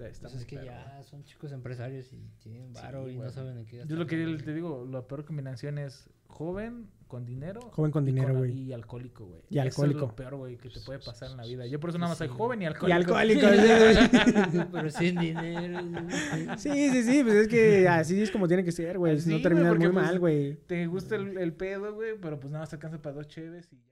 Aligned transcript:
sea, 0.00 0.08
está 0.08 0.22
Pues 0.22 0.34
muy 0.34 0.40
es 0.42 0.46
que 0.46 0.56
perro, 0.56 0.66
ya 0.66 1.02
son 1.02 1.24
chicos 1.24 1.52
empresarios 1.52 2.12
y 2.12 2.18
tienen 2.42 2.72
varo 2.72 3.04
Sí, 3.06 3.12
y 3.12 3.14
güey. 3.16 3.26
no 3.26 3.32
saben 3.32 3.58
en 3.58 3.66
qué 3.66 3.84
Yo 3.86 3.96
lo 3.96 4.06
que 4.06 4.16
te 4.44 4.52
digo, 4.54 4.86
la 4.90 5.06
peor 5.06 5.24
combinación 5.24 5.78
es 5.78 6.08
joven 6.26 6.88
con 7.06 7.24
dinero. 7.26 7.60
Joven 7.72 7.90
con 7.90 8.04
y 8.04 8.12
dinero, 8.12 8.34
güey. 8.38 8.52
Y 8.52 8.72
alcohólico, 8.72 9.26
güey. 9.26 9.40
Y 9.50 9.54
Eso 9.58 9.62
alcohólico. 9.62 9.98
es 9.98 10.08
lo 10.10 10.14
peor, 10.16 10.36
güey, 10.36 10.56
que 10.58 10.70
te 10.70 10.78
puede 10.80 11.00
pasar 11.00 11.30
en 11.32 11.36
la 11.38 11.44
vida. 11.44 11.66
Yo 11.66 11.80
por 11.80 11.90
eso 11.90 11.98
nada 11.98 12.10
más 12.10 12.18
soy 12.18 12.28
Sí. 12.28 12.34
joven 12.36 12.60
y 12.62 12.64
Y 12.64 12.66
alcohólico. 12.68 13.16
alcohólico. 13.16 13.40
sí, 14.52 14.58
Pero 14.72 14.90
sin 14.90 15.18
dinero. 15.18 15.80
Sí, 16.56 16.90
sí, 16.90 17.02
sí, 17.02 17.22
pues 17.24 17.34
es 17.36 17.48
que 17.48 17.88
así 17.88 18.20
es 18.22 18.30
como 18.30 18.46
tiene 18.46 18.62
que 18.64 18.72
ser, 18.72 18.96
güey. 18.98 19.16
Si 19.18 19.24
Sí, 19.24 19.30
no 19.30 19.40
terminas 19.42 19.76
muy 19.76 19.88
pues, 19.88 19.94
mal, 19.94 20.18
güey. 20.20 20.54
Te 20.66 20.86
gusta 20.86 21.16
el, 21.16 21.36
el 21.38 21.52
pedo, 21.52 21.94
güey, 21.94 22.12
pero 22.20 22.38
pues 22.38 22.50
nada 22.52 22.62
más 22.62 22.70
te 22.70 22.76
alcanza 22.76 23.02
para 23.02 23.16
dos 23.16 23.26
cheves 23.28 23.68
y 23.72 23.76
ya. 23.76 23.90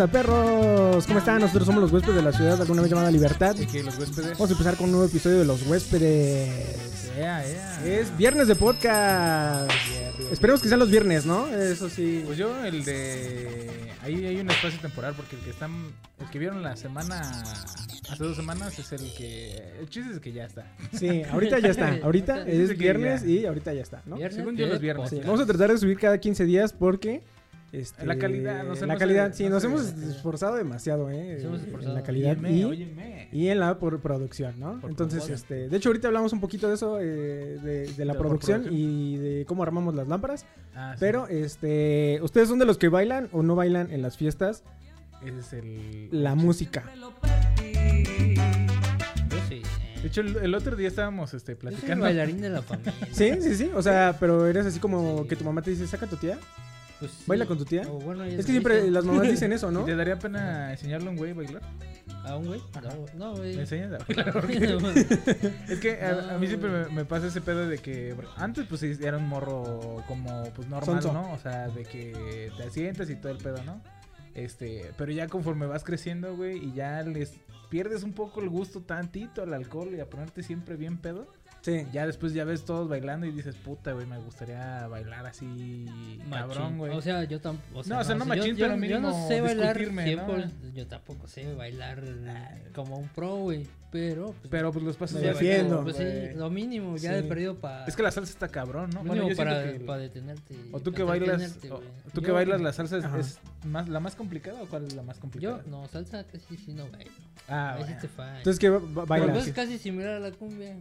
Onda, 0.00 0.12
perros? 0.12 1.06
¿Cómo 1.06 1.18
están? 1.18 1.40
Nosotros 1.40 1.66
somos 1.66 1.82
los 1.82 1.92
huéspedes 1.92 2.16
de 2.16 2.22
la 2.22 2.32
ciudad, 2.32 2.60
alguna 2.60 2.80
vez 2.80 2.90
llamada 2.90 3.10
Libertad. 3.10 3.54
Los 3.56 3.98
huéspedes. 3.98 4.32
Vamos 4.32 4.50
a 4.50 4.52
empezar 4.52 4.76
con 4.76 4.86
un 4.86 4.92
nuevo 4.92 5.06
episodio 5.06 5.38
de 5.40 5.44
Los 5.44 5.66
Huéspedes. 5.66 7.10
Yeah, 7.16 7.44
yeah. 7.44 7.86
Es 7.86 8.16
viernes 8.16 8.48
de 8.48 8.54
podcast. 8.54 9.70
Esperemos 10.32 10.62
que 10.62 10.68
sean 10.68 10.80
los 10.80 10.90
viernes, 10.90 11.26
¿no? 11.26 11.48
Eso 11.48 11.90
sí. 11.90 12.22
Pues 12.24 12.38
yo, 12.38 12.64
el 12.64 12.84
de. 12.84 13.68
Ahí 14.02 14.24
hay 14.24 14.40
un 14.40 14.50
espacio 14.50 14.80
temporal 14.80 15.12
porque 15.14 15.36
el 15.36 15.42
que 15.42 15.50
están. 15.50 15.92
El 16.18 16.30
que 16.30 16.38
vieron 16.38 16.62
la 16.62 16.76
semana. 16.76 17.20
Hace 18.08 18.24
dos 18.24 18.36
semanas 18.36 18.78
es 18.78 18.92
el 18.92 19.12
que. 19.14 19.80
El 19.80 19.88
chiste 19.90 20.14
es 20.14 20.20
que 20.20 20.32
ya 20.32 20.46
está. 20.46 20.66
Sí, 20.94 21.24
ahorita 21.30 21.58
ya 21.58 21.68
está. 21.68 21.98
Ahorita 22.02 22.46
es 22.46 22.76
viernes 22.78 23.24
y 23.24 23.44
ahorita 23.44 23.74
ya 23.74 23.82
está, 23.82 24.02
¿no? 24.06 24.16
Según 24.30 24.56
yo, 24.56 24.66
los 24.66 24.80
viernes. 24.80 25.10
Sí, 25.10 25.20
vamos 25.20 25.40
a 25.40 25.46
tratar 25.46 25.70
de 25.72 25.78
subir 25.78 25.98
cada 25.98 26.18
15 26.18 26.44
días 26.44 26.72
porque... 26.72 27.22
Este, 27.72 28.04
La 28.04 28.18
calidad, 28.18 28.64
no 28.64 28.74
sé, 28.74 28.84
la 28.84 28.96
calidad, 28.96 29.32
sí, 29.32 29.44
no 29.44 29.50
nos 29.50 29.62
hemos 29.64 29.82
esforzado 29.82 30.56
demasiado, 30.56 31.08
¿eh? 31.08 31.34
Nos 31.34 31.44
hemos 31.44 31.58
en 31.60 31.66
esforzado. 31.66 31.94
la 31.94 32.02
calidad 32.02 32.32
Óyeme, 32.32 32.52
y, 32.52 32.64
óyeme. 32.64 33.28
y 33.30 33.46
en 33.46 33.60
la 33.60 33.78
por 33.78 34.00
producción, 34.00 34.58
¿no? 34.58 34.80
Por 34.80 34.90
Entonces, 34.90 35.28
este, 35.28 35.68
de 35.68 35.76
hecho, 35.76 35.90
ahorita 35.90 36.08
hablamos 36.08 36.32
un 36.32 36.40
poquito 36.40 36.66
de 36.68 36.74
eso, 36.74 36.98
eh, 37.00 37.04
de, 37.62 37.92
de 37.92 38.04
la 38.04 38.14
De 38.14 38.18
producción 38.18 38.62
producción. 38.62 38.84
y 38.84 39.16
de 39.18 39.44
cómo 39.46 39.62
armamos 39.62 39.94
las 39.94 40.08
lámparas. 40.08 40.44
Ah, 40.74 40.94
sí. 40.94 40.98
Pero, 41.00 41.28
este, 41.28 42.18
¿ustedes 42.22 42.48
son 42.48 42.58
de 42.58 42.64
los 42.64 42.76
que 42.76 42.88
bailan 42.88 43.28
o 43.30 43.44
no 43.44 43.54
bailan 43.54 43.92
en 43.92 44.02
las 44.02 44.16
fiestas 44.16 44.64
Ese 45.24 45.38
es 45.38 45.52
el. 45.52 46.08
la 46.10 46.34
música? 46.34 46.82
Yo 46.96 47.12
sí. 49.48 49.62
De 50.02 50.08
hecho, 50.08 50.20
el, 50.22 50.36
el 50.38 50.54
otro 50.54 50.76
día 50.76 50.88
estábamos 50.88 51.34
este, 51.34 51.52
Yo 51.54 51.60
soy 51.60 51.68
el 51.68 51.74
platicando. 51.76 52.04
bailarín 52.04 52.40
de 52.40 52.50
la 52.50 52.62
familia. 52.62 52.94
Sí, 53.12 53.30
sí, 53.40 53.54
sí. 53.54 53.70
O 53.74 53.82
sea, 53.82 54.16
pero 54.18 54.46
eres 54.46 54.66
así 54.66 54.78
como 54.80 55.22
Sí. 55.22 55.28
que 55.28 55.36
tu 55.36 55.44
mamá 55.44 55.62
te 55.62 55.70
dice, 55.70 55.86
saca 55.86 56.06
a 56.06 56.08
tu 56.08 56.16
tía. 56.16 56.38
Pues, 57.00 57.12
¿Baila 57.26 57.44
sí. 57.44 57.48
con 57.48 57.58
tu 57.58 57.64
tía? 57.64 57.82
O 57.88 57.98
bueno, 57.98 58.24
ellas 58.24 58.40
Es 58.40 58.46
que 58.46 58.52
siempre 58.52 58.76
dicen, 58.76 58.94
las 58.94 59.04
mamás 59.04 59.22
dicen 59.30 59.52
eso, 59.52 59.70
¿no? 59.70 59.82
¿Y 59.82 59.86
¿Te 59.86 59.96
daría 59.96 60.18
pena 60.18 60.70
enseñarle 60.70 61.08
a 61.08 61.10
un 61.10 61.16
güey 61.16 61.30
a 61.32 61.34
bailar? 61.34 61.62
¿A 62.24 62.36
un 62.36 62.46
güey? 62.46 62.60
No, 63.16 63.34
güey. 63.34 63.56
¿Me 63.56 63.62
enseñas 63.62 63.92
a 63.92 64.04
bailar? 64.08 64.44
Es 65.68 65.80
que 65.80 66.00
a, 66.02 66.34
a 66.34 66.38
mí 66.38 66.46
siempre 66.46 66.70
me, 66.70 66.88
me 66.90 67.04
pasa 67.04 67.26
ese 67.28 67.40
pedo 67.40 67.66
de 67.66 67.78
que 67.78 68.14
antes 68.36 68.66
pues 68.66 68.80
sí, 68.82 68.96
era 69.00 69.16
un 69.16 69.28
morro 69.28 70.04
como 70.06 70.44
pues 70.54 70.68
normal, 70.68 71.02
Sonso. 71.02 71.12
¿no? 71.12 71.32
O 71.32 71.38
sea, 71.38 71.68
de 71.68 71.84
que 71.84 72.52
te 72.56 72.70
sientas 72.70 73.08
y 73.10 73.16
todo 73.16 73.32
el 73.32 73.38
pedo, 73.38 73.62
¿no? 73.64 73.80
Este, 74.34 74.92
pero 74.96 75.10
ya 75.10 75.26
conforme 75.26 75.66
vas 75.66 75.82
creciendo, 75.82 76.36
güey, 76.36 76.64
y 76.64 76.72
ya 76.72 77.02
les 77.02 77.32
pierdes 77.68 78.02
un 78.02 78.12
poco 78.12 78.40
el 78.40 78.48
gusto 78.48 78.80
tantito 78.82 79.42
al 79.42 79.54
alcohol 79.54 79.94
y 79.94 80.00
a 80.00 80.08
ponerte 80.08 80.42
siempre 80.42 80.76
bien 80.76 80.98
pedo. 80.98 81.26
Sí. 81.62 81.86
Ya 81.92 82.06
después 82.06 82.32
ya 82.32 82.44
ves 82.44 82.64
todos 82.64 82.88
bailando 82.88 83.26
y 83.26 83.32
dices, 83.32 83.54
puta, 83.54 83.92
güey, 83.92 84.06
me 84.06 84.18
gustaría 84.18 84.86
bailar 84.88 85.26
así 85.26 85.86
cabrón, 86.30 86.58
Machín. 86.62 86.78
güey. 86.78 86.92
O 86.92 87.02
sea, 87.02 87.24
yo 87.24 87.40
tampoco. 87.40 87.82
No, 87.88 87.98
o 88.00 88.04
sea, 88.04 88.14
no 88.14 88.24
yo- 88.24 88.28
machín, 88.28 88.56
yo, 88.56 88.64
pero 88.66 88.74
Yo 88.74 88.80
mínimo 88.80 89.00
no 89.10 89.28
sé 89.28 89.40
bailar 89.40 89.76
discutirme, 89.78 90.16
¿no? 90.16 90.26
100%, 90.26 90.72
Yo 90.74 90.86
tampoco 90.86 91.26
sé 91.28 91.52
bailar 91.54 92.02
como 92.74 92.96
un 92.98 93.08
pro, 93.08 93.36
güey. 93.36 93.66
Pero. 93.92 94.26
Pues, 94.26 94.48
pero 94.50 94.72
pues 94.72 94.84
los 94.84 94.96
pasos 94.96 95.20
defiendo. 95.20 95.82
baile, 95.82 95.92
Pues 95.92 96.30
sí, 96.32 96.38
lo 96.38 96.48
mínimo, 96.48 96.96
ya 96.96 97.10
Sí. 97.12 97.18
he 97.18 97.22
perdido 97.24 97.56
para. 97.56 97.84
Es 97.86 97.96
que 97.96 98.04
la 98.04 98.12
salsa 98.12 98.30
está 98.32 98.46
cabrón, 98.48 98.88
¿no? 98.94 99.02
Mínimo 99.02 99.28
yo 99.30 99.36
para, 99.36 99.64
que- 99.72 99.80
para 99.80 99.98
detenerte. 99.98 100.54
O 100.70 100.78
tú 100.80 100.92
que 100.92 101.02
bailas, 101.02 101.58
o- 101.70 101.82
tú 102.14 102.20
que 102.20 102.28
Yo- 102.28 102.34
bailas 102.34 102.60
la 102.60 102.72
salsa 102.72 102.98
es, 102.98 103.04
Ajá. 103.04 103.18
es 103.18 103.38
más 103.64 103.88
la 103.88 103.98
más 103.98 104.14
complicada 104.14 104.62
o 104.62 104.66
cuál 104.66 104.84
es 104.86 104.94
la 104.94 105.02
más 105.02 105.18
complicada? 105.18 105.62
Yo, 105.64 105.70
no, 105.70 105.88
salsa 105.88 106.22
casi 106.24 106.56
sí 106.56 106.72
no 106.72 106.88
bailo. 106.88 107.10
Ah, 107.48 107.74
bueno. 107.80 107.96
Entonces, 108.36 108.60
¿qué 108.60 108.68
ba- 108.70 108.80
Pero 108.80 109.06
bailas? 109.06 109.30
pues 109.32 109.46
es 109.48 109.52
casi 109.54 109.76
similar 109.76 110.14
a 110.14 110.20
la 110.20 110.30
cumbia. 110.30 110.76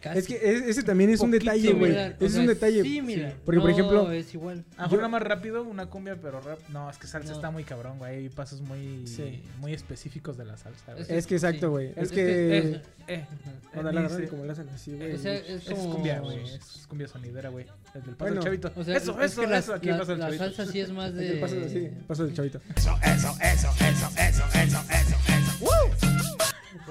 Casi. 0.00 0.18
Es 0.18 0.26
que 0.26 0.34
es- 0.34 0.62
ese 0.62 0.82
también 0.82 1.10
es 1.10 1.20
un 1.20 1.30
Poquito 1.30 1.44
detalle, 1.50 1.72
güey. 1.72 1.92
Es 2.20 2.32
sea, 2.32 2.40
un 2.42 2.46
detalle. 2.46 2.82
Sí, 2.82 3.00
mira. 3.02 3.32
Porque, 3.44 3.60
por 3.60 3.70
no 3.70 3.74
ejemplo, 3.76 4.12
es 4.12 4.32
igual. 4.34 4.64
A 4.76 4.82
lo 4.82 4.88
mejor 4.88 4.98
una 5.00 5.08
más 5.08 5.22
rápido, 5.22 5.62
una 5.64 5.86
cumbia, 5.86 6.16
pero 6.20 6.40
rap. 6.40 6.58
No, 6.68 6.88
es 6.90 6.98
que 6.98 7.06
salsa 7.06 7.30
No. 7.30 7.34
está 7.36 7.50
muy 7.50 7.64
cabrón, 7.64 7.98
güey. 7.98 8.16
Hay 8.16 8.28
pasos 8.28 8.60
muy, 8.60 9.06
Sí. 9.06 9.42
muy 9.58 9.72
específicos 9.72 10.36
de 10.36 10.44
la 10.44 10.56
salsa, 10.56 10.92
güey. 10.92 11.02
Es 11.02 11.10
Es 11.10 11.26
que 11.26 11.34
exacto, 11.34 11.66
Sí. 11.66 11.70
güey. 11.70 11.86
Es 11.96 11.96
Es 11.98 12.08
que... 12.10 12.14
que- 12.16 12.58
eh, 12.58 12.82
eh, 13.08 13.26
eh, 13.74 13.82
dale, 13.82 14.28
como 14.28 14.44
le 14.44 14.52
hacen 14.52 14.68
así, 14.68 14.92
güey. 14.94 15.12
O 15.14 15.18
sea, 15.18 15.34
es 15.34 15.48
Es 15.48 15.64
como. 15.70 15.94
cumbia, 15.94 16.20
güey. 16.20 16.44
Es 16.44 16.86
cumbia 16.88 17.08
sonidera, 17.08 17.48
güey. 17.48 17.66
El 17.94 18.02
del 18.02 18.14
paso 18.14 18.16
Bueno, 18.18 18.34
del 18.34 18.44
chavito. 18.44 18.72
O 18.76 18.84
sea, 18.84 18.96
eso, 18.96 19.20
es 19.20 19.32
eso, 19.32 19.42
la, 19.46 19.58
eso. 19.58 19.74
Aquí 19.74 19.88
la- 19.88 19.98
pasa 19.98 20.12
el 20.12 20.18
la 20.20 20.26
chavito. 20.26 20.44
salsa 20.44 20.66
sí 20.72 20.80
es 20.80 20.90
más 20.90 21.14
de. 21.14 21.32
paso 21.38 21.56
así, 21.64 21.90
paso 22.06 22.24
del 22.26 22.34
chavito. 22.34 22.60
La 22.76 22.82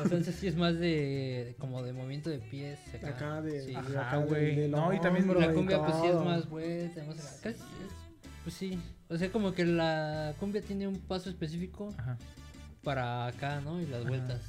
salsa 0.07 0.31
sí 0.31 0.47
es 0.47 0.55
más 0.55 0.77
de. 0.77 1.55
como 1.59 1.83
de 1.83 1.93
movimiento 1.93 2.29
de 2.29 2.39
pies. 2.39 2.79
Acá, 2.95 3.09
Acá 3.09 3.41
de... 3.41 3.61
Sí. 3.61 3.71
de 3.71 3.77
Ajá, 3.77 4.07
acá 4.09 4.17
güey. 4.17 4.55
del 4.55 4.71
No, 4.71 4.93
y 4.93 4.99
también 4.99 5.27
la 5.39 5.53
cumbia, 5.53 5.79
pues 5.85 5.95
sí 6.01 6.07
es 6.07 6.15
más. 6.15 6.45
Casi 7.41 7.59
es- 7.59 7.65
pues 8.43 8.55
sí. 8.55 8.79
O 9.09 9.17
sea, 9.17 9.31
como 9.31 9.53
que 9.53 9.65
la 9.65 10.33
cumbia 10.39 10.61
tiene 10.61 10.87
un 10.87 10.99
paso 10.99 11.29
específico 11.29 11.93
Ajá. 11.97 12.17
para 12.83 13.27
acá, 13.27 13.61
¿no? 13.61 13.81
Y 13.81 13.85
las 13.85 14.01
Ajá. 14.01 14.09
vueltas. 14.09 14.41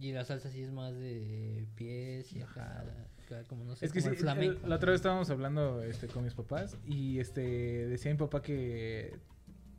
Y 0.00 0.12
la 0.12 0.24
salsa 0.24 0.50
sí 0.50 0.60
es 0.62 0.72
más 0.72 0.92
de 0.94 1.66
pies 1.76 2.32
y 2.32 2.40
acá. 2.42 2.84
acá 3.26 3.44
como 3.48 3.64
no 3.64 3.76
sé, 3.76 3.86
Es 3.86 3.92
que 3.92 4.00
como 4.00 4.10
sí, 4.12 4.16
el 4.16 4.22
flamenco. 4.22 4.60
el- 4.64 4.68
la 4.68 4.76
otra 4.76 4.90
vez 4.90 4.98
estábamos 4.98 5.30
hablando 5.30 5.82
este, 5.82 6.08
con 6.08 6.24
mis 6.24 6.34
papás 6.34 6.76
y 6.86 7.20
este 7.20 7.40
decía 7.86 8.10
mi 8.12 8.18
papá 8.18 8.42
que 8.42 9.14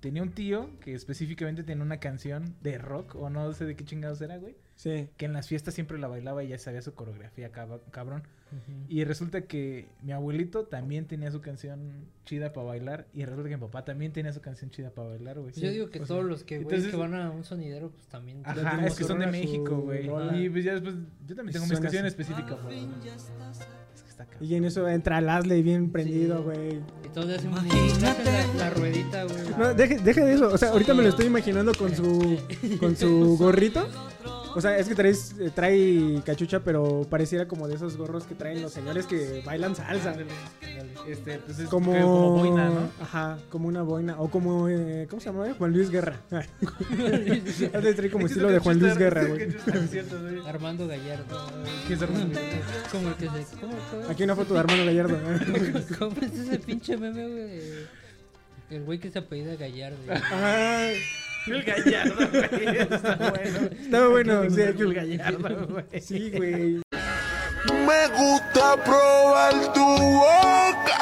tenía 0.05 0.21
un 0.21 0.29
tío 0.33 0.69
que 0.81 0.93
específicamente 0.93 1.63
tenía 1.63 1.83
una 1.83 1.97
canción 1.99 2.53
de 2.61 2.77
rock 2.77 3.15
o 3.15 3.31
no 3.31 3.51
sé 3.53 3.65
de 3.65 3.75
qué 3.75 3.83
chingados 3.85 4.21
era, 4.21 4.37
güey. 4.37 4.55
Sí. 4.75 5.07
Que 5.17 5.25
en 5.25 5.33
las 5.33 5.47
fiestas 5.47 5.73
siempre 5.73 5.97
la 5.97 6.07
bailaba 6.07 6.43
y 6.43 6.49
ya 6.49 6.59
sabía 6.59 6.83
su 6.83 6.93
coreografía, 6.93 7.51
cab- 7.51 7.81
cabrón. 7.89 8.21
Y 8.87 9.03
resulta 9.03 9.41
que 9.41 9.87
mi 10.03 10.11
abuelito 10.11 10.65
también 10.65 11.05
tenía 11.07 11.31
su 11.31 11.41
canción 11.41 12.05
chida 12.23 12.53
para 12.53 12.67
bailar. 12.67 13.07
Y 13.13 13.25
resulta 13.25 13.49
que 13.49 13.57
mi 13.57 13.61
papá 13.61 13.83
también 13.83 14.13
tenía 14.13 14.31
su 14.31 14.41
canción 14.41 14.69
chida 14.69 14.91
para 14.91 15.09
bailar, 15.09 15.39
güey. 15.39 15.51
Yo 15.53 15.71
digo 15.71 15.89
que 15.89 15.99
o 16.01 16.05
todos 16.05 16.21
sea, 16.21 16.29
los 16.29 16.43
que, 16.43 16.57
güey, 16.59 16.65
entonces- 16.75 16.91
que 16.91 16.97
van 16.97 17.15
a 17.15 17.31
un 17.31 17.43
sonidero, 17.43 17.89
pues 17.89 18.05
también. 18.07 18.43
Ajá, 18.45 18.85
es 18.85 18.95
que 18.95 19.03
son 19.05 19.19
de 19.19 19.27
México, 19.27 19.77
güey. 19.81 20.05
Y 20.45 20.49
pues 20.49 20.63
ya 20.63 20.73
después, 20.73 20.95
yo 21.27 21.35
también 21.35 21.53
tengo 21.53 21.65
mi 21.65 21.69
Suena 21.71 21.81
canción 21.81 22.05
así. 22.05 22.11
específica. 22.13 22.55
güey. 22.63 22.85
Está 24.15 24.25
cabrón. 24.25 24.49
Y 24.49 24.55
en 24.55 24.63
eso 24.65 24.87
entra 24.87 25.19
Lasley 25.19 25.61
bien 25.61 25.91
prendido, 25.91 26.37
Sí. 26.37 26.43
güey. 26.43 26.77
Un- 26.77 28.01
le 28.01 28.07
hacen 28.07 28.25
la, 28.25 28.47
la 28.57 28.69
ruedita, 28.69 29.23
güey. 29.25 29.37
No, 29.57 29.73
deje, 29.73 29.97
deje 29.99 30.21
de 30.21 30.33
eso. 30.35 30.47
O 30.53 30.57
sea, 30.57 30.69
ahorita 30.69 30.93
me 30.93 31.03
lo 31.03 31.09
estoy 31.09 31.25
imaginando 31.25 31.73
con 31.73 31.93
su, 31.93 32.37
con 32.79 32.95
su 32.95 33.35
gorrito. 33.37 33.85
O 34.55 34.61
sea, 34.61 34.77
es 34.77 34.87
que 34.87 34.95
traes, 34.95 35.35
eh, 35.39 35.51
trae 35.53 36.21
cachucha, 36.25 36.61
pero 36.61 37.05
pareciera 37.09 37.45
como 37.47 37.67
de 37.67 37.75
esos 37.75 37.97
gorros 37.97 38.23
que 38.23 38.35
traen 38.35 38.61
los 38.61 38.71
señores 38.71 39.05
que 39.05 39.43
bailan 39.45 39.75
salsa. 39.75 40.15
Este, 41.07 41.39
pues 41.39 41.59
es 41.59 41.67
Como, 41.69 41.91
como 41.91 42.31
boina, 42.31 42.69
¿no? 42.69 42.89
Ajá, 43.01 43.37
como 43.49 43.67
una 43.67 43.83
boina. 43.83 44.19
O 44.19 44.29
como, 44.31 44.69
eh, 44.69 45.07
¿cómo 45.09 45.19
se 45.21 45.29
llama? 45.29 45.53
Juan 45.57 45.71
Luis 45.73 45.89
Guerra. 45.89 46.19
De 46.31 47.93
traer 47.93 48.11
como 48.11 48.25
estilo 48.27 48.49
de 48.49 48.59
Juan 48.59 48.79
Luis 48.79 48.97
Guerra, 48.97 49.25
güey. 49.25 49.55
Armando 50.47 50.87
Gallardo. 50.87 51.47
¿Qué 51.87 51.93
es 51.93 52.01
Armando 52.01 52.39
Como 52.91 53.09
el 53.09 53.15
que 53.15 53.25
se. 53.25 53.57
¿Cómo, 53.59 53.73
cómo- 53.91 54.09
Aquí 54.09 54.23
una 54.23 54.35
foto 54.35 54.53
de 54.53 54.59
Armando 54.61 54.85
Gallardo. 54.85 55.17
¿Cómo 55.99 56.15
es 56.21 56.33
ese 56.33 56.59
pinche 56.59 56.97
meme, 56.97 57.27
güey? 57.27 57.61
El 58.69 58.83
güey 58.83 58.99
que 58.99 59.11
se 59.11 59.19
apellida 59.19 59.55
Gallardo. 59.55 59.97
Ajá. 60.11 60.87
El 61.47 61.63
Gallardo, 61.63 62.27
güey. 62.29 62.77
Está 62.79 63.15
bueno. 63.15 63.69
Estaba 63.79 64.07
bueno, 64.07 64.49
sí, 64.49 64.61
El 64.61 64.93
Gallardo, 64.93 65.67
güey. 65.67 66.01
Sí, 66.01 66.31
güey. 66.31 66.81
Me 67.85 68.07
gusta 68.17 68.83
probar 68.83 69.73
tu 69.73 69.85
boca. 69.85 70.97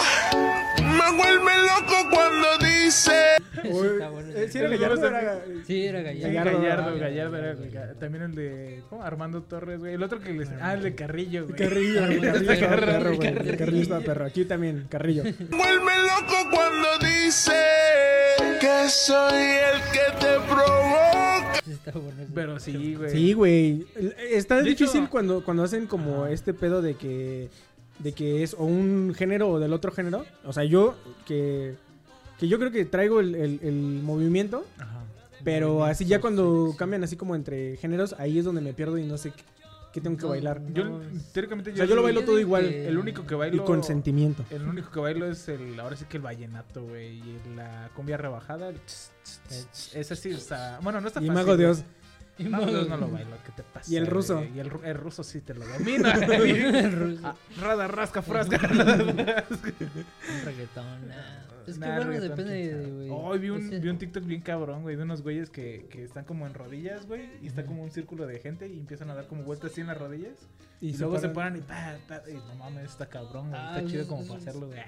Me 0.80 1.18
vuelve 1.18 1.52
loco 1.64 2.10
cuando 2.12 2.63
dice 2.94 4.50
sí 4.52 4.58
era 4.60 4.70
Gallardo, 4.70 5.08
era- 5.08 5.42
Sí, 5.66 5.86
era 5.86 6.02
Gallardo. 6.02 6.34
Gallardo, 6.34 6.62
Gallardo, 6.62 7.00
Gallardo, 7.00 7.36
ah, 7.36 7.40
era 7.40 7.54
Gallardo. 7.56 7.92
el- 7.94 7.98
también 8.00 8.24
el 8.24 8.36
de 8.36 8.84
¿cómo? 8.90 9.04
Armando 9.04 9.42
Torres, 9.44 9.80
güey. 9.80 9.94
El 9.94 10.04
otro 10.04 10.20
que 10.20 10.34
les 10.34 10.50
ah, 10.62 10.74
el 10.74 10.84
de 10.84 10.96
Carrillo, 10.96 11.46
güey. 11.46 11.56
Carrillo, 11.58 12.00
Carrillo, 12.02 12.22
Carrillo 12.22 12.52
estaba 12.52 12.70
Carrillo, 12.70 12.92
perro, 12.98 13.16
güey. 13.16 13.34
Carrillo. 13.34 13.58
Carrillo 13.58 13.82
estaba 13.82 14.02
perro. 14.02 14.26
Aquí 14.26 14.46
también, 14.46 14.86
Carrillo. 14.90 15.24
Vuelve 15.24 15.92
loco 16.04 16.50
cuando 16.52 16.88
dice 17.00 17.54
que 18.60 18.90
soy 18.90 19.42
el 19.42 19.82
que 19.92 20.20
te 20.20 20.34
provoca. 20.48 21.60
Está 21.70 21.92
bueno. 21.92 22.24
Pero 22.34 22.60
sí, 22.60 22.96
güey. 22.96 23.10
Sí, 23.12 23.34
güey. 23.34 23.86
Está 24.32 24.58
De 24.58 24.64
difícil 24.70 25.02
hecho- 25.04 25.10
cuando, 25.12 25.44
cuando 25.44 25.64
hacen 25.64 25.88
como 25.88 26.28
este 26.28 26.54
pedo 26.54 26.82
de 26.82 26.96
que 26.96 27.50
de 28.00 28.12
que 28.12 28.42
es 28.44 28.56
o 28.56 28.66
un 28.66 29.14
género 29.16 29.50
o 29.50 29.60
del 29.60 29.72
otro 29.72 29.92
género. 29.92 30.26
O 30.44 30.52
sea, 30.52 30.64
yo 30.64 30.96
que 31.26 31.76
que 32.44 32.50
yo 32.50 32.60
creo 32.60 32.72
que 32.72 32.86
traigo 32.86 33.20
el, 33.20 33.36
el- 33.36 33.60
el 33.64 33.74
movimiento, 34.04 34.66
Ajá. 34.78 35.00
pero 35.44 35.84
así 35.86 36.06
ya 36.06 36.20
cuando 36.20 36.66
Sí, 36.68 36.72
sí. 36.74 36.78
cambian 36.78 37.04
así 37.04 37.16
como 37.16 37.36
entre 37.36 37.78
géneros, 37.78 38.14
ahí 38.20 38.38
es 38.40 38.46
donde 38.46 38.62
me 38.62 38.74
pierdo 38.74 38.98
y 38.98 39.06
no 39.06 39.18
sé 39.18 39.32
qué, 39.32 39.44
qué 39.94 40.02
tengo 40.02 40.18
que 40.18 40.24
No, 40.24 40.30
bailar. 40.30 40.62
Yo 40.74 40.84
No, 40.86 41.02
teóricamente 41.34 41.72
O 41.72 41.76
sea, 41.76 41.86
yo 41.86 41.96
lo 41.96 42.04
bailo 42.04 42.24
todo 42.26 42.40
igual. 42.40 42.66
El 42.66 42.98
único 42.98 43.26
que 43.26 43.36
Y 43.36 43.38
bailo 43.38 43.64
con 43.64 43.84
sentimiento. 43.84 44.44
El 44.50 44.64
único 44.68 44.92
que 44.92 45.00
bailo 45.00 45.26
es 45.30 45.48
el 45.48 45.80
ahora 45.80 45.96
sí 45.96 46.06
que 46.10 46.18
el 46.18 46.24
vallenato, 46.24 46.84
güey, 46.84 47.20
y 47.20 47.40
la 47.56 47.90
cumbia 47.96 48.18
rebajada. 48.18 48.70
el 48.70 48.80
tss, 48.82 49.12
tss, 49.24 49.68
tss. 49.72 49.96
Ese 49.96 50.16
sí 50.16 50.30
está, 50.32 50.80
bueno, 50.84 51.00
no 51.00 51.08
está 51.08 51.20
Y 51.22 51.28
fácil. 51.28 51.34
Mago 51.34 51.46
güey. 51.56 51.58
Dios. 51.60 51.84
Y 52.38 52.46
no 52.46 52.60
lo 52.66 53.08
bailo, 53.10 53.38
¿qué 53.46 53.52
te 53.56 53.64
pasa? 53.64 53.92
Y 53.92 53.96
el 53.98 54.08
ruso. 54.08 54.44
Y 54.44 54.60
el, 54.60 54.70
ru- 54.72 54.84
el 54.84 54.96
ruso 54.98 55.24
sí 55.24 55.42
te 55.42 55.54
lo 55.54 55.66
domina. 55.68 56.14
El 56.14 56.92
ruso. 56.92 57.22
Ah, 57.28 57.36
Rada, 57.62 57.88
rasca, 57.88 58.22
frasca. 58.22 58.58
Un 58.68 60.46
reggaetón. 60.46 61.08
nah. 61.08 61.16
Es 61.66 61.76
que 61.76 61.80
Nah, 61.80 61.96
bueno, 61.96 62.12
reggaetón, 62.12 62.38
depende 62.38 62.92
güey. 62.92 63.10
Hoy 63.10 63.40
vi 63.40 63.50
un, 63.50 63.70
vi 63.70 63.88
un 63.88 63.98
TikTok 63.98 64.26
bien 64.26 64.42
cabrón, 64.42 64.82
güey, 64.82 64.96
de 64.98 65.04
unos 65.04 65.22
güeyes 65.22 65.50
que, 65.50 65.88
que 65.90 66.04
están 66.04 66.26
como 66.26 66.46
en 66.46 66.54
rodillas, 66.54 67.06
güey, 67.06 67.30
y 67.42 67.48
está 67.48 67.66
como 67.66 67.84
un 67.84 67.90
círculo 67.92 68.26
de 68.28 68.40
gente 68.40 68.68
y 68.68 68.78
empiezan 68.80 69.10
a 69.12 69.16
dar 69.16 69.28
como 69.28 69.44
vueltas 69.44 69.72
así 69.72 69.80
en 69.82 69.88
las 69.88 69.98
rodillas. 69.98 70.34
Y, 70.82 70.98
luego 70.98 71.18
se 71.20 71.30
paran. 71.30 71.62
paran 71.62 71.96
y 72.00 72.02
pa, 72.10 72.22
pa, 72.24 72.30
y 72.30 72.34
no 72.34 72.56
mames, 72.56 72.90
está 72.92 73.08
cabrón, 73.08 73.50
güey. 73.50 73.62
Ah, 73.62 73.76
está 73.78 73.90
chido 73.90 74.08
como 74.08 74.26
para 74.28 74.40
hacerlo, 74.40 74.68
güey. 74.68 74.80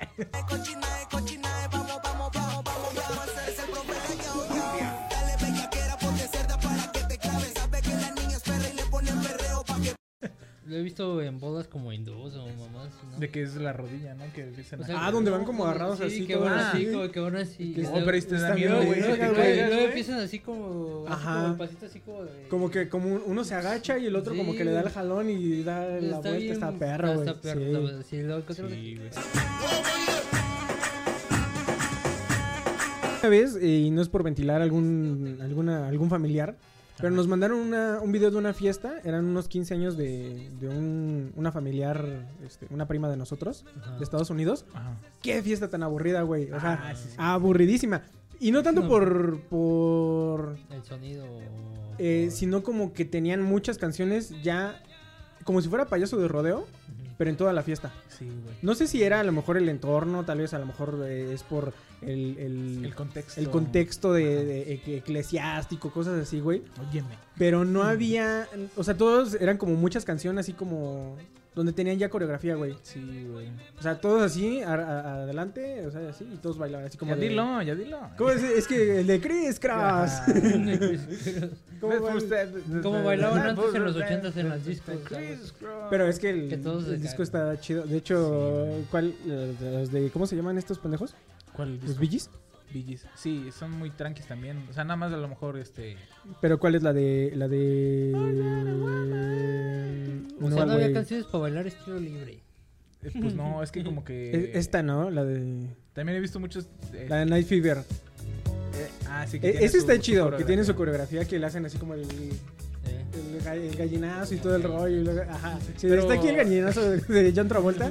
Lo 10.68 10.76
he 10.78 10.82
visto 10.82 11.22
en 11.22 11.40
bodas 11.40 11.68
como 11.68 11.94
hindús 11.94 12.34
o 12.36 12.48
mamás, 12.48 12.90
¿no? 13.12 13.20
De 13.20 13.30
que 13.30 13.44
es 13.44 13.56
la 13.56 13.72
rodilla, 13.72 14.16
¿no? 14.16 14.24
Que 14.34 14.42
empiezan 14.42 14.82
O 14.82 14.84
sea, 14.84 15.06
Ah, 15.06 15.12
donde 15.12 15.30
van 15.30 15.46
como 15.46 15.64
agarrados 15.66 16.00
sí, 16.00 16.06
así, 16.06 16.26
que 16.26 16.34
todos 16.34 16.50
van 16.50 16.58
así, 16.60 16.86
como 16.88 17.12
que 17.12 17.20
van 17.20 17.36
así. 17.36 17.74
Que 17.74 17.82
Oh, 17.82 17.84
luego- 17.92 18.06
pero 18.06 18.16
ahí 18.16 18.22
te 18.24 18.30
da 18.36 18.38
Está 18.38 18.56
miedo, 18.56 18.76
güey. 18.78 18.88
güey, 18.88 19.02
que 19.20 19.28
güey. 19.30 19.56
Luego 19.58 19.72
güey. 19.76 19.86
empiezan 19.86 20.20
así 20.22 20.40
como, 20.40 21.06
Ajá. 21.08 21.36
como 21.36 21.48
el 21.52 21.58
pasito 21.60 21.86
así 21.86 22.00
como 22.00 22.24
de... 22.24 22.48
Como 22.50 22.72
que 22.72 22.90
como 22.90 23.14
un- 23.14 23.22
uno 23.28 23.44
se 23.44 23.54
agacha 23.54 24.00
y 24.00 24.08
el 24.08 24.16
otro 24.16 24.36
como 24.36 24.54
Sí. 24.54 24.58
que 24.58 24.66
le 24.66 24.72
da 24.72 24.82
el 24.82 24.90
jalón 24.90 25.30
y 25.30 25.62
da 25.62 25.82
la 25.88 25.98
Está 25.98 26.16
vuelta. 26.22 26.32
bien- 26.32 26.54
está 26.54 26.72
perro, 26.72 27.14
güey. 27.14 27.28
Está 27.28 27.42
perro, 27.42 27.60
Sí. 27.60 27.66
Sí, 28.10 28.16
encontré- 28.18 28.70
Sí, 28.70 28.96
güey. 28.96 29.10
Una 33.22 33.30
vez, 33.30 33.56
eh, 33.56 33.68
y 33.68 33.92
no 33.92 34.02
es 34.02 34.10
por 34.10 34.24
ventilar 34.24 34.62
algún, 34.62 35.38
alguna, 35.42 35.88
algún 35.88 36.10
familiar, 36.10 36.56
pero 36.98 37.10
Ajá. 37.10 37.16
nos 37.16 37.28
mandaron 37.28 37.60
una- 37.60 38.00
un 38.02 38.12
video 38.12 38.32
de 38.32 38.38
una 38.38 38.54
fiesta. 38.54 38.96
Eran 39.04 39.26
unos 39.26 39.48
15 39.48 39.74
años 39.74 39.98
de, 39.98 40.50
de 40.60 40.68
un- 40.70 41.32
una 41.36 41.52
familiar, 41.52 42.28
este, 42.46 42.68
una 42.70 42.88
prima 42.88 43.10
de 43.10 43.18
nosotros, 43.18 43.66
Ajá. 43.82 43.98
de 43.98 44.04
Estados 44.04 44.30
Unidos. 44.30 44.66
Ajá. 44.74 44.98
Qué 45.22 45.42
fiesta 45.44 45.70
tan 45.70 45.84
aburrida, 45.84 46.22
güey. 46.22 46.52
O 46.52 46.60
sea, 46.60 46.80
Ah, 46.90 46.96
sí, 46.96 47.10
sí. 47.10 47.16
aburridísima. 47.18 48.04
Y 48.40 48.52
no 48.52 48.64
tanto 48.64 48.82
No. 48.82 48.88
por, 48.90 49.42
por 49.42 50.58
El 50.70 50.84
sonido... 50.84 51.26
eh, 51.98 52.26
por- 52.28 52.32
sino 52.36 52.64
como 52.64 52.94
que 52.94 53.06
tenían 53.06 53.42
muchas 53.42 53.78
canciones 53.78 54.34
ya 54.44 54.82
como 55.44 55.62
si 55.62 55.70
fuera 55.70 55.86
payaso 55.86 56.18
de 56.18 56.28
rodeo. 56.28 56.66
Pero 57.18 57.30
en 57.30 57.38
toda 57.38 57.54
la 57.54 57.64
fiesta. 57.64 57.92
Sí, 58.10 58.26
güey. 58.26 58.56
No 58.62 58.76
sé 58.76 58.88
si 58.88 59.04
era 59.04 59.20
a 59.20 59.24
lo 59.24 59.32
mejor 59.32 59.58
el 59.58 59.70
entorno, 59.70 60.26
tal 60.26 60.40
vez 60.40 60.54
a 60.54 60.60
lo 60.60 60.66
mejor 60.66 61.04
eh, 61.08 61.34
es 61.34 61.44
por 61.44 61.74
el, 62.02 62.38
el, 62.38 62.86
El 62.86 62.96
contexto. 62.96 63.40
el 63.40 63.50
contexto 63.50 64.14
de, 64.14 64.46
de 64.46 64.74
ec- 64.84 64.98
eclesiástico, 64.98 65.92
cosas 65.92 66.20
así, 66.22 66.40
güey. 66.40 66.62
Óyeme. 66.90 67.18
Pero 67.38 67.66
no 67.66 67.84
había, 67.84 68.48
o 68.78 68.84
sea, 68.84 68.96
todos 68.96 69.36
eran 69.36 69.58
como 69.58 69.76
muchas 69.76 70.06
canciones 70.06 70.46
así 70.46 70.54
como 70.54 71.18
donde 71.54 71.72
tenían 71.72 71.98
ya 71.98 72.10
coreografía, 72.10 72.56
güey. 72.56 72.76
Sí, 72.84 73.26
güey. 73.32 73.48
O 73.80 73.82
sea, 73.82 74.00
todos 74.02 74.22
así, 74.24 74.62
a- 74.62 74.74
a- 74.74 75.24
adelante, 75.24 75.86
o 75.88 75.92
sea, 75.92 76.10
así, 76.10 76.26
y 76.34 76.36
todos 76.38 76.58
bailaban 76.58 76.86
así 76.88 76.98
como 76.98 77.14
Ya 77.16 77.22
de- 77.22 77.30
dilo, 77.30 77.62
ya 77.62 77.76
dilo. 77.76 78.00
¿Cómo 78.18 78.30
es? 78.30 78.44
Es 78.44 78.68
que 78.68 79.00
el 79.00 79.08
de 79.08 79.22
Chris 79.22 79.58
Cross. 79.60 80.12
¿Cómo 81.82 82.16
usted? 82.18 82.50
Como 82.82 83.04
bailaban 83.04 83.40
Ah, 83.40 83.50
antes 83.50 83.74
en 83.76 83.84
los 83.84 83.94
pues, 83.96 84.06
80s 84.06 84.38
en 84.38 84.50
las 84.50 84.60
pues, 84.60 84.66
discos, 84.66 84.96
Chris 85.06 85.10
¿sabes? 85.38 85.52
Cross. 85.54 85.88
Pero 85.90 86.08
es 86.08 86.20
que 86.20 86.30
el, 86.30 86.50
Que 86.50 86.58
todos 86.58 86.86
el 86.88 86.98
se 86.98 86.98
disco 87.04 87.24
está 87.24 87.60
chido. 87.60 87.84
De 87.86 87.98
hecho, 87.98 88.68
¿cuál? 88.92 89.14
Los 89.26 89.60
de- 89.60 89.72
los 89.72 89.92
de, 89.92 90.10
¿Cómo 90.12 90.28
se 90.28 90.36
llaman 90.36 90.58
estos 90.58 90.80
pendejos? 90.80 91.16
¿Cuál? 91.54 91.80
¿Los 91.86 91.98
Bee 91.98 92.10
Gees. 92.84 93.06
Sí, 93.16 93.50
son 93.58 93.72
muy 93.72 93.90
tranquis 93.92 94.26
también. 94.28 94.66
O 94.70 94.74
sea, 94.74 94.84
nada 94.84 94.96
más 94.98 95.12
a 95.14 95.18
lo 95.18 95.28
mejor 95.28 95.58
este. 95.58 95.98
Pero 96.42 96.60
¿cuál 96.60 96.76
es 96.76 96.84
la 96.84 96.94
de. 96.94 97.32
La 97.36 97.48
de. 97.48 98.12
O 100.42 100.52
sea, 100.52 100.66
no 100.66 100.74
había 100.74 100.94
canciones 100.94 101.26
para 101.28 101.40
bailar 101.44 101.68
estilo 101.68 102.00
libre. 102.00 102.40
eh, 103.04 103.12
Pues 103.20 103.34
no, 103.36 103.62
es 103.64 103.72
que 103.72 103.84
como 103.84 104.04
que. 104.04 104.32
Es- 104.52 104.56
Esta, 104.58 104.84
¿no? 104.84 105.10
La 105.12 105.24
de. 105.24 105.68
También 105.94 106.18
he 106.18 106.22
visto 106.22 106.40
muchos. 106.40 106.68
eh, 106.94 107.08
La 107.10 107.18
de 107.18 107.26
Night 107.26 107.48
Fever. 107.48 107.78
eh, 107.80 107.84
ah, 109.10 109.26
sí. 109.28 109.38
E- 109.38 109.40
tiene 109.40 109.58
ese 109.60 109.70
su- 109.70 109.78
está 109.80 109.96
su 109.96 110.02
chido, 110.02 110.36
que 110.36 110.44
tiene 110.44 110.64
su 110.64 110.76
coreografía. 110.76 111.26
que 111.26 111.40
le 111.40 111.46
hacen 111.46 111.66
así 111.66 111.78
como 111.78 111.94
el, 111.94 112.02
Eh. 112.02 112.32
el, 113.54 113.62
el 113.70 113.76
gallinazo 113.76 114.34
y 114.36 114.38
todo 114.38 114.56
el 114.56 114.64
rollo. 114.64 114.98
y 115.00 115.04
luego- 115.04 115.22
ajá. 115.30 115.58
Sí, 115.78 115.88
Pero- 115.88 116.02
Está 116.02 116.14
aquí 116.16 116.28
el 116.28 116.36
gallinazo 116.36 116.90
de, 116.90 116.98
de 117.00 117.34
John 117.36 117.48
Travolta. 117.48 117.90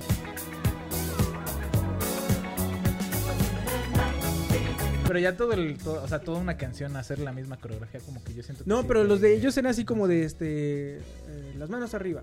Pero 5.14 5.22
ya 5.30 5.36
todo 5.36 5.52
el. 5.52 5.78
todo- 5.78 6.02
o 6.02 6.08
sea, 6.08 6.18
toda 6.20 6.38
una 6.38 6.56
canción 6.56 6.96
hacer 6.96 7.18
la 7.20 7.32
misma 7.32 7.56
coreografía, 7.56 8.00
como 8.00 8.22
que 8.24 8.34
yo 8.34 8.42
siento 8.42 8.64
que. 8.64 8.68
No, 8.70 8.80
sí, 8.82 8.86
pero 8.88 9.04
los 9.04 9.20
de 9.20 9.34
ellos 9.36 9.56
eran 9.56 9.70
así 9.70 9.84
como 9.84 10.08
de 10.08 10.24
este. 10.24 10.96
eh, 10.98 11.54
las 11.56 11.70
manos 11.70 11.94
arriba, 11.94 12.22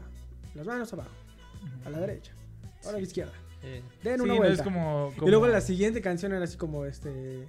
las 0.55 0.65
manos 0.65 0.91
abajo, 0.91 1.09
a 1.85 1.89
la 1.89 1.99
derecha, 1.99 2.33
ahora 2.83 2.97
a 2.97 2.99
la 2.99 3.07
izquierda. 3.07 3.33
Eh. 3.63 3.81
Den 4.03 4.15
Sí, 4.17 4.21
una 4.23 4.33
no 4.33 4.37
vuelta. 4.39 4.55
es 4.55 4.61
como, 4.61 5.13
Y 5.25 5.29
luego 5.29 5.47
la 5.47 5.61
siguiente 5.61 6.01
canción 6.01 6.33
era 6.33 6.43
así 6.43 6.57
como 6.57 6.83
este. 6.85 7.43
eh, 7.43 7.47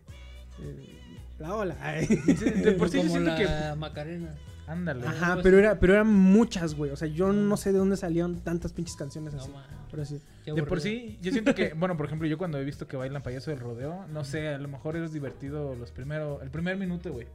la 1.38 1.54
ola. 1.56 1.76
Sí, 2.06 2.14
de 2.16 2.72
por 2.72 2.88
sí 2.88 3.02
yo 3.02 3.08
siento 3.08 3.34
que. 3.36 3.44
la 3.44 3.74
Macarena. 3.76 4.34
Ándale. 4.72 5.06
Ajá, 5.06 5.38
pero 5.42 5.58
era, 5.58 5.78
pero 5.78 5.94
eran 5.94 6.08
muchas, 6.08 6.74
güey. 6.74 6.90
O 6.90 6.96
sea, 6.96 7.08
yo 7.08 7.32
no 7.32 7.56
sé 7.56 7.72
de 7.72 7.78
dónde 7.78 7.96
salieron 7.96 8.40
tantas 8.40 8.72
pinches 8.72 8.96
canciones 8.96 9.34
No, 9.34 9.40
así. 9.42 9.50
man. 9.52 9.64
Pero 9.90 10.04
sí. 10.04 10.20
Qué 10.44 10.52
De 10.52 10.62
por 10.62 10.80
sí, 10.80 11.18
yo 11.22 11.30
siento 11.32 11.54
que, 11.54 11.72
bueno, 11.74 11.96
por 11.96 12.06
ejemplo, 12.06 12.26
yo 12.26 12.38
cuando 12.38 12.58
he 12.58 12.64
visto 12.64 12.88
que 12.88 12.96
bailan 12.96 13.22
payaso 13.22 13.50
del 13.50 13.60
rodeo, 13.60 14.06
no 14.08 14.24
sé, 14.24 14.48
a 14.48 14.58
lo 14.58 14.68
mejor 14.68 14.96
es 14.96 15.12
divertido 15.12 15.74
los 15.76 15.90
primeros, 15.90 16.42
el 16.42 16.50
primer 16.50 16.76
minuto, 16.76 17.12
güey. 17.12 17.26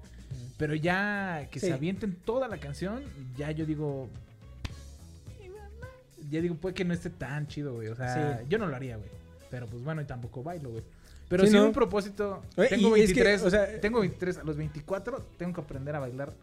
Pero 0.58 0.74
ya 0.75 1.48
que 1.51 1.60
Sí. 1.60 1.67
se 1.67 1.74
avienten 1.74 2.15
toda 2.15 2.48
la 2.48 2.58
canción, 2.58 3.03
ya 3.38 3.51
yo 3.51 3.65
digo. 3.65 4.10
Ya 6.29 6.41
digo, 6.41 6.56
puede 6.56 6.75
que 6.75 6.84
no 6.84 6.94
esté 6.94 7.10
tan 7.10 7.48
chido, 7.48 7.75
güey. 7.75 7.88
O 7.89 7.96
sea, 7.96 8.39
Sí. 8.39 8.46
yo 8.50 8.58
no 8.58 8.67
lo 8.67 8.75
haría, 8.75 8.98
güey. 8.98 9.10
Pero 9.50 9.67
pues 9.67 9.84
bueno, 9.84 10.01
y 10.01 10.06
tampoco 10.06 10.44
bailo, 10.44 10.72
güey. 10.72 10.84
Pero 11.29 11.44
Sí, 11.44 11.51
si 11.51 11.56
¿no? 11.58 11.65
un 11.67 11.74
propósito. 11.74 12.41
Oye, 12.58 12.70
Tengo 12.70 12.98
y 12.98 13.01
es 13.01 13.13
que, 13.13 13.22
23, 13.24 13.44
o 13.44 13.50
sea- 13.50 13.79
tengo 13.82 14.00
23, 14.00 14.38
a 14.39 14.44
los 14.44 14.58
24 14.58 15.25
tengo 15.38 15.53
que 15.53 15.62
aprender 15.62 15.96
a 15.96 16.00
bailar 16.00 16.34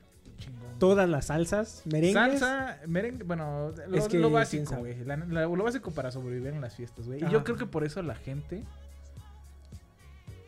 chingón. 0.44 0.78
Todas 0.78 1.08
las 1.08 1.26
salsas, 1.26 1.82
merengues. 1.86 2.40
Salsa, 2.40 2.78
merengue, 2.86 3.24
bueno, 3.24 3.72
lo, 3.88 3.96
Es 3.96 4.08
que, 4.08 4.18
lo 4.18 4.30
básico, 4.30 4.76
güey. 4.76 4.96
Lo 5.04 5.62
básico 5.64 5.90
para 5.92 6.10
sobrevivir 6.10 6.52
en 6.52 6.60
las 6.60 6.74
fiestas, 6.76 7.06
güey. 7.06 7.24
Y 7.24 7.28
yo 7.30 7.44
creo 7.44 7.56
que 7.56 7.66
por 7.66 7.84
eso 7.84 8.02
la 8.02 8.14
gente 8.14 8.62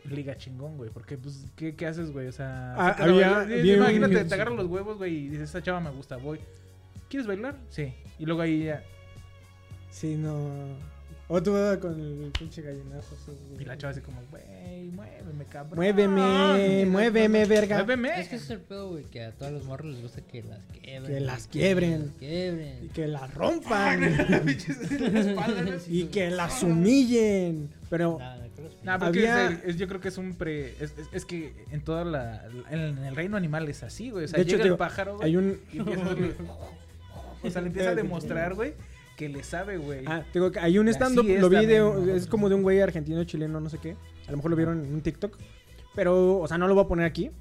liga 0.05 0.37
chingón, 0.37 0.77
güey. 0.77 0.89
Porque, 0.89 1.17
pues, 1.17 1.45
¿qué, 1.55 1.75
qué 1.75 1.87
haces, 1.87 2.11
güey? 2.11 2.27
O 2.27 2.31
sea, 2.31 2.73
Ah, 2.77 2.95
había- 2.99 3.43
imagínate, 3.75 4.23
te 4.25 4.33
agarras 4.33 4.55
los 4.55 4.67
huevos, 4.67 4.97
güey, 4.97 5.15
y 5.15 5.29
dices, 5.29 5.49
esa 5.49 5.61
chava 5.61 5.79
me 5.79 5.89
gusta, 5.91 6.17
voy. 6.17 6.39
¿Quieres 7.09 7.27
bailar? 7.27 7.55
Sí. 7.69 7.93
Y 8.19 8.25
luego 8.25 8.41
ahí 8.41 8.65
ya. 8.65 8.83
Sí, 9.89 10.15
no. 10.15 10.75
O 11.29 11.43
tú 11.43 11.51
con 11.81 11.99
el 11.99 12.31
pinche 12.37 12.61
gallinazo. 12.61 13.15
así. 13.21 13.31
Y 13.59 13.65
la 13.65 13.77
chava 13.77 13.91
así 13.91 13.99
como, 13.99 14.21
güey, 14.31 14.43
muéveme, 14.93 15.43
cabrón. 15.45 15.75
Muéveme, 15.75 16.85
muéveme, 16.85 17.45
verga. 17.45 17.75
Muéveme. 17.83 18.21
Es 18.21 18.29
que 18.29 18.35
ese 18.37 18.45
es 18.45 18.49
el 18.51 18.59
pedo, 18.61 18.89
güey, 18.91 19.03
que 19.03 19.23
a 19.23 19.31
todos 19.33 19.51
los 19.51 19.65
morros 19.65 19.87
les 19.91 20.01
gusta 20.01 20.21
que 20.21 20.43
las 20.43 20.59
quiebren. 20.81 21.13
Que 21.13 21.19
las 21.19 21.47
quiebren. 21.47 22.05
las 22.07 22.15
quiebren. 22.17 22.85
Y 22.85 22.87
que 22.89 23.07
la 23.09 23.27
rompan. 23.27 23.99
¿no? 24.01 24.51
y 25.89 26.05
que 26.05 26.31
las 26.31 26.63
humillen. 26.63 27.69
Pero. 27.89 28.19
Nah, 28.19 28.37
que- 28.99 29.05
porque 29.05 29.29
Había- 29.29 29.61
es 29.65 29.75
yo 29.75 29.87
creo 29.89 29.99
que 29.99 30.07
es 30.07 30.17
un 30.17 30.35
pre. 30.35 30.71
Es, 30.81 30.93
es- 30.97 31.09
es 31.11 31.25
que 31.25 31.53
en 31.71 31.81
toda 31.83 32.05
la. 32.05 32.45
En 32.69 32.97
el 32.99 33.15
reino 33.15 33.35
animal 33.37 33.67
es 33.67 33.83
así, 33.83 34.11
güey. 34.11 34.25
O 34.25 34.27
sea, 34.29 34.37
De 34.37 34.43
hecho, 34.43 34.51
llega 34.51 34.63
te 34.63 34.69
el 34.69 34.77
pájaro, 34.77 35.17
güey. 35.17 35.27
hay 35.29 35.35
un. 35.35 35.59
Y 35.73 35.79
empieza 35.79 36.03
O 37.43 37.49
sea, 37.51 37.61
le 37.61 37.67
empieza 37.67 37.91
a 37.91 37.95
demostrar, 37.95 38.55
güey, 38.55 38.73
que 39.17 39.27
le 39.27 39.43
sabe, 39.43 39.77
güey. 39.77 40.05
Ah, 40.05 40.23
te 40.31 40.39
digo 40.39 40.51
que 40.51 40.59
hay 40.59 40.77
un 40.77 40.87
stand-up, 40.87 41.27
es 41.27 41.41
lo 41.41 41.49
vi 41.49 41.65
de, 41.65 42.15
es 42.15 42.27
como 42.27 42.47
de 42.49 42.55
un 42.55 42.61
güey 42.61 42.79
argentino, 42.79 43.23
chileno, 43.23 43.59
no 43.59 43.69
sé 43.69 43.79
qué. 43.79 43.97
A 44.27 44.31
lo 44.31 44.37
mejor 44.37 44.51
lo 44.51 44.55
vieron 44.55 44.85
en 44.85 44.93
un 44.93 45.01
TikTok. 45.01 45.35
Pero, 45.95 46.39
o 46.39 46.47
sea, 46.47 46.59
no 46.59 46.67
lo 46.67 46.75
voy 46.75 46.85
a 46.85 46.87
poner 46.87 47.05
aquí. 47.05 47.31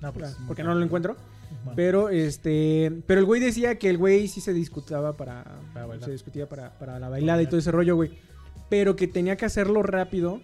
No, 0.00 0.12
pues, 0.12 0.36
porque 0.46 0.64
no 0.64 0.74
lo 0.74 0.82
encuentro. 0.82 1.16
Bueno, 1.62 1.76
Pero 1.76 2.08
este, 2.08 2.90
pero 3.06 3.20
el 3.20 3.26
güey 3.26 3.40
decía 3.40 3.78
que 3.78 3.90
el 3.90 3.98
güey 3.98 4.26
sí 4.26 4.40
se 4.40 4.52
discutaba 4.52 5.16
para, 5.16 5.44
Para 5.74 6.00
se 6.00 6.10
discutía 6.10 6.48
para, 6.48 6.76
para 6.78 6.98
la 6.98 7.08
bailada 7.08 7.42
y 7.42 7.46
todo 7.46 7.58
ese 7.58 7.70
rollo, 7.70 7.94
güey. 7.94 8.18
Pero 8.70 8.96
que 8.96 9.06
tenía 9.06 9.36
que 9.36 9.44
hacerlo 9.44 9.82
rápido. 9.82 10.40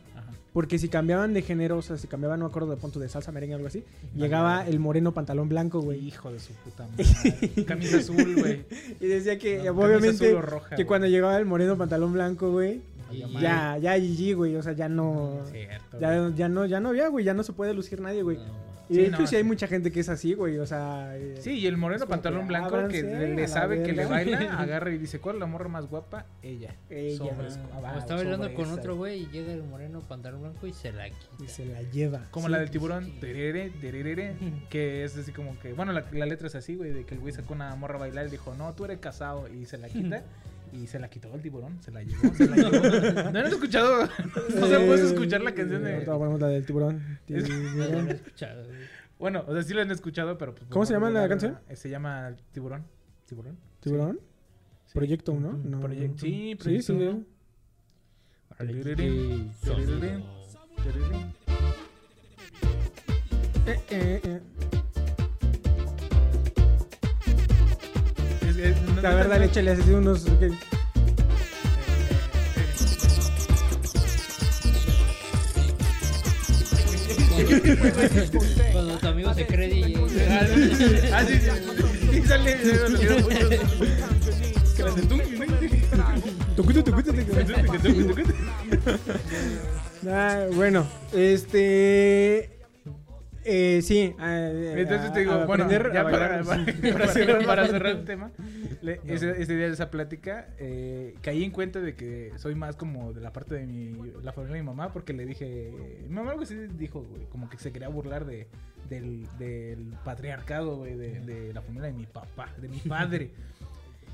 Porque 0.53 0.79
si 0.79 0.89
cambiaban 0.89 1.33
de 1.35 1.43
género, 1.43 1.79
o 1.79 1.83
sea, 1.83 1.97
si 1.97 2.07
cambiaban, 2.07 2.41
no 2.41 2.47
acuerdo 2.47 2.71
de 2.71 2.77
punto 2.77 3.01
de 3.01 3.09
salsa, 3.09 3.33
merengue, 3.33 3.55
algo 3.55 3.67
así, 3.69 3.85
llegaba 4.15 4.67
el 4.67 4.79
moreno 4.79 5.13
pantalón 5.13 5.49
blanco, 5.49 5.81
güey. 5.81 6.07
Hijo 6.07 6.31
de 6.33 6.41
su 6.41 6.53
puta 6.55 6.87
madre. 6.89 7.65
Camisa 7.67 7.99
azul, 7.99 8.37
güey. 8.39 8.65
Y 9.01 9.07
decía 9.07 9.39
que 9.39 9.63
No, 9.65 9.73
obviamente 9.73 10.33
roja, 10.41 10.69
que 10.71 10.75
güey. 10.77 10.87
cuando 10.87 11.07
llegaba 11.07 11.37
el 11.39 11.47
moreno 11.47 11.77
pantalón 11.79 12.13
blanco, 12.13 12.51
güey, 12.51 12.81
ya, 13.41 13.77
ya 13.79 13.97
GG, 13.99 14.35
güey, 14.37 14.57
o 14.57 14.63
sea, 14.63 14.73
ya 14.73 14.89
no, 14.89 15.41
Cierto. 15.51 16.01
ya, 16.01 16.31
ya 16.35 16.49
no, 16.49 16.65
ya 16.67 16.81
no 16.81 16.91
había, 16.91 17.09
güey, 17.09 17.25
ya 17.25 17.35
no 17.35 17.43
se 17.43 17.53
puede 17.53 17.75
lucir 17.75 18.01
nadie, 18.01 18.23
güey. 18.23 18.39
No, 18.39 18.72
Y 18.93 18.97
Sí, 18.97 19.01
de 19.03 19.07
hecho 19.09 19.21
no, 19.21 19.27
sí 19.27 19.37
hay 19.37 19.43
sí. 19.43 19.49
mucha 19.49 19.67
gente 19.67 19.91
que 19.91 20.01
es 20.01 20.09
así, 20.09 20.35
güey, 20.35 20.59
o 20.59 20.67
sea... 20.67 21.17
eh, 21.17 21.37
Sí, 21.41 21.53
y 21.59 21.67
el 21.67 21.77
moreno 21.77 22.07
pantalón 22.07 22.43
que, 22.43 22.47
blanco 22.49 22.89
que 22.89 23.03
le, 23.03 23.49
sabe 23.49 23.83
que 23.83 23.93
le 23.93 24.05
baila, 24.07 24.39
agarra 24.61 24.91
y 24.91 24.99
dice, 24.99 25.19
¿cuál 25.19 25.37
es 25.37 25.41
la 25.41 25.47
morra 25.47 25.69
más 25.69 25.87
guapa? 25.87 26.27
Ella. 26.43 26.75
Ella. 26.91 27.17
Sobres. 27.19 27.59
Ah, 27.73 27.95
o 27.97 27.99
está 27.99 28.15
bailando 28.15 28.45
sobre 28.45 28.55
con 28.55 28.65
esa. 28.67 28.75
otro 28.75 28.97
güey 28.97 29.23
y 29.23 29.27
llega 29.29 29.53
el 29.53 29.63
moreno 29.63 30.01
pantalón 30.01 30.43
blanco 30.43 30.67
y 30.67 30.73
se 30.73 30.93
la 30.93 31.09
Y 31.09 31.13
quita. 31.13 31.49
se 31.53 31.65
la 31.67 31.83
lleva. 31.83 32.29
Como 32.31 32.47
Sí, 32.47 32.53
la 32.53 32.59
del 32.59 32.71
tiburón, 32.71 33.19
terere, 33.21 33.71
tererere, 33.81 34.35
que 34.71 35.05
es 35.05 35.17
así 35.17 35.33
como 35.33 35.59
que, 35.61 35.73
bueno, 35.73 35.93
la, 35.93 36.05
la 36.13 36.27
letra 36.27 36.47
es 36.49 36.55
así, 36.55 36.77
güey, 36.77 36.93
de 36.93 37.05
que 37.05 37.15
el 37.15 37.21
güey 37.21 37.33
sacó 37.33 37.55
una 37.55 37.75
morra 37.77 37.97
a 37.97 38.01
bailar 38.01 38.27
y 38.27 38.31
dijo, 38.31 38.55
no, 38.55 38.73
tú 38.75 38.85
eres 38.85 38.99
casado, 38.99 39.49
y 39.49 39.65
se 39.67 39.79
la 39.79 39.89
quita, 39.89 40.23
y 40.73 40.87
se 40.87 40.99
la 40.99 41.09
quitó 41.09 41.35
el 41.35 41.43
tiburón, 41.43 41.83
se 41.83 41.91
la 41.91 42.03
llevó, 42.03 42.35
se 42.35 42.49
la 42.49 42.57
llevó. 42.57 43.31
¿No 43.33 43.39
han 43.39 43.47
escuchado? 43.47 44.09
No 44.55 44.67
se 44.67 44.79
puede 44.81 45.03
escuchar 45.07 45.41
la 45.43 45.55
canción 45.55 45.85
de... 45.85 46.01
ponemos 46.01 46.41
la 46.41 46.49
del 46.49 46.65
tiburón. 46.67 47.19
He 47.29 48.11
escuchado. 48.11 48.65
Bueno, 49.19 49.45
o 49.47 49.53
sea, 49.53 49.63
sí 49.63 49.75
la 49.75 49.83
han 49.83 49.91
escuchado, 49.91 50.37
pero... 50.39 50.55
Pues, 50.55 50.67
¿Cómo 50.69 50.85
se 50.85 50.95
llama 50.95 51.11
la 51.11 51.29
canción? 51.29 51.59
Se 51.75 51.89
llama 51.89 52.35
Tiburón. 52.53 52.85
¿Tiburón? 53.27 53.57
¿Tiburón? 53.81 54.19
Sí. 54.87 54.95
Proyecto 54.95 55.33
1, 55.33 55.53
¿no? 55.65 55.81
Proyec- 55.81 56.19
sí, 56.19 56.51
Sí, 56.51 56.55
Proyecto 56.57 56.99
sí. 56.99 57.25
Eh, 63.67 63.81
eh, 63.91 64.21
eh. 64.25 64.82
La 69.03 69.11
no- 69.11 69.17
verdad, 69.17 69.39
no- 69.39 69.45
échale 69.45 69.71
así 69.73 69.91
unos... 69.91 70.25
ok. 70.27 70.53
Cuando 78.73 78.99
tu 78.99 79.07
amigo 79.09 79.35
se 79.35 79.47
cree 79.47 79.69
DJ. 79.69 80.29
Ah, 81.13 81.25
sí, 81.27 81.39
sí. 81.39 82.11
Sí, 82.13 82.23
sale. 82.23 82.57
Ah, 90.09 90.47
bueno, 90.55 90.87
este... 91.13 92.51
Eh, 93.45 93.81
sí. 93.83 94.15
eh, 94.21 94.75
Entonces 94.79 95.13
te 95.13 95.19
a- 95.19 95.23
digo, 95.23 95.33
a 95.33 95.47
bueno, 95.47 95.69
ya 95.71 96.01
a 96.01 96.05
para, 96.11 96.45
cerrar, 97.09 97.45
para 97.45 97.67
cerrar 97.67 97.93
el 97.97 98.05
tema, 98.05 98.31
le- 98.83 99.01
ese, 99.07 99.31
ese 99.43 99.57
día 99.57 99.67
de 99.67 99.73
esa 99.73 99.91
plática, 99.91 100.49
eh, 100.59 101.15
caí 101.23 101.43
en 101.45 101.51
cuenta 101.51 101.81
de 101.81 101.95
que 101.95 102.33
soy 102.37 102.55
más 102.55 102.77
como 102.77 103.13
de 103.13 103.21
la 103.21 103.33
parte 103.33 103.55
de 103.55 103.67
mi, 103.67 103.95
la 104.23 104.33
familia 104.33 104.57
de 104.57 104.63
mi 104.63 104.67
mamá, 104.67 104.93
porque 104.93 105.13
le 105.13 105.27
dije, 105.27 105.73
mi 106.09 106.15
mamá 106.15 106.31
algo 106.33 106.43
así 106.43 106.55
dijo, 106.79 107.03
güey, 107.03 107.25
como 107.27 107.49
que 107.51 107.59
se 107.59 107.73
quería 107.73 107.89
burlar 107.89 108.25
de, 108.27 108.47
del, 108.89 109.27
del 109.39 109.93
patriarcado, 110.05 110.77
güey, 110.77 110.95
de, 110.95 111.21
de 111.21 111.53
la 111.53 111.63
familia 111.63 111.89
de 111.89 111.95
mi 111.95 112.07
papá, 112.07 112.49
de 112.61 112.69
mi 112.69 112.79
padre. 112.79 113.31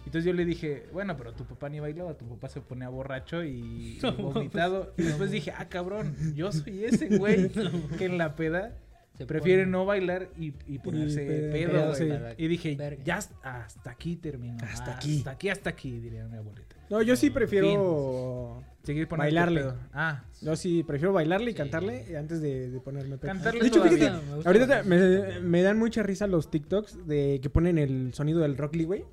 Entonces 0.06 0.25
yo 0.25 0.32
le 0.32 0.47
dije, 0.47 0.87
bueno, 0.94 1.18
pero 1.18 1.32
tu 1.35 1.44
papá 1.44 1.68
ni 1.68 1.80
bailaba, 1.80 2.14
tu 2.14 2.25
papá 2.26 2.49
se 2.49 2.62
ponía 2.62 2.88
borracho 2.88 3.44
y, 3.44 3.99
y 4.02 4.23
vomitado. 4.23 4.94
Y 4.97 5.02
después 5.02 5.30
dije, 5.30 5.52
ah, 5.54 5.68
cabrón, 5.68 6.14
yo 6.35 6.50
soy 6.50 6.85
ese 6.85 7.18
güey 7.18 7.50
que 7.99 8.06
en 8.06 8.16
la 8.16 8.35
peda 8.35 8.75
Se 9.19 9.27
prefiere 9.27 9.63
pone- 9.65 9.73
no 9.73 9.85
bailar 9.85 10.31
y, 10.39 10.55
y 10.67 10.79
ponerse 10.79 11.21
pe- 11.27 11.51
pedo, 11.51 11.73
pedo, 11.73 11.87
güey. 11.89 11.97
sí. 11.97 12.35
Y 12.39 12.49
dije, 12.49 12.77
Verga. 12.77 13.03
ya 13.05 13.17
hasta, 13.43 13.91
aquí 13.91 14.17
terminó. 14.17 14.57
Hasta 14.65 14.95
aquí. 14.97 15.19
Hasta 15.19 15.31
aquí, 15.33 15.49
hasta 15.49 15.71
aquí, 15.71 15.99
diría 16.01 16.25
mi 16.27 16.37
abuelita. 16.39 16.77
No, 16.89 17.03
yo 17.03 17.17
sí 17.17 17.29
prefiero... 17.31 18.63
Seguir 18.83 19.07
poniendo 19.07 19.25
Bailarle. 19.35 19.61
pedo. 19.61 19.77
Ah, 19.93 20.25
Yo 20.41 20.57
sí 20.57 20.83
prefiero 20.83 21.13
bailarle 21.13 21.51
y 21.51 21.53
Sí. 21.53 21.59
cantarle 21.59 22.17
antes 22.17 22.41
de, 22.41 22.71
de 22.71 22.81
ponerme 22.81 23.19
pedo. 23.19 23.33
Cantarle 23.33 23.61
De 23.61 23.67
hecho, 23.67 23.83
fíjate, 23.83 24.11
Me 24.27 24.35
gusta 24.37 24.49
ahorita 24.49 24.83
me, 24.85 25.41
me 25.41 25.63
dan 25.63 25.79
mucha 25.79 26.03
risa 26.03 26.27
los 26.27 26.51
TikToks 26.51 27.07
de 27.07 27.39
que 27.43 27.51
ponen 27.51 27.77
el 27.77 28.15
sonido 28.15 28.41
del 28.41 28.57
Rock 28.57 28.77
Lee, 28.77 28.85
güey. 28.85 29.05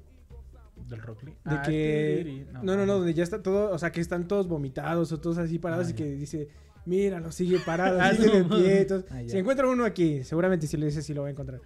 del 0.87 1.01
Rockly. 1.01 1.31
De 1.31 1.37
Ah, 1.45 1.61
que... 1.65 2.45
No, 2.63 2.77
no, 2.77 2.85
no, 2.85 2.99
donde 2.99 3.13
ya 3.13 3.23
está 3.23 3.41
todo, 3.43 3.71
o 3.71 3.77
sea, 3.77 3.91
que 3.91 3.99
están 3.99 4.27
todos 4.29 4.47
vomitados 4.47 5.11
o 5.11 5.19
todos 5.19 5.39
así 5.39 5.59
parados 5.59 5.87
Ah, 5.87 5.89
y 5.89 5.93
ya. 5.93 5.97
que 5.97 6.05
dice, 6.15 6.47
míralo, 6.85 7.31
sigue 7.31 7.59
parado, 7.59 7.99
Ah, 8.01 8.13
sigue 8.13 8.29
de 8.29 8.43
no. 8.43 8.55
pie. 8.57 8.81
entonces, 8.81 9.11
Ah, 9.11 9.21
si 9.27 9.37
encuentro 9.37 9.69
uno 9.71 9.85
aquí, 9.85 10.23
seguramente 10.23 10.67
si 10.67 10.77
le 10.77 10.85
dice 10.87 11.01
sí 11.01 11.13
lo 11.13 11.21
va 11.23 11.27
a 11.27 11.31
encontrar. 11.31 11.59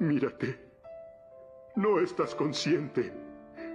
Mírate. 0.00 0.58
No 1.76 2.00
estás 2.00 2.34
consciente. 2.34 3.12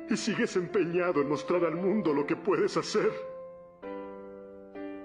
Y 0.10 0.18
sigues 0.18 0.56
empeñado 0.58 1.22
en 1.22 1.30
mostrar 1.30 1.63
al 1.63 1.75
mundo 1.75 2.13
lo 2.13 2.25
que 2.28 2.36
puedes 2.36 2.75
hacer. 2.75 3.10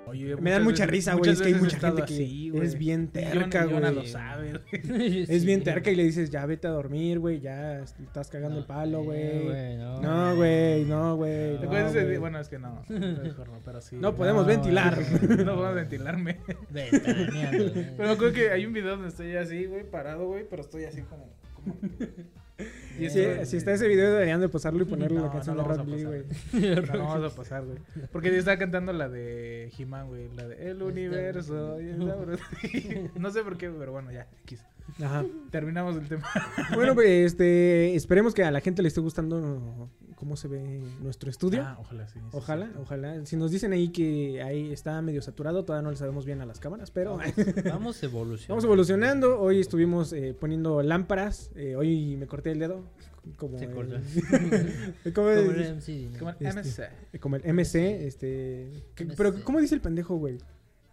Oye, 0.09 0.37
Me 0.37 0.51
dan 0.51 0.65
mucha 0.65 0.85
veces- 0.85 0.91
risa, 0.91 1.15
güey, 1.15 1.31
es 1.31 1.41
que 1.41 1.49
hay 1.49 1.55
mucha 1.55 1.79
gente 1.79 2.03
que 2.05 2.15
así, 2.15 2.53
es 2.55 2.79
bien 2.79 3.09
terca, 3.09 3.65
güey. 3.65 3.95
lo 3.95 4.05
sabe, 4.05 4.53
güey. 4.71 5.23
Es 5.23 5.41
Sí. 5.41 5.47
bien 5.47 5.63
terca 5.63 5.91
y 5.91 5.97
le 5.97 6.05
dices, 6.05 6.31
ya 6.31 6.45
vete 6.47 6.67
a 6.67 6.71
dormir, 6.71 7.19
güey, 7.19 7.41
ya 7.41 7.81
estás 7.81 8.29
cagando 8.29 8.59
el 8.61 8.65
palo, 8.67 9.03
güey. 9.05 9.45
güey, 9.45 9.77
no. 9.77 10.37
Güey, 10.37 10.85
no, 10.85 11.17
güey. 11.17 11.57
Bueno, 12.19 12.39
es 12.41 12.49
que 12.49 12.59
no. 12.59 12.83
Mejor 12.89 13.49
no, 13.49 13.61
pero 13.65 13.81
sí. 13.81 13.97
No 13.97 14.15
podemos 14.15 14.47
ventilar. 14.47 14.99
No 15.49 15.55
puedo 15.57 15.75
ventilarme. 15.75 16.39
Pero 16.73 18.11
acuerdo 18.13 18.33
que 18.33 18.51
hay 18.51 18.67
un 18.67 18.73
video 18.73 18.91
donde 18.93 19.09
estoy 19.09 19.37
así, 19.37 19.67
güey, 19.67 19.85
parado, 19.89 20.27
güey, 20.27 20.45
pero 20.49 20.63
estoy 20.63 20.85
así 20.85 21.03
como. 21.03 21.29
como... 21.55 21.77
Y 22.99 23.11
Sí, 23.11 23.21
eso- 23.21 23.45
si 23.47 23.57
está 23.59 23.73
ese 23.73 23.87
video 23.89 24.11
deberían 24.13 24.41
de 24.41 24.49
posarlo 24.49 24.83
y 24.83 24.87
ponerle 24.87 25.19
No, 25.19 25.27
la 25.27 25.33
canción 25.33 25.57
no 25.57 25.63
de 25.63 25.69
lo 25.69 25.75
Rock 25.75 25.87
vamos 25.87 25.99
Lee, 26.01 26.05
a 26.05 26.09
güey. 26.09 26.23
pasar. 26.23 26.87
No, 26.97 26.99
no 26.99 27.09
vamos 27.09 27.33
a 27.33 27.37
pasar, 27.37 27.65
güey. 27.67 27.79
Porque 28.13 28.31
yo 28.31 28.37
estaba 28.37 28.57
cantando 28.59 28.93
la 28.93 29.09
de 29.09 29.71
He-Man, 29.79 30.09
güey. 30.09 30.29
La 30.37 30.49
de 30.49 30.71
El 30.71 30.83
universo. 30.83 31.81
y 31.81 31.89
esa 31.91 32.15
broma. 32.15 32.39
No 33.19 33.31
sé 33.31 33.43
por 33.43 33.57
qué, 33.57 33.71
pero 33.71 33.93
bueno, 33.93 34.11
ya. 34.13 34.27
X. 34.45 34.63
Ajá. 35.03 35.25
Terminamos 35.51 35.97
el 35.97 36.09
tema. 36.09 36.27
Bueno, 36.75 36.95
pues 36.95 37.09
este, 37.33 37.95
esperemos 37.95 38.33
que 38.35 38.43
a 38.45 38.51
la 38.51 38.61
gente 38.61 38.81
le 38.83 38.89
esté 38.89 39.01
gustando 39.01 39.91
cómo 40.19 40.37
se 40.37 40.49
ve 40.49 40.83
nuestro 41.01 41.31
estudio. 41.31 41.63
Ah, 41.65 41.77
ojalá 41.79 42.09
sí. 42.09 42.19
sí, 42.19 42.27
Ojalá, 42.33 42.67
sí. 42.67 42.73
ojalá. 42.81 43.25
Si 43.25 43.37
nos 43.37 43.53
dicen 43.53 43.73
ahí 43.73 43.91
que 43.91 44.43
ahí 44.43 44.73
está 44.73 45.01
medio 45.01 45.23
saturado, 45.23 45.65
todavía 45.65 45.85
no 45.85 45.91
le 45.93 45.97
sabemos 45.97 46.27
bien 46.27 46.41
a 46.41 46.47
las 46.47 46.59
cámaras, 46.59 46.91
pero 46.91 47.19
Vamos 47.65 48.03
evolucionando. 48.03 48.49
vamos 48.49 48.65
evolucionando. 48.65 49.41
Hoy 49.41 49.61
estuvimos 49.61 50.13
eh, 50.13 50.35
poniendo 50.39 50.83
lámparas. 50.83 51.51
eh, 51.55 51.77
hoy 51.77 52.17
me 52.17 52.27
corté 52.27 52.51
el 52.51 52.59
dedo. 52.59 52.83
Como, 53.37 53.59
Se 53.59 53.67
el- 53.67 53.71
cortó. 53.75 53.97
como, 55.15 55.15
Como 55.15 55.31
el, 55.31 55.75
MC. 55.77 56.19
Como 56.19 56.31
el 56.31 56.37
Este. 56.47 56.89
MC. 57.13 57.21
como 57.21 57.37
el 57.37 57.43
MC, 57.55 58.07
este... 58.07 58.73
que- 58.95 59.05
MC. 59.05 59.17
Pero, 59.17 59.35
¿cómo 59.45 59.61
dice 59.61 59.75
el 59.77 59.81
pendejo, 59.81 60.17
güey? 60.17 60.39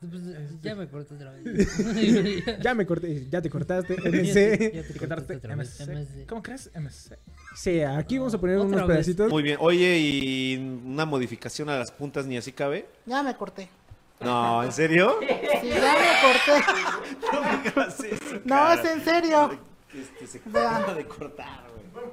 Pues, 0.09 0.23
Este. 0.25 0.55
ya 0.61 0.75
me 0.75 0.87
corto 0.87 1.15
otra 1.15 1.31
vez. 1.31 2.55
Ya 2.61 2.73
me 2.73 2.85
corté, 2.85 3.27
ya 3.29 3.41
te 3.41 3.49
cortaste, 3.49 3.95
Ya 4.03 4.03
te- 4.03 4.09
MC. 4.09 4.73
ya 4.73 4.81
te 4.83 4.93
¿Qué 4.93 4.99
cortaste 4.99 5.27
tal? 5.27 5.37
otra 5.37 5.55
vez. 5.55 5.79
MC. 5.79 5.89
MC. 5.93 6.25
¿Cómo 6.27 6.43
crees? 6.43 6.69
MC. 6.75 7.17
Sí, 7.55 7.81
aquí 7.81 8.17
vamos 8.17 8.33
a 8.33 8.37
poner 8.39 8.57
unos 8.59 8.81
vez. 8.81 8.87
pedacitos. 8.87 9.29
Muy 9.31 9.43
bien. 9.43 9.57
Oye, 9.61 9.97
¿y 9.99 10.57
una 10.85 11.05
modificación 11.05 11.69
a 11.69 11.77
las 11.77 11.91
puntas 11.91 12.25
ni 12.25 12.37
así 12.37 12.51
cabe? 12.51 12.85
Ya 13.05 13.23
me 13.23 13.35
corté. 13.35 13.69
No, 14.21 14.63
¿en 14.63 14.71
serio? 14.71 15.17
Sí, 15.21 15.67
ya 15.69 15.95
me 15.95 16.21
corté. 16.21 16.65
No, 18.45 18.73
es 18.73 18.85
en 18.85 19.03
serio. 19.03 19.59
Este, 19.93 20.27
se 20.27 20.37
acaba 20.49 20.93
de 20.93 21.05
cortar, 21.05 21.63
güey. 21.71 22.05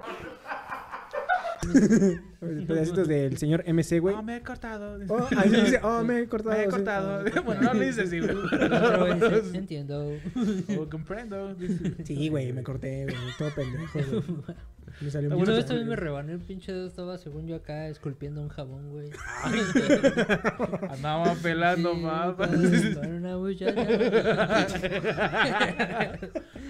Pedacitos 2.66 3.07
del 3.07 3.38
señor 3.38 3.64
MC, 3.66 4.00
güey. 4.00 4.14
Oh, 4.14 4.23
me 4.23 4.37
he 4.37 4.40
cortado. 4.42 4.99
Oh, 5.09 5.28
ahí 5.37 5.50
dice, 5.50 5.81
oh, 5.83 6.02
me 6.02 6.21
he 6.21 6.26
cortado. 6.26 6.57
Me 6.57 6.62
he 6.62 6.64
sí. 6.64 6.71
cortado. 6.71 7.25
Bueno, 7.45 7.62
no 7.62 7.75
lo 7.75 7.81
dices 7.81 8.07
así, 8.07 8.21
güey. 8.21 8.35
Dice, 8.35 9.59
Entiendo. 9.59 10.12
Oh, 10.78 10.88
comprendo. 10.88 11.54
dice. 11.54 11.95
Sí, 12.04 12.28
güey, 12.28 12.52
me 12.52 12.62
corté, 12.62 13.04
güey. 13.04 13.16
Todo 13.38 13.50
pendejo, 13.54 13.92
güey. 13.95 14.57
Me 15.01 15.11
salió 15.11 15.37
Una 15.37 15.53
vez 15.55 15.67
también 15.67 15.89
me 15.89 15.97
rebané 15.97 16.33
el 16.33 16.41
pinche 16.41 16.73
dedo. 16.73 16.87
Estaba, 16.87 17.19
según 17.19 17.47
yo, 17.47 17.57
acá 17.57 17.89
esculpiendo 17.89 18.41
un 18.41 18.49
jabón, 18.49 18.91
güey. 18.91 19.11
Andaba 20.91 21.35
pelando 21.43 21.95
Sí, 21.95 22.95
con 22.95 23.12
una 23.17 23.37
muchacha. 23.39 23.81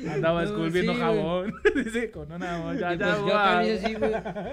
Andaba 0.08 0.40
No, 0.44 0.46
esculpiendo 0.50 0.94
sí, 0.94 1.00
jabón. 1.00 1.54
Dice, 1.84 2.10
con 2.10 2.32
una 2.32 2.58
Y 2.58 2.62
muchacha. 2.74 3.16
pues 3.16 3.26
yo 3.26 3.38
así, 3.38 3.94
güey. 3.94 4.12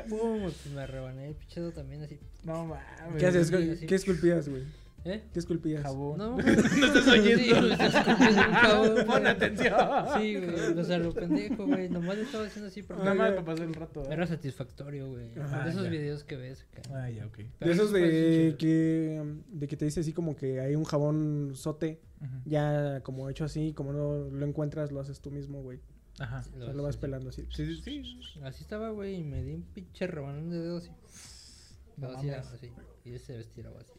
Pum, 0.10 0.42
pues 0.44 0.66
me 0.74 0.88
rebané 0.88 1.28
el 1.30 1.36
pinche 1.36 1.60
dedo 1.62 1.72
también 1.72 2.04
así. 2.04 2.20
No 2.44 2.66
mames. 2.66 3.16
¿Qué 3.18 3.26
haces? 3.28 3.52
¿Qué 3.52 3.96
esculpías, 3.96 4.50
güey? 4.50 4.64
¿Eh? 5.06 5.24
¿Qué 5.32 5.40
esculpías? 5.40 5.84
Jabón. 5.84 6.18
No, 6.18 6.38
no 6.38 6.42
estás 6.42 7.08
oyendo. 7.08 7.44
Sí, 7.44 7.50
güey, 7.52 7.72
estás 7.72 7.96
escupiendo 7.96 8.42
un 8.42 8.54
jabón, 8.54 8.96
Pon 9.06 9.06
güey. 9.22 9.28
atención. 9.28 9.76
Sí, 10.18 10.36
güey, 10.36 10.78
o 10.80 10.84
sea, 10.84 10.98
lo 10.98 11.14
pendejo, 11.14 11.66
güey. 11.68 11.90
Nomás 11.90 12.18
lo 12.18 12.24
estaba 12.24 12.46
haciendo 12.46 12.68
así 12.68 12.84
porque 12.84 13.04
Nada 13.04 13.16
más 13.16 13.32
para 13.32 13.46
pasar 13.46 13.66
el 13.68 13.74
rato. 13.74 14.04
¿eh? 14.04 14.08
era 14.12 14.28
satisfactorio, 14.28 15.10
güey. 15.10 15.32
Ah, 15.38 15.64
de 15.64 15.72
esos 15.72 15.84
ya. 15.84 15.90
videos 15.90 16.24
que 16.24 16.36
ves 16.36 16.66
acá. 16.72 16.82
Ah, 16.94 17.10
ya, 17.10 17.26
ok. 17.28 17.38
De 17.38 17.48
esos 17.62 17.76
eso 17.76 17.88
fue 17.88 18.02
de 18.02 18.56
que, 18.58 19.36
de 19.48 19.68
que 19.68 19.78
te 19.78 19.86
dice 19.86 20.02
así 20.02 20.14
como 20.14 20.36
que 20.36 20.60
hay 20.60 20.76
un 20.76 20.84
jabón 20.84 21.52
sote, 21.56 22.02
ya 22.46 23.02
como 23.02 23.30
hecho 23.30 23.46
así, 23.46 23.74
como 23.74 23.94
no 23.94 24.30
lo 24.30 24.46
encuentras, 24.46 24.92
lo 24.92 25.00
haces 25.00 25.22
tú 25.22 25.32
mismo, 25.32 25.62
güey. 25.62 25.80
Ajá. 26.20 26.44
O 26.58 26.60
sea, 26.66 26.74
lo 26.74 26.84
vas 26.84 26.90
haces. 26.90 27.02
pelando 27.02 27.30
así. 27.30 27.48
Sí, 27.56 27.66
sí, 27.66 27.82
sí. 27.82 28.20
Así 28.44 28.64
estaba, 28.64 28.90
güey, 28.90 29.16
y 29.16 29.24
me 29.24 29.42
di 29.42 29.54
un 29.54 29.64
pinche 29.64 30.06
rebanón 30.06 30.50
de 30.50 30.60
dedos 30.60 30.88
y. 30.88 32.02
No 32.02 32.10
así, 32.10 32.30
así. 32.30 32.72
Y 33.06 33.14
ese 33.14 33.26
se 33.34 33.40
estiraba 33.40 33.80
así. 33.80 33.94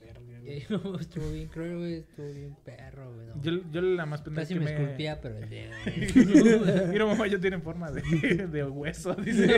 Verga, 0.00 0.20
Y 0.40 0.64
güey. 0.64 0.96
estuvo 1.00 1.30
bien 1.30 1.48
cruel, 1.48 1.76
güey. 1.78 1.94
Estuvo 1.98 2.26
bien 2.32 2.56
perro, 2.64 3.14
güey. 3.14 3.26
no. 3.28 3.42
Yo, 3.42 3.70
yo 3.70 3.80
la 3.82 4.06
más 4.06 4.22
pendeja 4.22 4.42
Casi 4.42 4.54
que 4.54 4.60
me 4.60 4.66
me... 4.66 4.72
esculpía, 4.72 5.20
pero 5.20 5.38
el 5.38 5.48
dedo. 5.50 5.72
Mira, 6.92 7.06
mamá, 7.06 7.26
ya 7.26 7.38
tiene 7.38 7.58
forma 7.60 7.90
de, 7.90 8.02
de 8.50 8.64
hueso, 8.64 9.14
dice. 9.14 9.48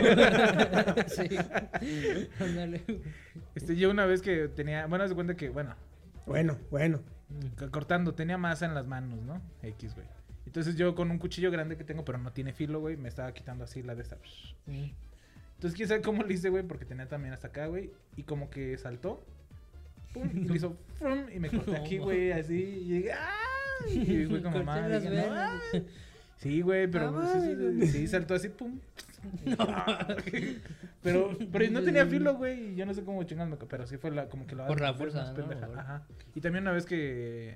sí. 1.07 1.37
Ándale. 2.39 2.81
Este, 3.55 3.75
yo 3.75 3.89
una 3.89 4.05
vez 4.05 4.21
que 4.21 4.47
tenía... 4.49 4.85
Bueno, 4.87 5.07
de 5.07 5.15
cuenta 5.15 5.35
que, 5.35 5.49
bueno, 5.49 5.75
Bueno, 6.25 6.57
bueno. 6.69 7.01
cortando, 7.71 8.13
tenía 8.13 8.37
masa 8.37 8.65
en 8.65 8.73
las 8.73 8.87
manos, 8.87 9.21
¿no? 9.23 9.41
X, 9.61 9.95
güey. 9.95 10.07
Entonces 10.45 10.75
yo 10.75 10.93
con 10.93 11.09
un 11.09 11.17
cuchillo 11.17 11.49
grande 11.51 11.77
que 11.77 11.83
tengo, 11.83 12.03
pero 12.05 12.17
no 12.17 12.31
tiene 12.33 12.53
filo, 12.53 12.79
güey, 12.79 12.97
me 12.97 13.09
estaba 13.09 13.33
quitando 13.33 13.63
así 13.63 13.81
la 13.81 13.95
de 13.95 14.01
esta. 14.03 14.17
Entonces, 14.67 15.77
quién 15.77 15.87
sabe 15.87 16.01
cómo 16.01 16.23
le 16.23 16.33
hice, 16.33 16.49
güey, 16.49 16.63
porque 16.63 16.83
tenía 16.85 17.07
también 17.07 17.33
hasta 17.33 17.47
acá, 17.47 17.67
güey. 17.67 17.91
Y 18.17 18.23
como 18.23 18.49
que 18.49 18.77
saltó. 18.77 19.25
Pum, 20.13 20.29
y 20.33 20.47
le 20.47 20.55
hizo 20.55 20.77
frum, 20.99 21.25
y 21.33 21.39
me 21.39 21.49
corté 21.49 21.75
aquí, 21.75 21.97
güey, 21.99 22.31
así. 22.31 22.53
Y 22.55 22.85
llegué, 22.85 23.13
¡ah! 23.13 23.29
Y 23.89 24.25
fue 24.25 24.41
como, 24.41 24.59
mamá. 24.63 24.87
dije, 24.87 25.09
"No, 25.09 25.15
venas". 25.15 25.61
ah". 25.73 25.77
Sí, 26.37 26.61
güey, 26.61 26.87
pero 26.87 27.11
No 27.11 27.21
sí, 27.33 27.39
sí, 27.41 27.55
mames. 27.55 27.91
sí, 27.91 28.07
saltó 28.07 28.33
así, 28.35 28.49
pum. 28.49 28.79
pero, 31.01 31.37
pero 31.51 31.71
no 31.71 31.81
tenía 31.81 32.05
filo, 32.05 32.35
güey, 32.35 32.71
y 32.71 32.75
yo 32.75 32.85
no 32.85 32.93
sé 32.93 33.03
cómo 33.03 33.23
chingas 33.23 33.47
me... 33.47 33.55
Pero 33.57 33.87
sí 33.87 33.97
fue 33.97 34.11
la, 34.11 34.27
como 34.27 34.45
que 34.45 34.55
la... 34.55 34.67
Por 34.67 34.81
la 34.81 34.89
más 34.89 34.97
fuerza, 34.97 35.23
¿no? 35.25 35.33
pendeja, 35.33 35.67
O- 35.69 35.73
Ajá. 35.79 36.03
Y 36.35 36.41
también 36.41 36.63
una 36.63 36.71
vez 36.73 36.85
que... 36.85 37.55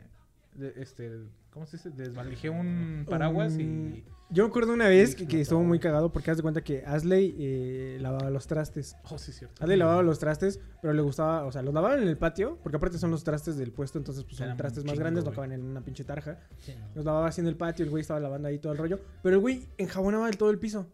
este... 0.75 1.11
¿Cómo 1.51 1.65
se 1.65 1.77
dice? 1.77 1.89
Desvalijé 1.89 2.49
un 2.49 3.05
paraguas 3.09 3.57
y... 3.57 4.03
Yo 4.29 4.43
me 4.43 4.49
acuerdo 4.49 4.73
una 4.73 4.89
vez 4.89 5.15
que, 5.15 5.25
que 5.25 5.39
estuvo 5.39 5.63
muy 5.63 5.79
cagado 5.79 6.11
porque 6.11 6.29
haz 6.29 6.37
de 6.37 6.43
cuenta 6.43 6.61
que 6.61 6.83
Asley 6.85 7.33
eh, 7.39 7.97
lavaba 8.01 8.29
los 8.29 8.45
trastes. 8.45 8.97
Oh, 9.09 9.17
sí, 9.17 9.31
cierto. 9.31 9.63
Asley 9.63 9.77
lavaba 9.77 10.03
los 10.03 10.19
trastes, 10.19 10.59
pero 10.81 10.93
le 10.93 11.01
gustaba, 11.01 11.45
o 11.45 11.51
sea, 11.51 11.61
los 11.61 11.73
lavaban 11.73 12.01
en 12.01 12.09
el 12.09 12.17
patio, 12.17 12.59
porque 12.61 12.75
aparte 12.75 12.97
son 12.97 13.09
los 13.09 13.23
trastes 13.23 13.55
del 13.55 13.71
puesto, 13.71 13.97
entonces 13.97 14.25
pues 14.25 14.35
son 14.35 14.47
Eran 14.47 14.57
trastes 14.57 14.83
más 14.83 14.93
chingo, 14.93 15.03
grandes, 15.03 15.23
no 15.23 15.31
caben 15.31 15.53
en 15.53 15.63
una 15.63 15.81
pinche 15.81 16.03
tarja. 16.03 16.39
Sí, 16.59 16.73
no. 16.77 16.87
Los 16.93 17.05
lavaba 17.05 17.27
así 17.27 17.39
en 17.39 17.47
el 17.47 17.55
patio, 17.55 17.85
el 17.85 17.89
güey 17.89 18.01
estaba 18.01 18.19
lavando 18.19 18.49
ahí 18.49 18.59
todo 18.59 18.73
el 18.73 18.77
rollo, 18.77 18.99
pero 19.23 19.35
el 19.35 19.41
güey 19.41 19.65
enjabonaba 19.77 20.25
del 20.25 20.37
todo 20.37 20.49
el 20.49 20.59
piso. 20.59 20.85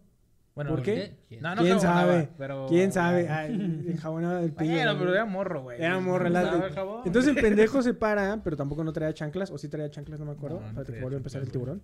Bueno, 0.55 0.69
¿Por 0.69 0.83
qué? 0.83 1.17
¿Quién? 1.27 1.41
No, 1.41 1.55
no 1.55 1.61
¿Quién 1.63 1.79
jabonaba, 1.79 2.11
sabe? 2.13 2.29
Pero... 2.37 2.65
¿Quién 2.69 2.91
sabe? 2.91 3.27
Ay, 3.27 3.85
enjabonaba 3.87 4.39
del. 4.41 4.51
Bueno, 4.51 4.95
pero 4.99 5.13
era 5.13 5.25
morro, 5.25 5.63
güey. 5.63 5.81
Era 5.81 5.99
morro, 5.99 6.29
No. 6.29 7.03
Entonces 7.05 7.35
el 7.35 7.41
pendejo 7.41 7.81
se 7.81 7.95
para, 7.95 8.41
pero 8.43 8.55
tampoco 8.55 8.83
no 8.83 8.93
traía 8.93 9.13
chanclas, 9.13 9.49
o 9.49 9.57
sí 9.57 9.67
traía 9.67 9.89
chanclas, 9.89 10.19
no 10.19 10.27
me 10.27 10.33
acuerdo. 10.33 10.59
No, 10.59 10.61
no 10.61 10.67
Espérate 10.69 10.93
que 10.93 11.01
volvió 11.01 11.17
a 11.17 11.19
empezar 11.19 11.41
el 11.41 11.51
tiburón. 11.51 11.81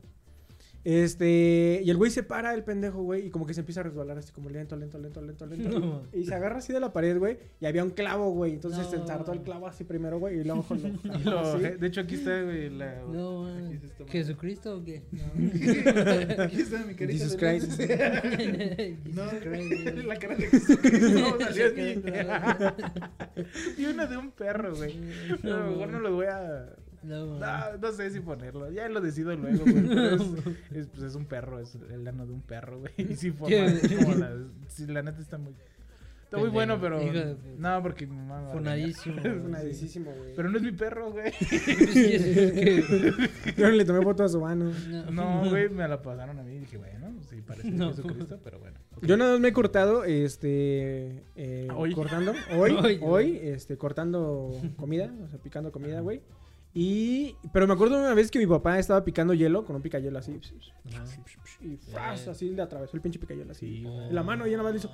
Este, 0.86 1.82
y 1.84 1.90
el 1.90 1.98
güey 1.98 2.10
se 2.10 2.24
para, 2.24 2.54
el 2.54 2.64
pendejo, 2.64 3.02
güey, 3.04 3.28
y 3.28 3.30
como 3.30 3.46
que 3.46 3.54
se 3.54 3.60
empieza 3.60 3.82
a 3.82 3.84
resbalar 3.84 4.18
así 4.18 4.32
como 4.32 4.50
lento, 4.50 4.76
lento, 4.78 4.98
lento, 4.98 5.22
lento, 5.22 5.46
lento. 5.46 5.80
No. 5.80 6.04
Y 6.14 6.24
se 6.26 6.34
agarra 6.34 6.60
así 6.60 6.72
de 6.72 6.80
la 6.80 6.94
pared, 6.94 7.18
güey, 7.18 7.38
y 7.60 7.66
había 7.66 7.84
un 7.84 7.90
clavo, 7.92 8.32
güey. 8.32 8.54
Entonces 8.54 8.80
No. 8.86 8.90
se 8.90 8.96
ensartó 8.96 9.34
el 9.34 9.42
clavo 9.42 9.68
así 9.68 9.84
primero, 9.84 10.20
güey, 10.20 10.40
y 10.40 10.44
luego 10.46 10.66
lo 10.70 10.78
Y 11.20 11.24
lo- 11.24 11.40
así. 11.40 11.64
De 11.80 11.88
hecho, 11.88 12.02
aquí 12.02 12.16
está, 12.16 12.42
güey, 12.44 12.70
la... 12.70 13.02
No, 13.12 13.46
aquí 13.48 13.62
man. 13.62 13.82
está. 13.84 14.06
¿Jesucristo 14.08 14.78
o 14.78 14.84
qué? 14.84 15.02
Aquí 16.40 16.62
está 16.62 16.84
mi 16.86 16.96
carita 16.96 17.24
Jesus 17.26 17.38
de 17.38 17.38
Christ. 17.38 17.80
No, 19.14 19.24
Jesus 19.30 19.44
Christ, 19.44 19.84
güey. 19.94 20.06
la 20.06 20.16
cara 20.18 20.36
de 20.36 20.48
Jesucristo 20.48 21.38
salió 21.40 21.66
así. 21.68 22.02
y 23.78 23.86
una 23.86 24.06
de 24.06 24.18
un 24.18 24.32
perro, 24.32 24.76
güey. 24.76 24.96
Lo 25.44 25.70
mejor 25.72 25.90
no 25.90 26.00
lo 26.00 26.16
voy 26.16 26.26
a... 26.28 26.70
No. 27.04 27.40
No, 27.40 27.78
no 27.82 27.92
sé 27.92 28.12
si 28.12 28.20
ponerlo. 28.20 28.70
Ya 28.72 28.90
lo 28.90 29.02
decido 29.02 29.36
luego, 29.38 29.64
güey. 29.64 29.88
pero 29.88 30.16
Es, 30.16 30.22
es, 30.76 30.88
pues 30.88 31.04
es 31.04 31.16
un 31.16 31.26
perro, 31.26 31.60
es 31.60 31.76
el 31.92 32.08
ano 32.08 32.26
de 32.26 32.34
un 32.34 32.42
perro, 32.42 32.80
güey. 32.80 32.94
Y 32.98 33.16
sí, 33.16 33.32
forma, 33.32 33.56
como 33.98 34.16
la, 34.16 34.32
sí, 34.68 34.86
la 34.88 35.02
neta 35.04 35.22
está 35.22 35.38
muy... 35.38 35.54
Está 36.24 36.38
muy 36.38 36.50
bueno, 36.50 36.80
pero... 36.80 37.00
No, 37.58 37.82
porque 37.82 38.06
mi 38.06 38.16
mamá... 38.16 38.40
me 38.42 38.46
va 38.46 38.52
a 38.52 38.54
regañar. 38.54 38.94
Fonadísimo. 38.94 39.20
Es 39.20 39.44
nadísimo, 39.50 40.12
güey. 40.16 40.36
Pero 40.36 40.50
no 40.52 40.58
es 40.58 40.64
mi 40.64 40.72
perro, 40.74 41.12
güey. 41.12 41.32
Sí, 41.32 42.06
es 42.14 42.24
que- 42.24 43.54
Yo 43.58 43.68
no 43.68 43.76
le 43.76 43.84
tomé 43.84 44.04
foto 44.04 44.24
a 44.24 44.30
su 44.30 44.40
mano. 44.40 44.72
No, 45.12 45.50
güey, 45.50 45.70
me 45.70 45.88
la 45.88 46.00
pasaron 46.04 46.38
a 46.38 46.44
mí 46.44 46.54
y 46.54 46.60
dije, 46.60 46.78
bueno, 46.78 47.14
sí, 47.28 47.42
parece 47.42 47.72
No. 47.72 47.90
Jesucristo, 47.90 48.38
pero 48.44 48.60
bueno. 48.60 48.78
Yo 49.02 49.18
nada 49.18 49.32
más 49.32 49.40
me 49.40 49.48
he 49.48 49.54
cortado, 49.54 50.04
este, 50.04 51.24
eh, 51.36 51.68
Hoy. 51.76 51.94
cortando, 51.96 52.34
hoy, 52.56 52.74
Hoy, 52.80 53.00
hoy, 53.02 53.40
este, 53.42 53.76
cortando 53.78 54.52
comida, 54.78 55.12
o 55.26 55.28
sea, 55.30 55.40
picando 55.40 55.72
comida, 55.72 56.00
güey. 56.02 56.22
Y, 56.74 57.36
pero 57.52 57.66
me 57.68 57.74
acuerdo 57.74 57.98
una 57.98 58.14
vez 58.14 58.30
que 58.30 58.38
mi 58.38 58.46
papá 58.46 58.78
estaba 58.78 59.04
picando 59.04 59.34
hielo 59.34 59.66
con 59.66 59.76
un 59.76 59.82
picayelo 59.82 60.20
así. 60.20 60.40
Y 61.62 61.78
¡fras! 61.78 62.28
así 62.28 62.50
le 62.50 62.62
atravesó 62.62 62.96
el 62.96 63.02
pinche 63.02 63.20
picayelo 63.20 63.52
así. 63.52 63.84
La 64.12 64.24
mano 64.24 64.46
y 64.48 64.52
nada 64.52 64.64
más 64.64 64.74
le 64.74 64.78
hizo. 64.80 64.92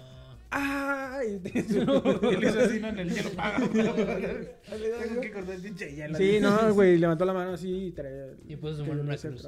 ¡Ay! 0.57 1.41
Y 1.43 1.57
él 1.57 2.43
hizo 2.43 2.59
así, 2.61 2.79
¿no? 2.79 2.87
En 2.87 2.99
el 2.99 3.09
hielo. 3.09 3.29
Tengo 3.29 3.95
que 5.21 5.31
cortar 5.33 5.55
el 5.55 5.61
pinche 5.61 5.93
hielo. 5.93 6.17
Sí, 6.17 6.39
no, 6.39 6.73
güey, 6.73 6.97
levantó 6.99 7.25
la 7.25 7.33
mano 7.33 7.51
así 7.55 7.87
y 7.87 7.91
traía. 7.91 8.27
Y 8.47 8.55
puso 8.55 8.77
su 8.77 8.85
mano 8.85 9.01
en 9.01 9.07
una 9.07 9.17
cruz. 9.17 9.45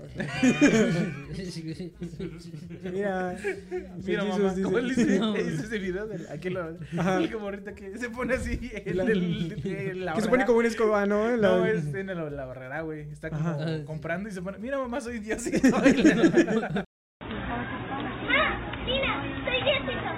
Mira, 2.91 3.37
Mira, 4.05 4.23
mamá, 4.25 4.53
¿cómo 4.61 4.79
le 4.79 4.91
hice? 4.91 5.21
Ese 5.37 5.79
video? 5.79 6.09
Aquí 6.29 6.49
lo... 6.49 6.71
El 6.71 7.31
como 7.31 7.45
ahorita 7.45 7.73
que 7.73 7.97
se 7.97 8.09
pone 8.09 8.33
así 8.33 8.59
el, 8.85 8.97
La- 8.97 9.03
el, 9.03 9.61
el- 9.63 10.05
la 10.05 10.13
Que 10.13 10.21
se 10.21 10.27
pone 10.29 10.45
como 10.45 10.59
un 10.59 10.65
escoba, 10.65 11.05
¿no? 11.05 11.37
No, 11.37 11.65
es 11.65 11.85
en 11.93 12.07
la, 12.07 12.45
barrera, 12.45 12.81
güey. 12.81 13.09
Está 13.09 13.29
como. 13.29 13.47
Ah, 13.47 13.77
comprando 13.85 14.27
y 14.27 14.33
se 14.33 14.41
pone... 14.41 14.57
Mira, 14.57 14.77
mamá, 14.77 14.99
soy 14.99 15.19
Diosito. 15.19 15.57
¡Ah! 15.73 16.85
¡Mira! 18.85 19.23
¡Soy 19.45 19.61
Jessica! 19.63 20.13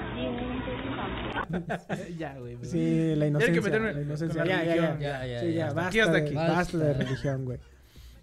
ya, 2.18 2.38
güey. 2.40 2.56
pero- 2.58 2.70
Sí, 2.72 3.16
la 3.16 3.26
que 3.26 3.28
inocencia. 3.30 3.62
meterme 3.62 3.94
la 3.94 4.02
inocencia. 4.02 4.46
la 4.46 4.50
Ya, 4.50 4.58
ya, 4.58 4.64
ya. 4.64 4.74
religión. 4.76 5.00
Ya, 5.00 5.26
ya, 5.26 5.40
Sí, 5.42 5.54
ya, 5.54 5.66
basta, 5.68 5.88
Aquí 5.88 6.00
hasta 6.00 6.14
de, 6.14 6.22
aquí. 6.22 6.34
basta 6.36 6.78
de 6.78 6.94
religión, 7.04 7.46
güey. 7.46 7.60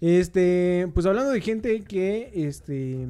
Este, 0.01 0.89
pues 0.95 1.07
hablando 1.07 1.31
de 1.33 1.41
gente 1.41 1.81
que, 1.83 2.31
este, 2.35 3.07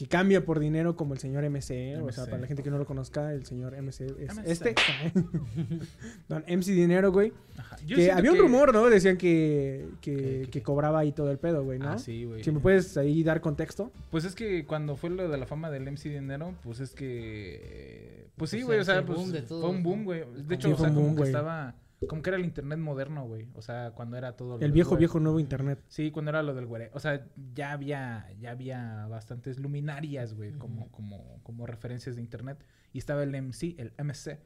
que 0.00 0.06
cambia 0.08 0.46
por 0.46 0.58
dinero 0.60 0.96
como 0.96 1.12
el 1.12 1.20
señor 1.20 1.44
MC, 1.44 2.00
o 2.02 2.10
sea, 2.10 2.24
para 2.24 2.38
la 2.38 2.46
gente 2.46 2.62
que 2.62 2.70
no 2.70 2.78
lo 2.78 2.86
conozca, 2.86 3.34
el 3.34 3.44
señor 3.44 3.74
MC 3.76 4.06
es 4.18 4.34
MC. 4.34 4.42
este. 4.46 4.74
Don 6.30 6.42
MC 6.48 6.68
Dinero, 6.72 7.12
güey. 7.12 7.34
Ajá. 7.58 7.76
Yo 7.84 7.96
Que 7.96 8.10
había 8.10 8.30
un 8.30 8.36
que- 8.38 8.42
rumor, 8.42 8.72
¿no? 8.72 8.88
Decían 8.88 9.18
que, 9.18 9.90
que, 10.00 10.62
cobraba 10.62 11.00
ahí 11.00 11.12
todo 11.12 11.30
el 11.30 11.36
pedo, 11.38 11.64
güey, 11.64 11.78
¿no? 11.78 11.90
Ah, 11.90 11.98
sí, 11.98 12.24
güey. 12.24 12.42
Si 12.42 12.50
me 12.50 12.60
puedes 12.60 12.96
ahí 12.96 13.22
dar 13.22 13.42
contexto. 13.42 13.92
Pues 14.10 14.24
es 14.24 14.34
que 14.34 14.64
cuando 14.64 14.96
fue 14.96 15.10
lo 15.10 15.28
de 15.28 15.36
la 15.36 15.44
fama 15.44 15.70
del 15.70 15.82
MC 15.82 16.04
Dinero, 16.08 16.54
pues 16.62 16.80
es 16.80 16.94
que... 16.94 18.28
Pues 18.38 18.52
sí, 18.52 18.56
Pues 18.56 18.66
güey, 18.68 18.78
o 18.78 18.84
sea, 18.84 19.04
pues 19.04 19.18
boom 19.18 19.32
de 19.32 19.42
fue 19.42 19.68
un 19.68 19.82
boom, 19.82 20.04
güey. 20.04 20.24
De 20.46 20.54
hecho, 20.54 20.68
Sí, 20.68 20.72
o 20.74 20.76
sea, 20.78 20.88
como 20.88 21.02
boom, 21.02 21.16
que 21.16 21.22
estaba... 21.24 21.74
Como 22.08 22.22
que 22.22 22.30
era 22.30 22.38
el 22.38 22.44
internet 22.44 22.78
moderno, 22.78 23.26
güey. 23.26 23.48
O 23.54 23.62
sea, 23.62 23.90
cuando 23.90 24.16
era 24.16 24.36
todo... 24.36 24.56
lo 24.56 24.64
El 24.64 24.72
viejo, 24.72 24.96
viejo 24.96 25.20
nuevo 25.20 25.38
internet. 25.38 25.82
Sí, 25.88 26.10
cuando 26.10 26.30
era 26.30 26.42
lo 26.42 26.54
del 26.54 26.66
güey. 26.66 26.88
O 26.94 27.00
sea, 27.00 27.26
ya 27.54 27.72
había, 27.72 28.26
ya 28.40 28.52
había 28.52 29.06
bastantes 29.08 29.58
luminarias, 29.58 30.34
güey, 30.34 30.52
como, 30.52 30.90
como, 30.90 31.40
como 31.42 31.66
referencias 31.66 32.16
de 32.16 32.22
internet. 32.22 32.64
Y 32.92 32.98
estaba 32.98 33.22
el 33.22 33.30
MC, 33.30 33.74
el 33.78 33.92
MC. 34.02 34.40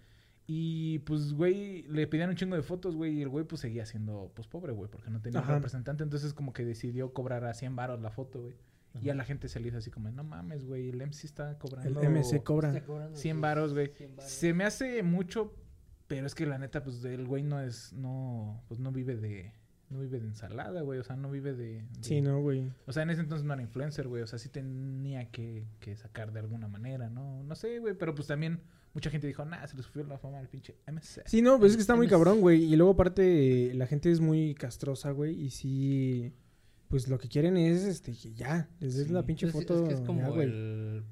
Y 0.47 0.99
pues, 1.01 1.33
güey, 1.33 1.83
le 1.85 2.07
pedían 2.07 2.31
un 2.31 2.37
chingo 2.37 2.57
de 2.57 2.63
fotos, 2.63 2.97
güey, 2.97 3.15
y 3.19 3.23
el 3.23 3.29
güey 3.29 3.45
pues 3.45 3.61
seguía 3.61 3.87
siendo, 3.87 4.33
pues, 4.35 4.49
pobre, 4.49 4.73
güey, 4.73 4.91
porque 4.91 5.11
no 5.11 5.21
tenía 5.23 5.39
un 5.41 5.45
Ajá. 5.45 5.55
representante. 5.55 6.03
Entonces 6.03 6.35
como 6.35 6.53
que 6.53 6.65
decidió 6.65 7.13
cobrar 7.13 7.45
a 7.45 7.55
100 7.55 7.77
baros 7.77 8.01
la 8.01 8.11
foto, 8.11 8.43
güey. 8.43 8.55
Y 9.03 9.11
a 9.11 9.15
la 9.15 9.25
gente 9.25 9.49
se 9.49 9.59
le 9.59 9.69
hizo 9.69 9.79
así 9.79 9.91
como, 9.91 10.09
no 10.11 10.23
mames, 10.23 10.65
güey, 10.65 10.89
el 10.89 11.03
MC 11.03 11.25
está 11.25 11.51
El 11.53 11.59
cobrando... 11.59 12.01
MC 12.01 12.43
cobra. 12.45 12.69
Está 12.69 12.85
cobrando 12.85 13.17
100 13.17 13.35
sus 13.37 13.43
varos, 13.43 13.75
güey. 13.75 13.93
100 13.93 14.17
varos. 14.17 14.31
Se 14.31 14.55
me 14.55 14.65
hace 14.65 15.03
mucho, 15.03 15.53
pero 16.07 16.27
es 16.27 16.35
que 16.35 16.47
la 16.47 16.59
neta, 16.59 16.83
pues 16.83 17.05
el 17.05 17.27
güey 17.27 17.43
no 17.43 17.61
es, 17.61 17.93
no, 17.93 18.63
pues 18.69 18.79
no 18.81 18.93
vive 18.93 19.17
de, 19.17 19.53
no 19.91 20.01
vive 20.01 20.21
de 20.21 20.27
ensalada, 20.29 20.83
güey. 20.83 20.99
O 20.99 21.05
sea, 21.05 21.17
no 21.17 21.31
vive 21.31 21.55
de, 21.55 21.83
de- 21.83 21.87
Sí, 22.03 22.21
no, 22.21 22.41
güey. 22.41 22.71
O 22.87 22.93
sea, 22.93 23.03
en 23.05 23.11
ese 23.11 23.21
entonces 23.23 23.45
no 23.47 23.53
era 23.55 23.63
influencer, 23.63 24.09
güey. 24.09 24.23
O 24.23 24.27
sea, 24.27 24.39
sí 24.39 24.49
tenía 24.49 25.31
que, 25.31 25.67
que 25.81 25.97
sacar 25.97 26.33
de 26.33 26.41
alguna 26.41 26.69
manera, 26.69 27.09
¿no? 27.11 27.43
No 27.45 27.55
sé, 27.55 27.79
güey. 27.79 27.95
Pero 27.95 28.15
pues 28.15 28.27
también 28.29 28.61
mucha 28.93 29.11
gente 29.11 29.27
dijo, 29.27 29.45
nah, 29.45 29.67
se 29.67 29.77
les 29.77 29.87
subió 29.87 30.05
la 30.05 30.19
fama 30.19 30.39
al 30.39 30.49
pinche 30.49 30.77
MC. 30.87 31.23
Sí, 31.27 31.43
no, 31.43 31.59
pues 31.59 31.73
es 31.73 31.77
que 31.77 31.81
está 31.83 31.97
muy 31.97 32.07
MC. 32.07 32.11
cabrón, 32.11 32.41
güey. 32.41 32.63
Y 32.65 32.77
luego 32.77 32.93
aparte 32.93 33.73
la 33.75 33.87
gente 33.87 34.11
es 34.11 34.21
muy 34.21 34.55
castrosa, 34.55 35.11
güey. 35.11 35.41
Y 35.41 35.51
sí, 35.51 36.33
pues 36.89 37.09
lo 37.09 37.19
que 37.19 37.29
quieren 37.29 37.57
es, 37.57 37.83
este, 37.85 38.13
que 38.13 38.35
ya, 38.35 38.69
les 38.81 38.95
des 38.97 39.07
Sí. 39.09 39.13
la 39.13 39.25
pinche 39.25 39.47
Pues, 39.51 39.65
foto. 39.67 39.83
es 39.83 39.89
que 39.89 39.95
es 39.95 40.01
ya, 40.01 40.07
como 40.07 40.33
güey. 40.33 40.47
el... 40.49 41.05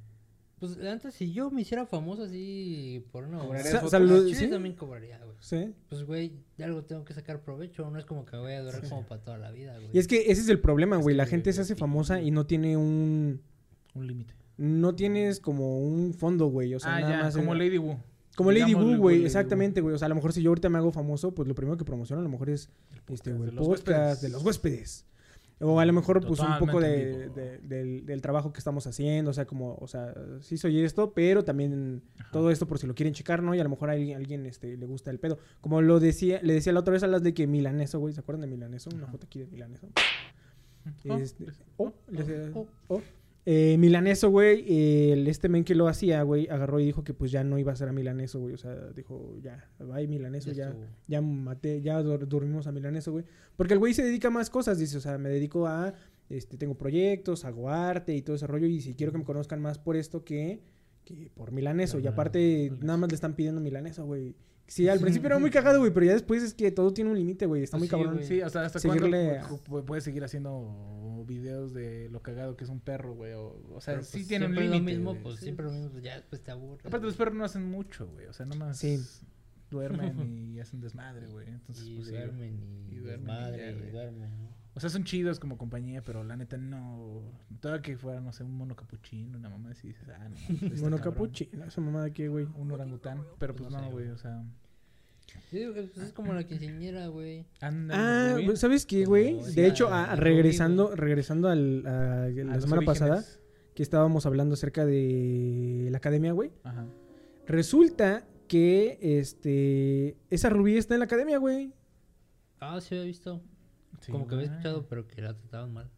Pues 0.63 0.79
antes, 0.87 1.15
si 1.15 1.33
yo 1.33 1.51
me 1.51 1.63
hiciera 1.63 1.87
famoso 1.87 2.23
así 2.23 3.05
por 3.11 3.25
una 3.25 3.41
¿Cobrarías 3.41 3.73
Sa- 3.73 3.89
salud- 3.89 4.29
Yo 4.29 4.37
¿sí? 4.39 4.49
también 4.49 4.77
cobraría, 4.77 5.19
güey. 5.19 5.37
Sí. 5.41 5.75
Pues, 5.89 6.05
güey, 6.05 6.35
de 6.57 6.63
algo 6.63 6.85
tengo 6.85 7.05
que 7.05 7.15
sacar 7.15 7.43
provecho. 7.43 7.91
No 7.91 7.99
es 7.99 8.05
como 8.05 8.25
que 8.25 8.37
voy 8.37 8.53
a 8.53 8.63
durar 8.63 8.89
como 8.89 9.05
para 9.05 9.21
toda 9.21 9.39
la 9.39 9.51
vida, 9.51 9.75
güey. 9.77 9.91
Y 9.93 9.99
es 9.99 10.07
que 10.07 10.31
ese 10.31 10.41
es 10.43 10.49
el 10.49 10.61
problema, 10.61 10.99
güey. 10.99 11.17
La 11.17 11.27
gente 11.27 11.53
se 11.53 11.63
hace 11.63 11.75
famosa 11.75 12.23
y 12.23 12.31
no 12.31 12.47
tiene 12.47 12.77
un. 12.77 13.43
Un 13.95 14.07
límite. 14.07 14.35
No 14.57 14.95
tienes 14.95 15.41
como 15.41 15.81
un 15.81 16.15
fondo, 16.15 16.47
güey. 16.47 16.73
O 16.77 16.79
sea, 16.79 16.95
ah, 16.95 17.01
nada 17.01 17.13
ya, 17.17 17.23
más. 17.25 17.37
como 17.37 17.55
eh, 17.55 17.59
Lady 17.59 17.79
Wu. 17.79 17.97
Como 18.37 18.53
Lady 18.53 18.67
Digámosle, 18.67 18.95
Wu, 18.95 19.01
güey, 19.03 19.17
Lady 19.17 19.27
exactamente, 19.27 19.81
güey. 19.81 19.97
O 19.97 19.99
sea, 19.99 20.07
a 20.07 20.09
lo 20.11 20.15
mejor 20.15 20.33
si 20.33 20.43
yo 20.43 20.51
ahorita 20.51 20.69
me 20.69 20.79
hago 20.79 20.93
famoso, 20.93 21.35
pues 21.35 21.49
lo 21.49 21.57
primero 21.57 21.77
que 21.77 21.85
promociono 21.85 22.21
a 22.21 22.23
lo 22.23 22.31
mejor 22.31 22.51
es 22.51 22.71
este, 23.09 23.33
güey, 23.33 23.47
de 23.47 23.51
el 23.51 23.57
los 23.57 23.67
podcast 23.67 24.23
de 24.23 24.29
los 24.29 24.45
huéspedes. 24.45 25.07
O 25.65 25.79
a 25.79 25.87
lo 25.87 25.93
mejor, 25.93 26.27
pues, 26.27 26.41
un 26.41 26.59
poco 26.59 26.81
de, 26.81 27.59
del, 27.63 28.05
del 28.05 28.21
trabajo 28.21 28.53
que 28.53 28.59
estamos 28.59 28.87
haciendo. 28.87 29.31
O 29.31 29.35
sea, 29.35 29.47
como, 29.47 29.77
o 29.81 29.87
sea, 29.87 30.13
sí 30.41 30.57
soy 30.57 30.81
esto, 30.81 31.13
pero 31.15 31.45
también 31.45 32.03
todo 32.33 32.51
esto 32.51 32.67
por 32.67 32.79
si 32.79 32.87
lo 32.89 32.95
quieren 32.95 33.15
checar, 33.15 33.43
¿no? 33.43 33.55
Y 33.55 33.61
a 33.61 33.63
lo 33.65 33.71
mejor 33.71 33.89
a 33.91 33.93
alguien, 33.93 34.17
alguien, 34.17 34.45
este, 34.47 34.77
le 34.77 34.87
gusta 34.87 35.11
el 35.13 35.21
pedo. 35.21 35.39
Como 35.61 35.81
lo 35.81 36.01
decía, 36.01 36.41
le 36.43 36.55
decía 36.55 36.73
la 36.73 36.81
otra 36.81 36.93
vez 36.93 37.03
a 37.05 37.07
las 37.07 37.23
de 37.23 37.33
que 37.33 37.47
Milaneso, 37.47 38.01
güey. 38.01 38.13
¿Se 38.13 38.21
acuerdan 38.21 38.41
de 38.43 38.49
Milaneso? 38.49 38.91
Una 38.95 39.07
foto 39.07 39.27
aquí 39.27 39.39
de 39.39 39.47
Milaneso. 39.47 39.89
Oh, 41.09 41.17
Este, 41.17 41.45
pues, 41.45 41.63
oh, 41.77 41.93
decía- 42.09 42.51
oh. 42.89 43.01
Eh, 43.45 43.77
Milaneso, 43.79 44.31
güey, 44.31 44.65
eh, 44.69 45.25
este 45.27 45.49
men 45.49 45.65
que 45.65 45.75
lo 45.75 45.89
hacía, 45.89 46.23
güey, 46.23 46.47
agarró 46.49 46.79
y 46.79 46.85
dijo 46.85 47.03
que 47.03 47.13
pues 47.13 47.33
ya 47.33 47.43
no 47.43 47.59
iba 47.59 47.73
a 47.73 47.77
ser 47.77 47.89
a 47.89 47.93
Milaneso, 47.93 48.39
güey. 48.39 48.55
O 48.55 48.59
sea, 48.59 48.75
dijo, 48.95 49.37
ya, 49.43 49.69
bye 49.81 50.07
Milaneso, 50.07 50.51
Ya 50.53 50.71
ya, 51.09 51.21
maté, 51.21 51.83
ya 51.83 52.01
dor- 52.03 52.29
dormimos 52.29 52.67
a 52.69 52.73
Milaneso, 52.73 53.11
güey. 53.11 53.25
Porque 53.57 53.73
el 53.75 53.81
güey 53.81 53.95
se 53.95 54.05
dedica 54.05 54.29
a 54.29 54.31
más 54.31 54.49
cosas, 54.49 54.79
dice, 54.79 54.97
o 54.97 55.01
sea, 55.01 55.19
me 55.19 55.29
dedico 55.29 55.67
a, 55.67 55.93
este, 56.31 56.57
tengo 56.57 56.75
proyectos, 56.79 57.45
hago 57.45 57.69
arte 57.69 58.15
y 58.15 58.23
todo 58.23 58.37
ese 58.37 58.47
rollo. 58.47 58.67
Y 58.67 58.81
si 58.81 58.95
quiero 58.95 59.11
que 59.13 59.19
me 59.19 59.25
conozcan 59.25 59.61
más 59.61 59.79
por 59.79 59.97
esto 59.97 60.25
que, 60.25 60.61
que 61.05 61.29
por 61.35 61.51
Milaneso. 61.51 61.99
Y 61.99 62.03
aparte, 62.07 62.73
nada 62.81 62.97
más 62.97 63.11
le 63.11 63.17
están 63.17 63.35
pidiendo 63.35 63.61
Milaneso, 63.61 64.05
güey. 64.07 64.37
Sí, 64.67 64.89
al 64.89 65.01
principio 65.01 65.27
era 65.27 65.39
muy 65.39 65.51
cagado, 65.51 65.81
güey, 65.81 65.93
pero 65.93 66.07
ya 66.07 66.13
después 66.13 66.43
es 66.43 66.55
que 66.55 66.71
todo 66.71 66.95
tiene 66.95 67.11
un 67.11 67.19
límite, 67.19 67.45
güey. 67.47 67.63
Está 67.63 67.77
muy 67.77 67.89
Pues 67.89 67.99
sí, 67.99 68.05
cabrón. 68.05 68.15
güey. 68.17 68.27
Sí, 68.29 68.41
o 68.43 68.49
sea, 68.49 68.63
hasta 68.65 68.79
Seguirle 68.79 69.39
cuándo 69.41 69.59
pu- 69.59 69.63
pu- 69.83 69.85
puedes 69.85 70.05
seguir 70.05 70.25
haciendo 70.25 71.25
videos 71.27 71.75
de 71.75 72.09
lo 72.11 72.23
cagado 72.23 72.57
que 72.57 72.65
es 72.65 72.71
un 72.71 72.81
perro, 72.81 73.15
güey. 73.15 73.33
O, 73.35 73.61
o 73.75 73.81
sea, 73.81 73.95
Pero, 73.95 74.05
sí 74.05 74.19
pues, 74.19 74.29
tiene 74.29 74.47
un 74.47 74.53
siempre 74.55 74.65
límite. 74.75 74.93
lo 74.93 74.99
mismo, 74.99 75.11
güey, 75.11 75.23
pues 75.23 75.37
sí. 75.39 75.45
siempre 75.45 75.67
lo 75.67 75.73
mismo, 75.73 75.91
pues 75.91 76.03
ya 76.03 76.15
después 76.17 76.43
te 76.43 76.51
aburres. 76.51 76.87
Aparte, 76.87 77.07
los 77.07 77.17
perros 77.17 77.35
no 77.35 77.45
hacen 77.45 77.71
mucho, 77.71 78.07
güey. 78.09 78.27
O 78.27 78.33
sea, 78.33 78.47
nomás 78.47 78.79
Sí. 78.79 78.99
duermen 79.71 80.17
y 80.55 80.61
hacen 80.61 80.81
desmadre, 80.81 81.27
güey. 81.29 81.49
Entonces, 81.49 81.87
y 81.87 81.95
pues, 81.97 82.07
sí, 82.09 82.13
duermen 82.15 82.59
y, 82.61 82.95
y 82.95 82.99
duermen 82.99 83.29
y 83.29 83.33
desmadre 83.35 83.59
ya, 83.59 83.71
y 83.89 83.91
duermen, 83.91 84.31
¿no? 84.39 84.62
O 84.75 84.81
sea, 84.81 84.89
son 84.89 85.05
chidos 85.05 85.39
como 85.39 85.59
compañía, 85.59 86.01
pero 86.03 86.25
la 86.25 86.35
neta 86.37 86.57
no. 86.57 87.21
Todavía 87.61 87.83
que 87.83 87.97
fuera, 87.99 88.21
no 88.21 88.33
sé, 88.33 88.43
un 88.43 88.57
mono 88.57 88.75
capuchino, 88.75 89.37
una 89.39 89.51
mamá 89.51 89.71
así 89.71 89.89
dices, 89.89 90.09
ah, 90.09 90.29
no. 90.29 90.37
cabrón. 90.71 90.99
capuchino, 91.01 91.65
esa 91.67 91.81
mamada 91.83 92.07
aquí, 92.07 92.27
güey. 92.27 92.47
Un 92.57 92.73
orangután. 92.73 93.23
Pero 93.39 93.55
pues 93.55 93.71
No 93.71 93.79
no, 93.79 93.85
sé, 93.87 93.93
güey, 93.93 94.09
o 94.09 94.17
sea. 94.17 94.43
Que, 95.51 95.71
pues, 95.73 95.97
es 95.99 96.13
como 96.13 96.33
la 96.33 96.45
quinceañera, 96.45 97.07
güey. 97.09 97.45
Anda, 97.61 97.95
Ah, 98.35 98.37
pues, 98.45 98.61
¿sabes 98.61 98.87
qué, 98.87 99.05
güey? 99.05 99.43
De 99.55 99.67
hecho, 99.67 99.89
a- 99.93 100.09
la 100.09 100.17
regresando, 100.17 100.95
regresando 100.97 101.49
al, 101.49 101.87
a, 101.87 102.25
A 102.25 102.29
la 102.31 102.61
semana 102.61 102.83
pasada, 102.83 103.25
que 103.75 103.83
estábamos 103.83 104.25
hablando 104.27 104.55
acerca 104.55 104.85
de 104.87 105.89
la 105.91 105.99
academia, 105.99 106.33
güey. 106.33 106.51
Ajá. 106.65 106.87
Resulta 107.47 108.25
que 108.49 108.99
este 109.01 110.17
esa 110.31 110.49
rubí 110.51 110.77
está 110.77 110.95
en 110.95 111.01
la 111.01 111.05
academia, 111.07 111.39
güey. 111.39 111.73
Ah, 112.61 112.81
sí 112.81 112.95
había 112.95 113.07
visto. 113.07 113.41
Sí, 114.03 114.13
como 114.13 114.27
que 114.27 114.35
había 114.35 114.47
escuchado, 114.47 114.87
pero 114.89 115.07
que 115.09 115.23
la 115.23 115.35
trataban 115.35 115.73
mal. 115.73 115.91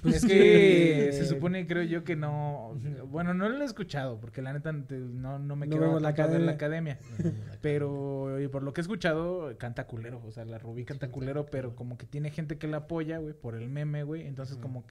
Pues 0.00 0.16
es 0.16 0.24
que 0.24 1.10
se 1.12 1.26
supone, 1.26 1.66
creo 1.66 1.82
yo, 1.82 2.02
que 2.02 2.16
no. 2.16 2.74
Bueno, 3.08 3.34
no 3.34 3.48
lo 3.50 3.60
he 3.60 3.64
escuchado, 3.66 4.18
porque 4.20 4.40
la 4.40 4.52
neta 4.54 4.72
no, 4.72 5.38
no 5.38 5.54
me 5.56 5.66
No 5.66 5.76
quedo 5.76 6.00
la 6.00 6.12
ver 6.12 6.40
la 6.40 6.52
academia. 6.52 6.98
Pero 7.60 8.40
y 8.40 8.48
por 8.48 8.62
lo 8.62 8.72
que 8.72 8.80
he 8.80 8.82
escuchado, 8.82 9.54
canta 9.58 9.86
culero. 9.86 10.22
O 10.24 10.32
sea, 10.32 10.44
la 10.44 10.58
Rubí 10.58 10.84
canta 10.84 11.10
culero, 11.10 11.46
pero 11.46 11.76
como 11.76 11.98
que 11.98 12.06
tiene 12.06 12.30
gente 12.30 12.56
que 12.58 12.68
la 12.68 12.78
apoya, 12.78 13.18
güey, 13.18 13.34
por 13.34 13.54
el 13.54 13.68
meme, 13.68 14.02
güey. 14.02 14.26
Entonces, 14.26 14.56
como, 14.56 14.84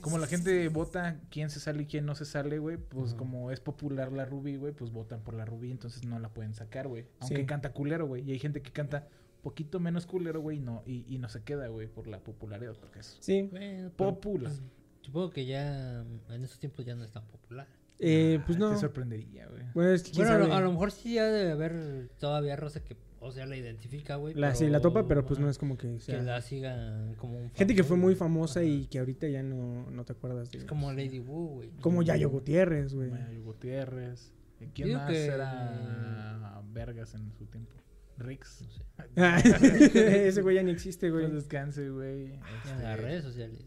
como 0.00 0.16
la 0.18 0.26
gente 0.26 0.66
vota 0.68 1.20
quién 1.30 1.50
se 1.50 1.60
sale 1.60 1.82
y 1.82 1.86
quién 1.86 2.06
no 2.06 2.14
se 2.14 2.24
sale, 2.24 2.58
güey, 2.58 2.78
pues 2.78 3.14
como 3.14 3.50
es 3.50 3.60
popular 3.60 4.12
la 4.12 4.24
Rubí, 4.24 4.56
güey, 4.56 4.72
pues 4.72 4.90
votan 4.92 5.20
por 5.20 5.34
la 5.34 5.44
Rubí, 5.44 5.70
entonces 5.70 6.04
no 6.06 6.18
la 6.18 6.30
pueden 6.30 6.54
sacar, 6.54 6.88
güey. 6.88 7.06
Aunque 7.20 7.36
Sí. 7.42 7.46
canta 7.46 7.72
culero, 7.72 8.06
güey. 8.06 8.22
Y 8.22 8.32
hay 8.32 8.38
gente 8.38 8.62
que 8.62 8.72
canta 8.72 9.06
poquito 9.42 9.80
menos 9.80 10.06
culero, 10.06 10.40
güey, 10.40 10.58
y 10.58 10.60
no, 10.60 10.82
y, 10.86 11.04
y 11.08 11.18
no 11.18 11.28
se 11.28 11.42
queda, 11.42 11.68
güey, 11.68 11.86
por 11.88 12.06
la 12.06 12.20
popularidad, 12.20 12.74
porque 12.78 13.00
es 13.00 13.16
Sí. 13.20 13.48
Bueno, 13.50 13.90
pero, 13.96 14.14
popular. 14.14 14.52
pues, 14.52 14.62
supongo 15.02 15.30
que 15.30 15.46
ya 15.46 16.00
en 16.30 16.44
esos 16.44 16.58
tiempos 16.58 16.84
ya 16.84 16.94
no 16.94 17.04
es 17.04 17.12
tan 17.12 17.26
popular. 17.26 17.66
Eh, 18.00 18.40
pues 18.46 18.56
Ah, 18.56 18.60
no. 18.60 18.70
Te 18.74 18.78
sorprendería, 18.78 19.46
güey. 19.48 19.62
Bueno, 19.74 19.90
es 19.90 20.02
que 20.04 20.12
quién 20.12 20.26
Bueno, 20.28 20.44
a 20.44 20.48
lo, 20.48 20.54
a 20.54 20.60
lo 20.60 20.70
mejor 20.72 20.92
sí 20.92 21.14
ya 21.14 21.24
debe 21.24 21.50
haber 21.50 22.08
todavía 22.20 22.54
Rosa 22.54 22.84
que, 22.84 22.96
o 23.20 23.32
sea, 23.32 23.44
la 23.46 23.56
identifica, 23.56 24.14
güey. 24.16 24.34
la, 24.34 24.54
sí, 24.54 24.68
la 24.68 24.80
topa, 24.80 25.08
pero 25.08 25.24
pues 25.26 25.40
no 25.40 25.48
es 25.50 25.58
como 25.58 25.76
que 25.76 25.94
Que 25.94 26.00
sea- 26.00 26.22
la 26.22 26.40
sigan 26.40 27.14
como 27.16 27.38
un 27.38 27.50
Gente 27.54 27.74
que 27.74 27.82
fue 27.82 27.96
muy 27.96 28.14
famosa 28.14 28.60
Ajá. 28.60 28.68
y 28.68 28.86
que 28.86 29.00
ahorita 29.00 29.26
ya 29.26 29.42
no, 29.42 29.90
no 29.90 30.04
te 30.04 30.12
acuerdas 30.12 30.48
de 30.52 30.58
Es 30.58 30.64
como 30.64 30.92
Lady 30.92 31.18
Wu, 31.18 31.48
güey. 31.56 31.70
Como 31.80 32.02
Yayo 32.02 32.30
Gutiérrez, 32.30 32.94
güey. 32.94 33.10
Mayo 33.10 33.42
Gutiérrez. 33.42 34.32
¿Y 34.60 34.66
¿Quién 34.66 34.88
Digo 34.88 34.98
más 35.00 35.10
que- 35.10 35.26
era 35.26 36.62
Vergas 36.72 37.14
en 37.14 37.32
su 37.32 37.46
tiempo? 37.46 37.72
Rix. 38.18 38.62
No 38.62 38.70
sé. 38.70 38.82
Ah, 39.16 39.38
Ese 39.44 40.42
güey 40.42 40.56
ya 40.56 40.62
ni 40.62 40.70
existe, 40.72 41.10
güey. 41.10 41.24
Pues 41.26 41.34
descanse, 41.44 41.88
güey. 41.90 42.26
En 42.32 42.40
las 42.40 42.66
Este, 42.66 42.96
redes 42.96 43.24
sociales. 43.24 43.60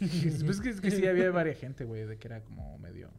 eh. 0.00 0.38
Pues 0.44 0.60
que, 0.60 0.70
es 0.70 0.80
que 0.80 0.90
sí 0.90 1.06
había 1.06 1.30
varias 1.30 1.58
gente, 1.58 1.84
güey, 1.84 2.06
de 2.06 2.16
que 2.18 2.28
era 2.28 2.42
como 2.42 2.78
medio. 2.78 3.10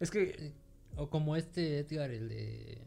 Es 0.00 0.10
que. 0.10 0.52
O 0.96 1.08
como 1.10 1.34
este 1.36 1.78
Edgar, 1.80 2.10
el 2.12 2.28
de... 2.28 2.78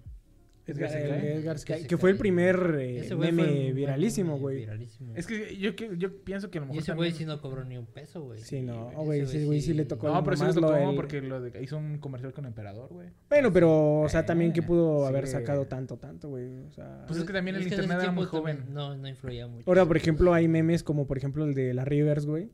Edgar 0.67 0.91
El. 0.97 1.11
Edgar 1.39 1.57
que 1.87 1.97
fue 1.97 2.11
el 2.11 2.17
primer 2.17 2.77
eh, 2.79 3.07
güey 3.15 3.31
meme 3.31 3.43
fue 3.47 3.67
el- 3.67 3.73
viralísimo, 3.73 4.37
güey. 4.37 4.57
viralísimo. 4.57 5.13
Es 5.15 5.25
que 5.25 5.55
yo, 5.57 5.75
que- 5.75 5.91
yo 5.97 6.23
pienso 6.23 6.51
que 6.51 6.57
a 6.57 6.61
lo 6.61 6.65
Y 6.65 6.69
mejor. 6.69 6.83
ese 6.83 6.93
güey 6.93 7.09
también- 7.11 7.17
sí 7.29 7.35
no 7.35 7.41
cobró 7.41 7.63
ni 7.63 7.77
un 7.77 7.85
peso, 7.85 8.21
güey. 8.21 8.39
Sí, 8.39 8.61
no, 8.61 8.91
güey, 8.91 9.21
ese 9.21 9.45
güey 9.45 9.61
sí 9.61 9.73
le 9.73 9.85
tocó 9.85 10.07
No, 10.09 10.23
pero 10.23 10.35
sí 10.37 10.45
le 10.45 10.53
tocó 10.53 10.71
del- 10.71 10.95
porque 10.95 11.21
lo 11.21 11.39
de- 11.41 11.63
hizo 11.63 11.77
un 11.77 11.97
comercial 11.99 12.33
con 12.33 12.45
Emperador, 12.45 12.89
güey. 12.91 13.09
Bueno, 13.29 13.51
pero, 13.53 14.01
o 14.01 14.09
sea, 14.09 14.25
también 14.25 14.51
que 14.53 14.59
Eh, 14.59 14.63
pudo 14.63 15.03
sí. 15.03 15.07
haber 15.07 15.27
sacado 15.27 15.65
tanto, 15.67 15.97
tanto, 15.97 16.29
güey. 16.29 16.45
O 16.65 16.71
sea. 16.71 17.05
Pues 17.07 17.19
es 17.19 17.25
que 17.25 17.33
también 17.33 17.55
el 17.55 17.61
ese 17.63 17.69
internet 17.75 17.99
era 18.01 18.11
muy 18.11 18.25
joven. 18.25 18.65
No, 18.69 18.95
no 18.97 19.07
influía 19.07 19.47
mucho. 19.47 19.63
Ahora, 19.69 19.85
por 19.85 19.97
ejemplo, 19.97 20.33
hay 20.33 20.47
memes 20.47 20.83
como, 20.83 21.07
por 21.07 21.17
ejemplo, 21.17 21.45
el 21.45 21.53
de 21.53 21.73
la 21.73 21.85
Rivers, 21.85 22.25
güey. 22.25 22.49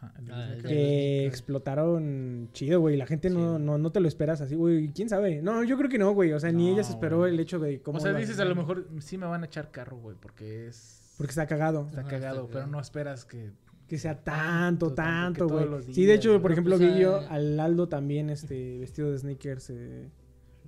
Ajá. 0.00 0.14
el 0.18 0.24
de 0.26 0.32
Ah, 0.32 0.52
el 0.54 0.62
Que 0.62 1.26
explotaron 1.26 2.48
chido, 2.52 2.80
güey. 2.80 2.96
La 2.96 3.06
gente 3.06 3.30
no, 3.30 3.56
Sí. 3.58 3.62
no, 3.64 3.78
no 3.78 3.90
te 3.92 4.00
lo 4.00 4.08
esperas 4.08 4.40
así, 4.40 4.54
güey. 4.54 4.88
¿Quién 4.92 5.08
sabe? 5.08 5.42
No, 5.42 5.64
yo 5.64 5.76
creo 5.76 5.90
que 5.90 5.98
no, 5.98 6.12
güey. 6.12 6.32
O 6.32 6.40
sea, 6.40 6.52
ni 6.52 6.70
ella 6.70 6.84
se 6.84 6.92
esperó 6.92 7.18
güey. 7.18 7.32
el 7.34 7.40
hecho 7.40 7.58
de 7.58 7.80
cómo... 7.82 7.98
O 7.98 8.00
sea, 8.00 8.12
dices 8.12 8.38
a 8.40 8.44
lo 8.44 8.54
mejor 8.54 8.86
sí 9.00 9.18
me 9.18 9.26
van 9.26 9.42
a 9.42 9.46
echar 9.46 9.70
carro, 9.70 9.98
güey, 9.98 10.16
porque 10.20 10.68
es. 10.68 11.02
Porque 11.16 11.30
está 11.30 11.46
cagado. 11.46 11.86
Está 11.88 12.02
Ajá, 12.02 12.10
cagado, 12.10 12.42
está 12.42 12.52
pero 12.52 12.66
no 12.68 12.80
esperas 12.80 13.24
que. 13.24 13.50
Que 13.88 13.96
sea 13.98 14.22
tanto, 14.22 14.92
Tanto, 14.92 15.48
güey. 15.48 15.82
Sí, 15.94 16.04
de 16.04 16.14
hecho, 16.14 16.42
por 16.42 16.52
ejemplo, 16.52 16.76
Pues, 16.76 16.94
vi 16.94 17.00
yo 17.00 17.16
ah, 17.16 17.26
al 17.30 17.58
Aldo 17.58 17.88
también, 17.88 18.28
este, 18.30 18.78
vestido 18.78 19.10
de 19.10 19.18
sneakers, 19.18 19.70
eh, 19.70 20.08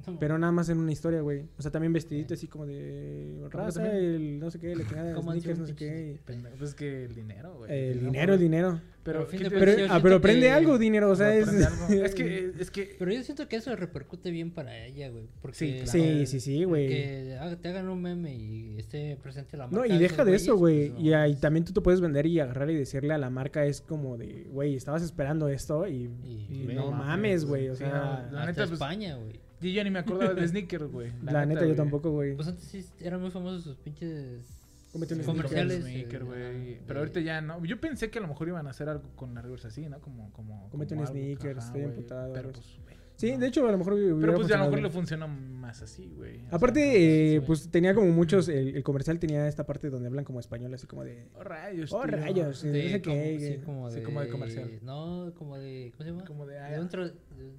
No, 0.07 0.19
pero 0.19 0.39
nada 0.39 0.53
más 0.53 0.69
en 0.69 0.79
una 0.79 0.93
historia, 0.93 1.21
güey. 1.21 1.45
O 1.59 1.63
sea, 1.63 1.71
también 1.71 1.93
vestidito 1.93 2.35
así 2.35 2.47
como 2.47 2.67
de 2.67 3.47
raza, 3.51 3.91
el 3.97 4.39
no 4.39 4.51
sé 4.51 4.59
qué, 4.59 4.75
la 4.75 4.87
chingada 4.87 5.13
de 5.15 5.21
sneakers, 5.23 5.59
no 5.59 5.67
sé 5.67 5.75
qué. 5.75 6.19
Pues 6.25 6.71
es 6.71 6.75
que 6.75 7.05
el 7.05 7.15
dinero, 7.15 7.55
güey. 7.59 7.71
El 7.73 8.05
No, 8.05 8.11
dinero, 8.11 8.35
el 8.35 8.41
dinero. 8.41 8.81
Pero, 9.03 9.21
Pero 9.21 9.23
a 9.23 9.27
fin 9.31 9.39
¿qué 9.39 9.45
de 9.45 9.51
te- 9.51 9.59
Pero, 9.59 9.77
Pues 9.77 9.91
ah, 9.91 9.97
aprende 10.17 10.41
que- 10.47 10.51
algo, 10.53 10.79
dinero, 10.79 11.11
o 11.11 11.17
sea, 11.17 11.35
es... 11.35 11.49
Es 11.49 12.15
que, 12.15 12.53
es 12.61 12.71
que. 12.71 12.97
Pero 12.99 13.11
yo 13.11 13.23
siento 13.23 13.49
que 13.49 13.57
eso 13.57 13.75
repercute 13.75 14.31
bien 14.31 14.51
para 14.51 14.85
ella, 14.85 15.09
güey. 15.09 15.27
Porque, 15.41 15.57
Sí, 15.57 15.73
claro. 15.85 15.91
Sí, 15.91 16.27
sí, 16.27 16.41
sí, 16.41 16.65
güey. 16.65 16.87
Que 16.89 17.39
haga- 17.41 17.57
te 17.57 17.69
hagan 17.71 17.89
un 17.89 18.03
meme 18.03 18.35
y 18.37 18.79
esté 18.79 19.17
presente 19.23 19.57
la 19.57 19.69
marca. 19.69 19.77
No, 19.79 19.87
y 19.87 19.93
de 19.97 19.99
deja 20.01 20.23
de 20.23 20.35
eso, 20.35 20.55
güey. 20.55 20.91
pues, 20.91 21.03
Y 21.03 21.11
no, 21.11 21.17
ahí 21.19 21.33
pues, 21.33 21.41
también 21.41 21.65
tú 21.65 21.73
te 21.73 21.81
puedes 21.81 22.03
vender 22.03 22.27
y 22.27 22.41
agarrar 22.41 22.71
y 22.71 22.75
decirle 22.77 23.15
a 23.15 23.19
la 23.19 23.31
marca 23.31 23.65
es 23.65 23.81
como 23.81 24.19
de, 24.19 24.47
güey, 24.51 24.77
estabas 24.77 25.03
esperando 25.03 25.49
esto 25.49 25.89
y, 25.89 26.11
Y- 26.23 26.47
y 26.51 26.67
ve, 26.67 26.75
no 26.75 26.93
mames, 26.93 27.47
güey. 27.47 27.71
O 27.71 27.77
sea, 27.77 28.29
la 28.31 28.45
neta, 28.45 28.63
pues, 28.65 28.73
España, 28.73 29.17
güey. 29.17 29.41
Yo 29.61 29.69
ya 29.71 29.85
ni 29.85 29.91
me 29.91 29.99
acordaba 29.99 30.35
de 30.35 30.47
sneakers, 30.49 30.91
güey. 30.91 31.13
la, 31.23 31.45
neta, 31.47 31.67
yo 31.67 31.75
tampoco, 31.75 32.11
güey. 32.11 32.35
Pues 32.35 32.49
antes 32.49 32.65
sí 32.65 32.85
eran 33.01 33.21
muy 33.21 33.31
famosos 33.31 33.63
sus 33.65 33.77
pinches 33.77 34.57
comerciales. 34.93 35.83
Sneaker, 35.85 36.25
eh, 36.35 36.81
Pero 36.87 36.95
de- 36.95 37.07
ahorita 37.07 37.21
ya 37.21 37.41
no. 37.41 37.65
Yo 37.65 37.81
pensé 37.81 38.11
que 38.11 38.19
a 38.19 38.23
lo 38.23 38.29
mejor 38.29 38.49
iban 38.49 38.67
a 38.67 38.71
hacer 38.71 38.89
algo 38.89 39.11
con 39.17 39.35
la 39.35 39.43
Rivers 39.43 39.65
así, 39.67 39.89
¿no? 39.89 40.01
Como. 40.01 40.33
como 40.33 40.69
Cómete 40.71 40.95
como 40.95 41.03
un 41.03 41.07
sneaker, 41.09 41.59
estoy 41.59 41.83
emputado, 41.83 42.33
Pero 42.33 42.53
pues. 42.53 42.79
Sí, 43.17 43.33
no. 43.33 43.39
de 43.39 43.49
hecho, 43.49 43.69
a 43.69 43.71
lo 43.71 43.77
mejor 43.77 43.97
Pero 44.19 44.35
pues 44.35 44.49
ya 44.49 44.55
a 44.55 44.59
lo 44.61 44.65
mejor 44.65 44.79
le 44.79 44.83
bien. 44.85 44.93
funciona 44.93 45.27
más 45.27 45.83
así, 45.83 46.11
güey. 46.17 46.41
Aparte, 46.51 46.81
sea, 46.81 47.37
eh, 47.37 47.43
pues 47.47 47.69
tenía 47.71 47.95
como 47.95 48.07
muchos, 48.13 48.49
el, 48.49 48.75
el 48.75 48.83
comercial 48.83 49.19
tenía 49.19 49.47
esta 49.47 49.67
parte 49.67 49.91
donde 49.91 50.09
hablan 50.09 50.25
como 50.25 50.41
español, 50.41 50.73
así 50.73 50.87
como 50.87 51.05
de... 51.05 51.29
Oh, 51.35 51.45
rayos. 51.45 51.93
Oh, 51.93 52.01
tío. 52.01 52.17
rayos, 52.17 52.63
de 52.63 52.83
no 52.85 52.89
sé 52.91 53.03
como- 53.03 53.15
qué, 53.17 53.39
sí, 53.39 53.47
que- 53.59 53.61
como 53.63 53.91
sí, 53.91 53.97
de, 53.97 54.03
como 54.05 54.21
de 54.23 54.29
comercial. 54.31 54.71
No, 54.83 55.35
como 55.37 55.59
de. 55.59 55.93
¿Cómo 55.99 56.05
se 56.05 56.11
llama? 56.13 56.25
Como 56.25 56.47
de. 56.47 56.55
De 56.55 56.61
ah, 56.77 56.81
un 56.81 56.89
tra- 56.89 57.13
de- 57.37 57.53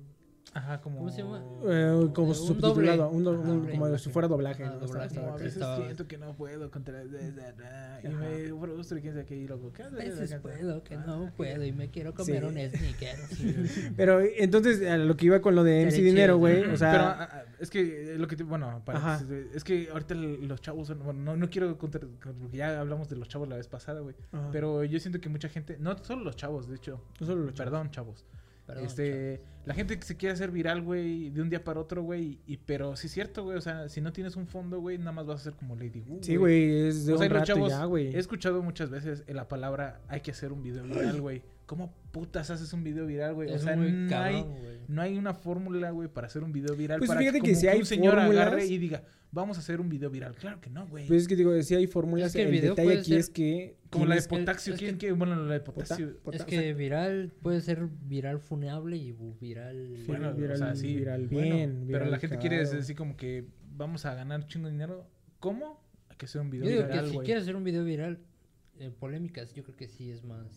Ajá, 0.53 0.81
como... 0.81 0.97
¿Cómo 0.97 1.09
se 1.09 1.21
llama? 1.23 1.41
Eh, 1.65 2.09
como 2.13 2.27
Un 2.29 2.35
subtitulado, 2.35 3.03
doble. 3.05 3.15
un 3.17 3.23
do- 3.23 3.31
Ajá, 3.31 3.39
un- 3.51 3.61
doble. 3.61 3.71
como 3.71 3.97
si 3.97 4.09
fuera 4.09 4.27
doblaje. 4.27 4.65
¿no? 4.65 4.79
Doblaje. 4.79 5.17
a 5.19 5.31
veces 5.35 5.53
Estaba- 5.53 5.77
siento 5.77 6.07
que 6.07 6.17
no 6.17 6.33
puedo 6.35 6.69
contra... 6.69 7.03
Y 7.03 8.07
Ajá. 8.07 8.15
me 8.17 8.49
frustro 8.59 8.97
y 8.97 9.01
quién 9.01 9.13
sabe 9.13 9.25
qué. 9.25 9.35
Y 9.37 9.47
luego, 9.47 9.71
¿qué 9.71 9.83
A 9.83 9.87
haces? 9.87 10.19
veces 10.19 10.39
puedo, 10.41 10.83
que 10.83 10.97
no 10.97 11.31
puedo 11.37 11.63
y 11.63 11.71
me 11.71 11.89
quiero 11.89 12.13
comer 12.13 12.41
Sí. 12.41 12.45
un 12.47 12.53
sneaker. 12.69 13.15
Pero 13.95 14.19
entonces, 14.21 14.85
a 14.89 14.97
lo 14.97 15.15
que 15.15 15.27
iba 15.27 15.39
con 15.41 15.55
lo 15.55 15.63
de 15.63 15.85
MC 15.85 16.01
Dinero, 16.01 16.37
güey, 16.37 16.63
o 16.65 16.75
sea... 16.75 16.91
Pero 16.91 17.03
ah, 17.05 17.29
ah, 17.31 17.43
es 17.59 17.69
que 17.69 18.15
eh, 18.15 18.17
lo 18.17 18.27
que 18.27 18.35
te, 18.35 18.43
bueno, 18.43 18.81
para 18.83 18.97
Ajá. 18.99 19.23
es 19.53 19.63
que 19.63 19.87
ahorita 19.89 20.15
los 20.15 20.59
chavos 20.61 20.87
son, 20.87 20.99
bueno, 21.03 21.21
no, 21.21 21.37
no 21.37 21.49
quiero 21.49 21.77
contar, 21.77 22.01
porque 22.19 22.57
ya 22.57 22.79
hablamos 22.79 23.07
de 23.07 23.15
los 23.15 23.29
chavos 23.29 23.47
la 23.47 23.55
vez 23.55 23.67
pasada, 23.69 24.01
güey. 24.01 24.15
Pero 24.51 24.83
yo 24.83 24.99
siento 24.99 25.21
que 25.21 25.29
mucha 25.29 25.47
gente, 25.47 25.77
no 25.79 25.97
solo 26.03 26.23
los 26.25 26.35
chavos, 26.35 26.67
de 26.67 26.75
hecho, 26.75 27.01
No 27.21 27.25
solo 27.27 27.43
los 27.45 27.53
chavos. 27.53 27.71
perdón, 27.71 27.91
chavos. 27.91 28.25
Perdón, 28.67 28.85
este, 28.85 29.41
la 29.65 29.73
gente 29.73 29.97
que 29.99 30.05
se 30.05 30.17
quiere 30.17 30.33
hacer 30.33 30.51
viral, 30.51 30.81
güey, 30.81 31.29
de 31.29 31.41
un 31.41 31.49
día 31.49 31.63
para 31.63 31.79
otro, 31.79 32.01
güey, 32.03 32.39
y 32.47 32.57
pero 32.57 32.95
sí 32.95 33.07
es 33.07 33.13
cierto, 33.13 33.43
güey, 33.43 33.57
o 33.57 33.61
sea, 33.61 33.89
si 33.89 34.01
no 34.01 34.11
tienes 34.13 34.35
un 34.35 34.47
fondo, 34.47 34.79
güey, 34.79 34.97
nada 34.97 35.11
más 35.11 35.25
vas 35.27 35.41
a 35.41 35.43
ser 35.45 35.53
como 35.53 35.75
Lady 35.75 36.01
Wu. 36.01 36.19
Sí, 36.21 36.35
güey, 36.35 36.87
es 36.87 37.05
de 37.05 37.13
O 37.13 37.17
sea, 37.17 37.27
un 37.27 37.33
rato 37.33 37.45
chavos, 37.45 37.69
ya, 37.69 37.85
güey. 37.85 38.07
he 38.15 38.19
escuchado 38.19 38.61
muchas 38.63 38.89
veces 38.89 39.23
la 39.27 39.47
palabra 39.47 40.01
hay 40.07 40.21
que 40.21 40.31
hacer 40.31 40.51
un 40.51 40.63
video 40.63 40.83
viral, 40.83 41.21
güey. 41.21 41.43
¿Cómo 41.67 41.93
putas 42.11 42.49
haces 42.49 42.73
un 42.73 42.83
video 42.83 43.05
viral, 43.05 43.33
güey? 43.33 43.49
O 43.53 43.57
sea, 43.57 43.77
muy 43.77 43.91
no 43.93 44.03
hay, 44.21 44.41
cabrón, 44.41 44.57
no 44.89 45.01
hay 45.01 45.17
una 45.17 45.33
fórmula, 45.33 45.91
güey, 45.91 46.09
para 46.09 46.27
hacer 46.27 46.43
un 46.43 46.51
video 46.51 46.75
viral. 46.75 46.97
Pues 46.99 47.07
para 47.07 47.19
fíjate 47.21 47.39
que 47.39 47.55
si 47.55 47.67
hay 47.67 47.79
un 47.79 47.85
señor 47.85 48.15
fórmulas- 48.15 48.41
agarre 48.47 48.65
y 48.65 48.77
diga, 48.77 49.03
vamos 49.31 49.55
a 49.55 49.61
hacer 49.61 49.79
un 49.79 49.87
video 49.87 50.09
viral. 50.09 50.35
Claro 50.35 50.59
que 50.59 50.69
no, 50.69 50.85
güey. 50.87 51.07
Pues 51.07 51.21
es 51.21 51.27
que 51.29 51.37
digo, 51.37 51.61
si 51.63 51.73
hay 51.75 51.87
fórmulas, 51.87 52.27
Es 52.27 52.33
que 52.33 52.41
el 52.41 52.47
el, 52.47 52.51
video 52.53 52.71
detalle 52.71 52.87
puede 52.87 52.99
aquí 52.99 53.11
ser 53.11 53.19
es 53.19 53.29
que... 53.29 53.77
como 53.89 54.05
la 54.05 54.15
de 54.15 54.21
potasio. 54.23 54.75
¿Quién 54.77 54.91
que- 54.95 54.97
quiere? 54.97 55.15
Bueno, 55.15 55.37
la 55.37 55.53
de 55.53 55.59
pota- 55.61 55.83
potasio. 55.83 56.17
pota- 56.21 56.35
Es 56.35 56.43
o 56.43 56.45
que 56.45 56.59
sea, 56.59 56.73
viral 56.73 57.31
puede 57.41 57.61
ser 57.61 57.87
viral 58.05 58.39
funable 58.39 58.97
y 58.97 59.13
bu- 59.13 59.37
viral. 59.55 60.03
Bueno, 60.07 60.33
viral- 60.35 60.53
o 60.53 60.57
sea, 60.57 60.75
sí, 60.75 60.95
viral 60.95 61.27
bueno, 61.27 61.55
bien, 61.55 61.71
pero 61.87 61.87
viral 61.87 62.11
la 62.11 62.19
gente 62.19 62.37
quiere 62.37 62.57
decir 62.65 62.95
como 62.95 63.17
que 63.17 63.45
vamos 63.75 64.05
a 64.05 64.13
ganar 64.15 64.45
chingo 64.47 64.67
de 64.67 64.71
dinero. 64.73 65.07
¿Cómo? 65.39 65.81
Hay 66.09 66.17
que 66.17 66.25
hacer 66.25 66.41
un 66.41 66.49
video 66.49 66.65
Yo 66.65 66.71
digo 66.71 66.83
viral, 66.87 67.05
que 67.05 67.11
si 67.11 67.17
quieres 67.19 67.43
hacer 67.43 67.55
un 67.55 67.63
video 67.63 67.83
viral, 67.83 68.19
eh, 68.79 68.91
polémicas, 68.99 69.53
yo 69.53 69.63
creo 69.63 69.75
que 69.75 69.87
sí 69.87 70.11
es 70.11 70.23
más. 70.23 70.47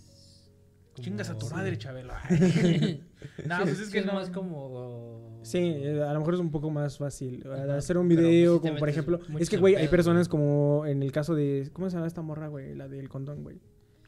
como- 0.95 1.05
Chingas 1.05 1.29
a 1.31 1.37
tu 1.39 1.49
madre, 1.51 1.77
Chabelo. 1.77 2.13
No, 3.47 3.57
pues 3.63 3.81
es 3.81 3.87
Sí, 3.87 3.93
que 3.93 3.99
es 4.01 4.07
no. 4.07 4.13
más 4.15 4.31
como. 4.31 5.41
Sí, 5.43 5.59
eh, 5.59 6.03
a 6.03 6.13
lo 6.13 6.21
mejor 6.21 6.35
es 6.35 6.41
un 6.41 6.51
poco 6.51 6.71
más 6.71 6.99
fácil. 6.99 7.43
Ajá, 7.51 7.77
hacer 7.77 7.99
un 7.99 8.07
pues, 8.07 8.19
video, 8.19 8.61
como 8.61 8.77
por 8.77 8.89
ejemplo. 8.89 9.19
mucho 9.29 9.43
Es 9.43 9.49
que, 9.51 9.57
en 9.57 9.61
güey, 9.61 9.75
hay 9.77 9.89
personas 9.89 10.29
como 10.29 10.85
en 10.87 11.03
el 11.03 11.11
caso 11.11 11.35
de. 11.35 11.69
¿Cómo 11.73 11.89
se 11.91 11.97
llama 11.97 12.07
esta 12.07 12.23
morra, 12.23 12.47
güey? 12.49 12.75
La 12.75 12.87
del 12.87 13.09
condón, 13.09 13.43
güey. 13.43 13.61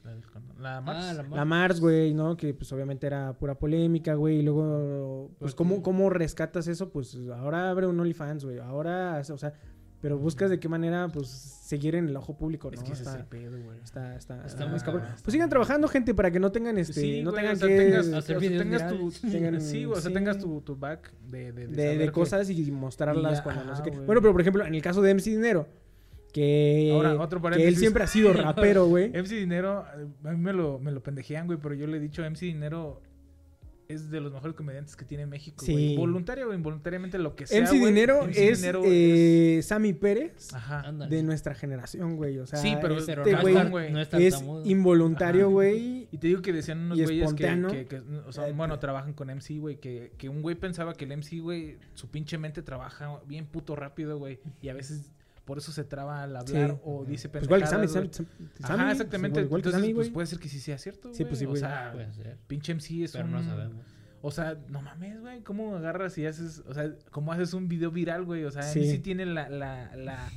La, 0.07 0.15
del 0.15 0.27
condón. 0.31 0.63
La 0.63 0.77
Ah, 0.77 0.81
Mars. 0.81 1.07
la 1.07 1.13
La 1.15 1.23
Mars. 1.45 1.47
Mars, 1.47 1.81
güey, 1.81 2.15
¿no? 2.15 2.37
Que 2.37 2.55
pues 2.55 2.73
obviamente 2.73 3.07
era 3.07 3.33
pura 3.35 3.55
polémica, 3.59 4.15
güey. 4.15 4.39
Y 4.39 4.43
luego, 4.43 5.31
pues, 5.39 5.55
¿cómo. 5.55 5.83
¿cómo 5.83 6.09
rescatas 6.11 6.69
eso? 6.69 6.91
Pues 6.91 7.17
ahora 7.37 7.71
abre 7.71 7.87
un 7.87 7.99
OnlyFans, 8.01 8.45
güey. 8.45 8.59
Ahora, 8.59 9.21
o 9.31 9.39
sea, 9.39 9.53
pero 10.01 10.19
buscas 10.19 10.51
de 10.51 10.61
qué 10.61 10.69
manera, 10.69 11.09
pues, 11.09 11.27
seguir 11.29 11.97
en 11.97 12.09
el 12.09 12.17
ojo 12.17 12.37
público, 12.37 12.71
¿no? 12.71 12.75
Es 12.77 12.83
que 12.83 12.93
ese 12.93 13.03
es 13.03 13.09
está, 13.09 13.19
el 13.21 13.27
pedo, 13.27 13.59
güey. 13.65 13.79
está, 13.83 14.15
está, 14.15 14.47
Está 14.47 14.65
muy 14.65 14.73
muy 14.73 14.81
cabrón. 14.81 15.01
cabrón. 15.03 15.21
Pues 15.25 15.33
sigan 15.33 15.49
trabajando, 15.49 15.89
gente, 15.89 16.15
para 16.15 16.31
que 16.31 16.39
no 16.39 16.53
tengan 16.53 16.79
este. 16.79 16.93
Sí, 16.93 17.23
no 17.23 17.31
güey, 17.33 17.43
tengan 17.43 17.57
o 17.57 17.59
sea, 17.59 17.69
que. 17.69 17.77
tengas, 17.79 18.07
hacer 18.13 18.37
o 18.37 18.41
sea, 18.41 18.49
tengas 18.59 18.89
tu. 18.89 19.11
Tengan- 19.31 19.61
sí, 19.61 19.85
güey, 19.85 19.99
o 19.99 20.01
sea, 20.01 20.11
sí. 20.11 20.15
tengas 20.15 20.39
tu, 20.39 20.61
tu 20.61 20.77
back 20.77 21.13
de, 21.29 21.53
de, 21.53 21.67
de, 21.67 21.99
de 21.99 22.05
que- 22.05 22.13
cosas 22.13 22.49
y 22.51 22.71
mostrarlas 22.71 23.33
Y 23.33 23.37
ya, 23.37 23.43
cuando 23.43 23.65
no 23.65 23.71
sé 23.75 23.83
ajá, 23.83 23.85
qué. 23.85 23.91
güey. 23.91 24.07
Bueno, 24.07 24.21
pero 24.21 24.33
por 24.33 24.41
ejemplo, 24.43 24.65
en 24.65 24.75
el 24.75 24.83
caso 24.83 25.03
de 25.03 25.15
MC 25.15 25.31
Dinero, 25.31 25.67
que, 26.41 26.91
Ahora, 26.93 27.15
otro 27.15 27.41
que 27.41 27.47
él 27.49 27.53
paréntesis. 27.53 27.79
siempre 27.81 28.05
ha 28.05 28.07
sido 28.07 28.33
rapero, 28.35 28.87
güey. 28.87 29.09
MC 29.11 29.35
Dinero, 29.37 29.85
eh, 29.99 30.07
a 30.29 30.33
mí 30.33 30.37
me 30.39 30.53
lo, 30.53 30.79
me 30.79 30.93
lo 30.93 31.03
pendejean, 31.03 31.47
güey, 31.47 31.59
pero 31.61 31.75
yo 31.75 31.87
le 31.87 31.97
he 31.97 32.01
dicho, 32.01 32.23
MC 32.23 32.41
Dinero 32.47 33.01
es 33.89 34.11
de 34.11 34.21
los 34.21 34.33
mejores 34.33 34.57
comediantes 34.57 34.97
que 34.97 35.05
tiene 35.05 35.27
México, 35.27 35.65
Sí. 35.65 35.71
güey. 35.73 35.97
Voluntario 35.97 36.49
o 36.49 36.53
involuntariamente, 36.53 37.19
lo 37.19 37.37
que 37.37 37.47
sea, 37.47 37.61
MC 37.61 37.75
Dinero 37.87 38.25
MC 38.25 38.49
es 38.51 38.61
Dinero 38.61 38.83
eh, 38.85 39.61
Sammy 39.63 39.93
Pérez 39.93 40.53
Ajá. 40.53 40.91
De 40.93 41.23
nuestra 41.23 41.55
generación, 41.55 42.17
güey. 42.17 42.37
O 42.41 42.47
sea, 42.49 42.59
Sí, 42.59 42.75
pero- 42.83 42.99
este 42.99 43.15
güey 43.37 43.93
no 43.93 44.01
es 44.01 44.13
es 44.13 44.45
involuntario, 44.65 45.43
Ajá. 45.47 45.53
güey. 45.53 46.09
Y 46.11 46.19
te 46.19 46.27
digo 46.27 46.43
que 46.43 46.53
decían 46.53 46.81
unos 46.81 46.99
güeyes 47.01 47.33
que, 47.35 47.45
espontáneo. 47.45 47.71
que, 47.71 47.87
que, 47.87 47.99
o 48.27 48.33
sea, 48.33 48.49
Eh, 48.49 48.53
bueno, 48.53 48.77
trabajan 48.81 49.13
con 49.13 49.31
MC, 49.31 49.59
güey, 49.61 49.77
que, 49.79 50.11
que 50.19 50.29
un 50.29 50.43
güey 50.43 50.57
pensaba 50.57 50.93
que 50.95 51.05
el 51.05 51.13
MC, 51.13 51.39
güey, 51.41 51.77
su 51.95 52.09
pinche 52.11 52.39
mente 52.39 52.63
trabaja 52.63 53.21
bien 53.29 53.47
puto 53.47 53.77
rápido, 53.77 54.19
güey, 54.19 54.41
y 54.63 54.69
a 54.69 54.75
veces 54.75 55.13
por 55.47 55.57
eso 55.59 55.73
se 55.73 55.85
traba 55.85 56.23
al 56.25 56.37
hablar 56.37 56.71
Sí. 56.73 56.77
o 56.85 57.05
dice 57.07 57.31
Pues 57.31 57.45
igual 57.45 57.63
que 57.63 57.67
Sammy, 57.69 57.87
Ajá, 58.63 58.93
exactamente. 58.93 59.41
Igual, 59.41 59.63
que 59.63 59.69
Entonces, 59.69 59.81
Sammy, 59.81 59.95
pues 59.95 60.11
puede 60.11 60.27
ser 60.27 60.39
que 60.39 60.49
sí 60.49 60.61
sea 60.61 60.77
cierto, 60.77 61.15
Sí, 61.15 61.25
pues 61.25 61.39
sí, 61.39 61.47
O 61.47 61.49
güey. 61.51 61.61
sea, 61.61 61.93
Puede 61.95 62.13
ser. 62.13 62.37
pinche 62.47 62.73
MC 62.75 63.05
es 63.05 63.13
Pero 63.13 63.25
un... 63.25 63.33
no 63.33 63.43
sabemos. 63.43 63.87
O 64.23 64.31
sea, 64.33 64.59
no 64.71 64.83
mames, 64.83 65.21
güey, 65.21 65.41
¿cómo 65.43 65.77
agarras 65.77 66.19
y 66.19 66.27
haces, 66.27 66.63
o 66.67 66.75
sea, 66.75 66.91
cómo 67.13 67.33
haces 67.33 67.55
un 67.55 67.69
video 67.69 67.93
viral, 67.93 68.25
güey? 68.25 68.45
O 68.45 68.51
sea, 68.51 68.63
Sí. 68.63 68.81
MC 68.81 68.99
tiene 68.99 69.25
la, 69.25 69.49
la, 69.49 69.95
la, 69.95 70.29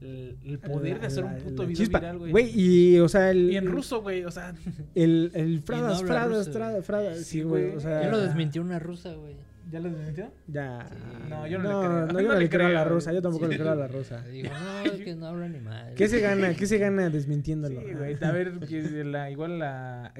el, 0.00 0.38
el 0.44 0.58
poder 0.60 0.98
de 1.00 1.08
hacer 1.08 1.24
la- 1.24 1.32
un 1.32 1.36
puto 1.42 1.66
video 1.66 1.76
chispa. 1.76 1.98
viral, 1.98 2.18
güey. 2.20 2.30
Güey, 2.32 2.50
y, 2.58 2.98
o 3.00 3.08
sea, 3.08 3.30
el. 3.30 3.50
Y 3.50 3.56
en 3.58 3.66
ruso, 3.66 4.00
güey, 4.00 4.24
o 4.24 4.30
sea, 4.30 4.54
El, 4.94 5.30
el 5.34 5.56
no 5.56 5.62
Fradas, 5.62 5.98
habla 5.98 6.06
Fradas, 6.14 6.38
ruso, 6.46 6.52
Fradas, 6.52 6.84
Fradas. 6.86 7.16
Sí, 7.18 7.24
Sí, 7.24 7.42
güey. 7.42 7.64
güey. 7.64 7.76
O 7.76 7.80
sea. 7.80 8.02
Ya 8.02 8.08
lo 8.08 8.18
desmintió 8.18 8.62
una 8.62 8.78
rusa, 8.78 9.12
güey. 9.12 9.36
¿Ya 9.74 9.80
lo 9.80 9.90
desmintió? 9.90 10.32
Ya. 10.46 10.88
No, 11.28 11.46
yo 11.46 11.58
no 11.58 11.64
le 11.64 11.68
no, 11.68 11.80
creo. 11.80 11.92
No, 11.92 12.06
No 12.12 12.20
yo 12.20 12.28
no 12.28 12.34
le 12.34 12.40
le 12.40 12.48
creo 12.48 12.66
a 12.68 12.70
la 12.70 12.84
rosa. 12.84 13.12
Yo 13.12 13.20
tampoco 13.20 13.44
Sí. 13.46 13.50
le 13.52 13.58
creo 13.58 13.72
a 13.72 13.74
la 13.74 13.88
rosa. 13.88 14.22
Dijo, 14.28 14.48
no, 14.54 14.80
es 14.92 15.00
que 15.02 15.14
no 15.16 15.26
habla 15.26 15.48
ni 15.48 15.60
mal. 15.60 15.94
¿Qué 15.94 16.08
se 16.08 16.20
gana? 16.20 16.54
¿Qué 16.54 16.66
se 16.66 16.78
gana 16.78 17.10
desmintiéndolo? 17.10 17.80
Sí, 17.80 17.92
güey, 17.94 18.16
a 18.22 18.30
ver, 18.32 18.58
que 18.60 19.04
la, 19.04 19.30
igual 19.30 19.58
la... 19.58 20.14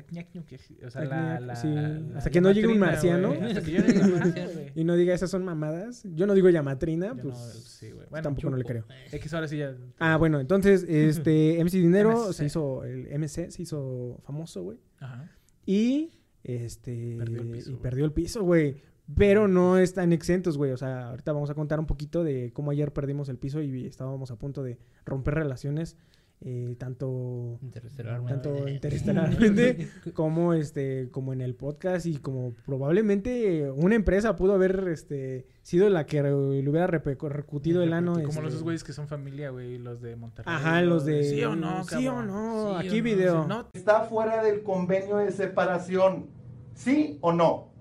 O 0.84 0.90
sea, 0.90 1.04
la... 1.04 1.40
la 1.40 1.56
Sí, 1.56 1.68
la- 1.68 2.00
hasta 2.18 2.30
que 2.30 2.40
no 2.40 2.50
llegue 2.52 2.66
un 2.68 2.78
marciano. 2.78 3.32
Hasta 3.32 3.62
que 3.62 3.70
yo 3.72 3.82
llegue 3.86 4.00
un 4.00 4.14
marciano, 4.18 4.50
güey. 4.52 4.72
Y 4.74 4.84
no 4.84 4.96
diga 4.96 5.14
esas 5.14 5.30
son 5.30 5.44
mamadas. 5.44 6.02
Yo 6.14 6.26
no 6.26 6.34
digo 6.34 6.48
llamatrina, 6.50 7.14
pues. 7.14 7.24
no, 7.24 7.34
sí, 7.34 7.90
güey. 7.92 8.06
Bueno, 8.10 8.22
tampoco 8.24 8.50
no 8.50 8.56
le 8.56 8.64
creo. 8.64 8.84
X 9.12 9.32
ahora 9.34 9.46
sí 9.48 9.58
ya... 9.58 9.74
Ah, 9.98 10.16
bueno, 10.16 10.40
entonces, 10.40 10.84
este, 10.88 11.58
MC 11.62 11.72
Dinero 11.74 12.26
MC. 12.28 12.32
se 12.34 12.44
hizo, 12.46 12.84
el 12.84 13.08
MC 13.18 13.50
se 13.50 13.62
hizo 13.62 14.20
famoso, 14.24 14.62
güey. 14.62 14.78
Ajá. 14.98 15.30
Y, 15.66 16.10
este, 16.42 17.16
Perdió 17.18 17.40
el 17.40 17.48
piso, 17.50 17.70
y 17.72 17.76
perdió 17.76 18.04
el 18.04 18.12
piso, 18.12 18.42
güey. 18.42 18.82
Pero 19.16 19.48
no 19.48 19.76
están 19.78 20.12
exentos, 20.12 20.56
güey. 20.56 20.72
O 20.72 20.76
sea, 20.78 21.08
ahorita 21.10 21.32
vamos 21.32 21.50
a 21.50 21.54
contar 21.54 21.78
un 21.78 21.86
poquito 21.86 22.24
de 22.24 22.52
cómo 22.54 22.70
ayer 22.70 22.92
perdimos 22.92 23.28
el 23.28 23.38
piso 23.38 23.60
y 23.60 23.86
estábamos 23.86 24.30
a 24.30 24.36
punto 24.36 24.62
de 24.62 24.78
romper 25.04 25.34
relaciones, 25.34 25.98
eh, 26.40 26.74
tanto, 26.78 27.58
Interestelarmente. 27.62 28.48
tanto 28.48 28.68
interestelarmente 28.68 29.88
como, 30.14 30.54
este, 30.54 31.10
como 31.10 31.32
en 31.34 31.42
el 31.42 31.54
podcast 31.54 32.06
y 32.06 32.16
como 32.16 32.54
probablemente 32.66 33.70
una 33.72 33.94
empresa 33.94 34.36
pudo 34.36 34.54
haber, 34.54 34.88
este, 34.88 35.46
sido 35.62 35.88
la 35.90 36.06
que 36.06 36.22
re- 36.22 36.30
le 36.30 36.68
hubiera 36.68 36.86
repe- 36.86 37.18
repercutido 37.28 37.82
el 37.82 37.92
ano. 37.92 38.14
Como 38.14 38.24
este, 38.26 38.42
los 38.42 38.62
güeyes 38.62 38.84
que 38.84 38.92
son 38.94 39.06
familia, 39.08 39.50
güey, 39.50 39.78
los 39.78 40.00
de 40.00 40.16
Monterrey. 40.16 40.52
Ajá, 40.54 40.80
los 40.82 41.04
de... 41.04 41.24
Sí 41.24 41.44
o 41.44 41.54
no, 41.54 41.84
Sí 41.84 42.06
o 42.08 42.22
no, 42.22 42.80
Sí 42.80 42.86
aquí 42.88 42.96
o 42.96 43.02
no, 43.02 43.04
video. 43.04 43.46
no, 43.48 43.68
está 43.74 44.00
fuera 44.04 44.42
del 44.42 44.62
convenio 44.62 45.18
de 45.18 45.30
separación. 45.30 46.26
¿Sí 46.74 47.18
o 47.20 47.32
no? 47.32 47.73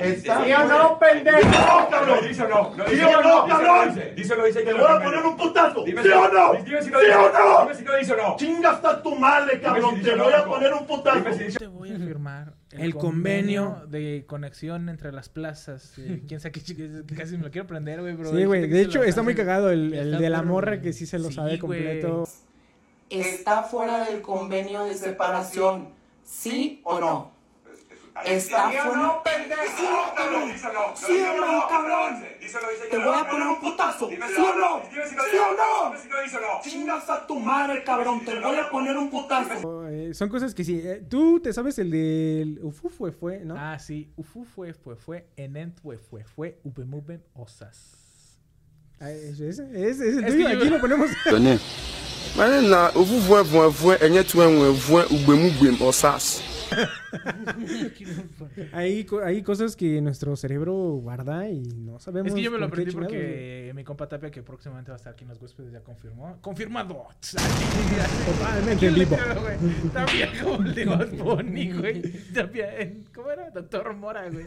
¿Está 0.00 0.44
¿Sí 0.44 0.52
o 0.52 0.64
no, 0.66 0.98
pendejo? 0.98 1.38
No, 1.48 1.88
cabrón. 1.90 2.18
Dice 2.28 2.42
o 2.44 2.48
no. 2.48 2.86
¿Sí 2.88 3.00
o 3.00 3.22
no, 3.22 3.46
cabrón? 3.46 4.00
Dice 4.16 4.32
o 4.32 4.36
no, 4.36 4.44
dice 4.44 4.62
Te 4.62 4.72
voy 4.72 4.82
a 4.88 5.02
poner 5.02 5.24
un 5.26 5.36
putazo. 5.36 5.84
¿Sí 5.84 5.92
o 5.92 6.28
no? 6.28 6.52
Dime 6.64 6.82
si 6.82 6.88
¿Sí 6.88 6.94
o 6.94 7.32
no? 7.32 7.62
Dime 7.62 7.74
si 7.74 7.84
no 7.84 7.96
dice 7.96 8.12
o 8.12 8.16
no. 8.16 8.36
Chinga 8.36 8.70
hasta 8.70 9.02
tu 9.02 9.14
madre, 9.16 9.60
cabrón. 9.60 10.00
Te 10.02 10.16
no, 10.16 10.24
voy 10.24 10.32
a 10.32 10.44
poner 10.44 10.72
un 10.72 10.86
putazo. 10.86 11.18
Dime 11.18 11.32
si 11.34 11.44
dice- 11.44 11.58
te 11.58 11.66
voy 11.66 11.92
a 11.92 11.98
firmar 11.98 12.54
El 12.70 12.94
convenio. 12.94 13.82
de 13.88 14.24
conexión 14.26 14.88
entre 14.88 15.12
las 15.12 15.28
plazas. 15.28 15.98
eh, 15.98 16.22
quién 16.28 16.40
sabe 16.40 16.52
qué 16.52 17.02
casi 17.16 17.36
me 17.36 17.44
lo 17.44 17.50
quiero 17.50 17.64
aprender, 17.64 18.00
güey, 18.00 18.14
bro. 18.14 18.30
Sí, 18.30 18.44
güey. 18.44 18.68
De 18.68 18.80
hecho, 18.82 19.02
está 19.02 19.22
muy 19.22 19.34
cagado 19.34 19.70
el, 19.70 19.90
de 20.18 20.30
la 20.30 20.42
morra 20.42 20.80
que 20.80 20.92
sí 20.92 21.06
se 21.06 21.18
lo 21.18 21.28
Sí, 21.28 21.34
sabe 21.34 21.58
completo. 21.58 22.28
está 23.10 23.62
fuera 23.64 24.04
del 24.06 24.22
convenio 24.22 24.84
de 24.84 24.94
separación, 24.94 25.88
¿sí 26.24 26.80
o 26.84 26.98
no? 27.00 27.31
Está 28.26 28.70
¿Sí 28.70 28.76
o 28.76 28.82
fuera. 28.82 29.22
Sí 30.94 31.22
o 31.22 31.40
no, 31.40 31.68
cabrón. 31.68 32.24
Te 32.90 32.98
voy 32.98 33.14
a 33.18 33.28
poner 33.28 33.46
un 33.48 33.60
putazo. 33.60 34.08
Dime 34.08 34.26
¿Sí 34.28 34.34
si 34.34 34.40
o 34.40 34.54
no? 34.54 34.82
¿Sí 35.30 35.36
o 35.38 36.40
no? 36.40 36.60
Chingas 36.62 37.08
a 37.08 37.26
tu 37.26 37.38
madre, 37.40 37.82
cabrón. 37.84 38.24
Te 38.24 38.38
voy 38.38 38.56
a 38.56 38.68
poner 38.70 38.96
un 38.98 39.10
putazo. 39.10 39.88
Son 40.12 40.28
cosas 40.28 40.54
que 40.54 40.62
sí. 40.64 40.80
eh, 40.84 41.02
Tú 41.08 41.40
te 41.40 41.52
sabes 41.52 41.78
el 41.78 41.90
del 41.90 42.60
Ufu 42.62 42.90
fue, 42.90 43.12
fue, 43.12 43.40
¿no? 43.40 43.54
Ah, 43.58 43.78
sí. 43.78 44.12
Ufu 44.16 44.44
fue, 44.44 44.74
fue, 44.74 44.96
fue. 44.96 45.26
Enent 45.36 45.80
fue, 45.80 45.96
fue, 45.96 46.24
fue. 46.24 46.58
Upemuben 46.64 47.24
osas. 47.34 48.38
Ese, 49.00 49.48
ese, 49.48 49.64
ese 49.88 50.08
es 50.10 50.16
el 50.18 50.24
Es 50.24 50.34
tuyo. 50.34 50.48
Aquí 50.48 50.68
lo 50.68 50.80
ponemos. 50.80 51.10
Mane 52.36 52.62
na 52.68 52.88
ofufu 52.94 53.36
efun 53.38 53.68
efun 53.68 53.96
enye 54.00 54.24
tu 54.24 54.40
enwe 54.42 54.70
efun 54.72 55.02
ugbemu 55.10 55.50
gbem 55.58 55.82
osas. 55.82 56.40
Hay, 58.72 59.06
hay 59.24 59.42
cosas 59.42 59.76
que 59.76 60.00
nuestro 60.00 60.36
cerebro 60.36 60.74
guarda 61.02 61.48
y 61.48 61.60
no 61.60 61.98
sabemos. 61.98 62.28
Es 62.28 62.34
que 62.34 62.42
yo 62.42 62.50
me 62.50 62.58
lo 62.58 62.66
aprendí 62.66 62.92
porque 62.92 63.72
mi 63.74 63.84
compa 63.84 64.08
Tapia, 64.08 64.30
que 64.30 64.42
próximamente 64.42 64.90
va 64.90 64.96
a 64.96 64.98
estar 64.98 65.12
aquí 65.12 65.24
en 65.24 65.30
los 65.30 65.40
huéspedes, 65.40 65.72
ya 65.72 65.80
confirmó. 65.80 66.38
¡Confirmado! 66.40 67.06
Totalmente 68.26 68.86
en 68.86 68.94
vivo. 68.94 69.16
Tapia 69.92 70.30
como 70.42 70.64
el 70.64 70.74
de 70.74 70.84
Bad 70.84 71.12
Bunny, 71.12 71.72
güey. 71.72 72.02
Tapia 72.32 72.80
en... 72.80 73.04
¿Cómo 73.14 73.30
era? 73.30 73.50
Doctor 73.50 73.94
Mora, 73.94 74.28
güey. 74.28 74.44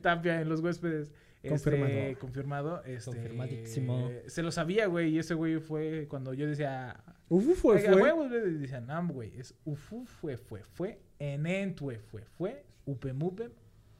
Tapia 0.00 0.40
en 0.40 0.48
los 0.48 0.60
huéspedes. 0.60 1.10
Este, 1.54 1.70
Confirmado. 1.70 2.18
confirmado. 2.18 2.84
Este, 2.84 3.10
Confirmadísimo. 3.10 4.10
Se 4.26 4.42
lo 4.42 4.50
sabía, 4.50 4.86
güey. 4.86 5.10
Y 5.14 5.18
ese 5.18 5.34
güey 5.34 5.58
fue 5.60 6.06
cuando 6.08 6.34
yo 6.34 6.46
decía... 6.46 6.96
Ufu 7.30 7.54
fue, 7.54 7.78
fue. 7.80 8.02
huevos, 8.02 8.28
güey, 8.30 8.54
decía, 8.58 8.80
no, 8.80 9.06
güey. 9.08 9.38
Es 9.38 9.54
ufu, 9.64 10.04
fue, 10.06 10.36
fue, 10.38 10.62
fue. 10.62 10.98
Enentue, 11.18 11.98
fue, 11.98 12.22
fue. 12.24 12.64
Upemupe, 12.86 13.50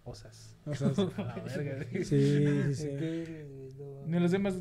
osas. 0.05 0.57
Osas. 0.65 0.99
A 1.19 1.23
la 1.23 1.35
verga, 1.45 1.85
güey. 1.91 2.05
Sí, 2.05 2.47
sí, 2.73 2.75
sí. 2.75 2.89
Me 4.07 4.19
lo 4.19 4.29
sé 4.29 4.39
más 4.39 4.55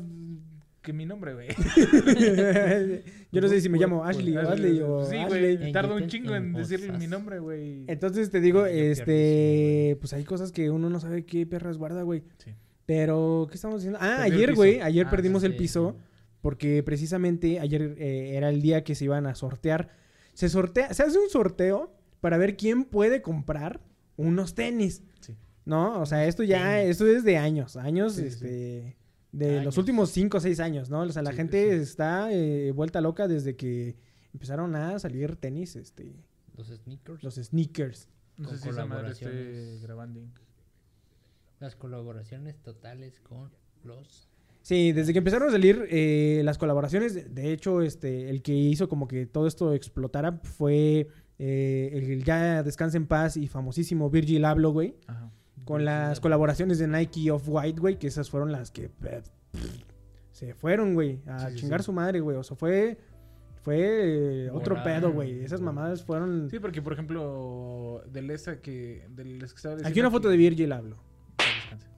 que 0.82 0.92
mi 0.92 1.06
nombre, 1.06 1.32
güey. 1.34 1.48
Yo 3.32 3.40
no 3.40 3.48
sé 3.48 3.60
si 3.60 3.68
me 3.68 3.78
llamo 3.78 4.04
Ashley 4.04 4.36
o 4.36 4.40
Ashley 4.48 4.80
o 4.80 5.04
Sí, 5.04 5.16
Ashley. 5.16 5.56
güey. 5.56 5.72
Tardo 5.72 5.94
un 5.96 6.06
chingo 6.06 6.34
en 6.34 6.44
En 6.44 6.52
decir 6.52 6.80
osas. 6.80 6.98
mi 6.98 7.06
nombre, 7.06 7.38
güey. 7.38 7.84
Entonces 7.86 8.30
te 8.30 8.40
digo, 8.40 8.66
este, 8.66 9.96
pues 10.00 10.12
hay 10.12 10.24
cosas 10.24 10.52
que 10.52 10.70
uno 10.70 10.88
no 10.90 11.00
sabe 11.00 11.24
qué 11.24 11.46
perras 11.46 11.78
guarda, 11.78 12.02
güey. 12.02 12.22
Sí. 12.38 12.54
Pero, 12.88 13.46
¿qué 13.50 13.56
estamos 13.56 13.80
haciendo? 13.80 13.98
Ah, 14.00 14.20
Perdió 14.22 14.34
ayer, 14.34 14.54
güey, 14.54 14.80
ayer 14.80 15.06
Ah, 15.06 15.10
perdimos 15.10 15.42
sí, 15.42 15.46
el 15.46 15.52
sí. 15.52 15.58
piso 15.58 15.94
porque 16.40 16.82
precisamente 16.82 17.60
ayer 17.60 17.96
eh, 17.98 18.34
era 18.34 18.48
el 18.48 18.62
día 18.62 18.82
que 18.82 18.94
se 18.94 19.04
iban 19.04 19.26
a 19.26 19.34
sortear. 19.34 19.90
Se 20.32 20.48
sortea, 20.48 20.94
se 20.94 21.02
hace 21.02 21.18
un 21.18 21.28
sorteo 21.28 21.92
para 22.20 22.38
ver 22.38 22.56
quién 22.56 22.84
puede 22.84 23.20
comprar 23.20 23.82
unos 24.16 24.54
tenis. 24.54 25.02
Sí. 25.20 25.36
¿No? 25.66 26.00
O 26.00 26.06
sea, 26.06 26.24
esto 26.24 26.42
ya, 26.44 26.80
esto 26.80 27.06
es 27.06 27.24
de 27.24 27.36
años, 27.36 27.76
años, 27.76 28.14
Sí, 28.14 28.22
sí, 28.22 28.26
este, 28.28 28.96
de 29.32 29.62
los 29.62 29.76
últimos 29.76 30.08
5 30.10 30.38
o 30.38 30.40
6 30.40 30.58
años, 30.60 30.88
¿no? 30.88 31.02
O 31.02 31.08
sea, 31.10 31.20
la 31.20 31.32
Sí, 31.32 31.36
gente 31.36 31.76
sí. 31.76 31.82
está 31.82 32.32
eh, 32.32 32.72
vuelta 32.72 33.02
loca 33.02 33.28
desde 33.28 33.54
que 33.54 33.96
empezaron 34.32 34.74
a 34.76 34.98
salir 34.98 35.36
tenis, 35.36 35.76
este, 35.76 36.14
Los 36.56 36.68
sneakers. 36.68 37.22
los 37.22 37.34
sneakers. 37.34 38.08
No 38.38 38.48
sé 38.48 38.56
si 38.56 38.68
esa 38.70 38.86
madre 38.86 39.10
esté 39.10 39.26
colaboraciones. 39.26 39.82
Las 41.60 41.76
colaboraciones 41.76 42.56
totales 42.62 43.20
con 43.20 43.50
los. 43.84 44.28
Sí, 44.62 44.92
desde 44.92 45.12
que 45.12 45.18
empezaron 45.18 45.48
a 45.48 45.52
salir 45.52 45.86
eh, 45.90 46.42
las 46.44 46.58
colaboraciones, 46.58 47.34
de- 47.34 47.52
hecho, 47.52 47.80
este, 47.80 48.28
el 48.28 48.42
que 48.42 48.52
hizo 48.54 48.88
como 48.88 49.08
que 49.08 49.24
todo 49.26 49.46
esto 49.46 49.72
explotara 49.72 50.40
fue 50.42 51.08
eh, 51.38 51.90
el 51.92 52.22
ya 52.24 52.62
descansa 52.62 52.96
en 52.98 53.06
paz 53.06 53.36
y 53.36 53.46
famosísimo 53.46 54.10
Virgil 54.10 54.44
Abloh, 54.44 54.72
güey, 54.72 54.94
Ajá. 55.06 55.30
con 55.64 55.84
las 55.84 56.20
colaboraciones 56.20 56.78
de 56.78 56.86
Nike 56.88 57.30
Off 57.30 57.44
White, 57.46 57.80
güey, 57.80 57.98
que 57.98 58.08
esas 58.08 58.28
fueron 58.28 58.52
las 58.52 58.70
que 58.70 58.90
se 60.32 60.54
fueron, 60.54 60.94
güey, 60.94 61.20
a 61.26 61.50
Sí, 61.50 61.56
chingar 61.56 61.80
sí. 61.80 61.86
su 61.86 61.92
madre, 61.92 62.20
güey, 62.20 62.36
o 62.36 62.42
sea, 62.42 62.56
fue 62.56 62.98
fue 63.62 64.46
eh, 64.46 64.50
otro 64.50 64.82
pedo, 64.82 65.12
güey, 65.12 65.40
esas 65.44 65.60
mamadas 65.60 66.04
fueron 66.04 66.48
Sí, 66.50 66.58
porque 66.58 66.80
por 66.82 66.92
ejemplo, 66.92 68.02
del 68.10 68.30
esa 68.30 68.60
que. 68.60 69.06
Del 69.10 69.38
que 69.38 69.44
estaba 69.44 69.74
diciendo 69.76 69.88
Aquí 69.88 70.00
una 70.00 70.10
foto 70.10 70.28
de 70.28 70.36
Virgil 70.36 70.72
Abloh. 70.72 70.96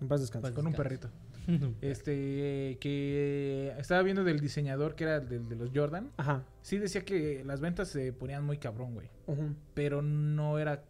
En 0.01 0.09
paz 0.09 0.21
descanse. 0.21 0.53
Con 0.53 0.67
un 0.67 0.75
perrito. 0.75 1.09
Este. 1.81 2.77
Que 2.81 3.75
estaba 3.79 4.03
viendo 4.03 4.23
del 4.25 4.41
diseñador 4.41 4.95
que 4.95 5.05
era 5.05 5.17
el 5.17 5.29
del 5.29 5.49
de 5.49 5.57
los 5.57 5.71
Jordan. 5.75 6.11
Ajá. 6.17 6.45
Sí 6.63 6.79
decía 6.79 7.05
que 7.05 7.43
las 7.45 7.61
ventas 7.61 7.89
se 7.89 8.13
ponían 8.13 8.45
muy 8.45 8.59
cabrón, 8.59 8.95
güey. 8.95 9.09
ujú. 9.27 9.55
Pero 9.75 10.01
no 10.03 10.59
era 10.59 10.85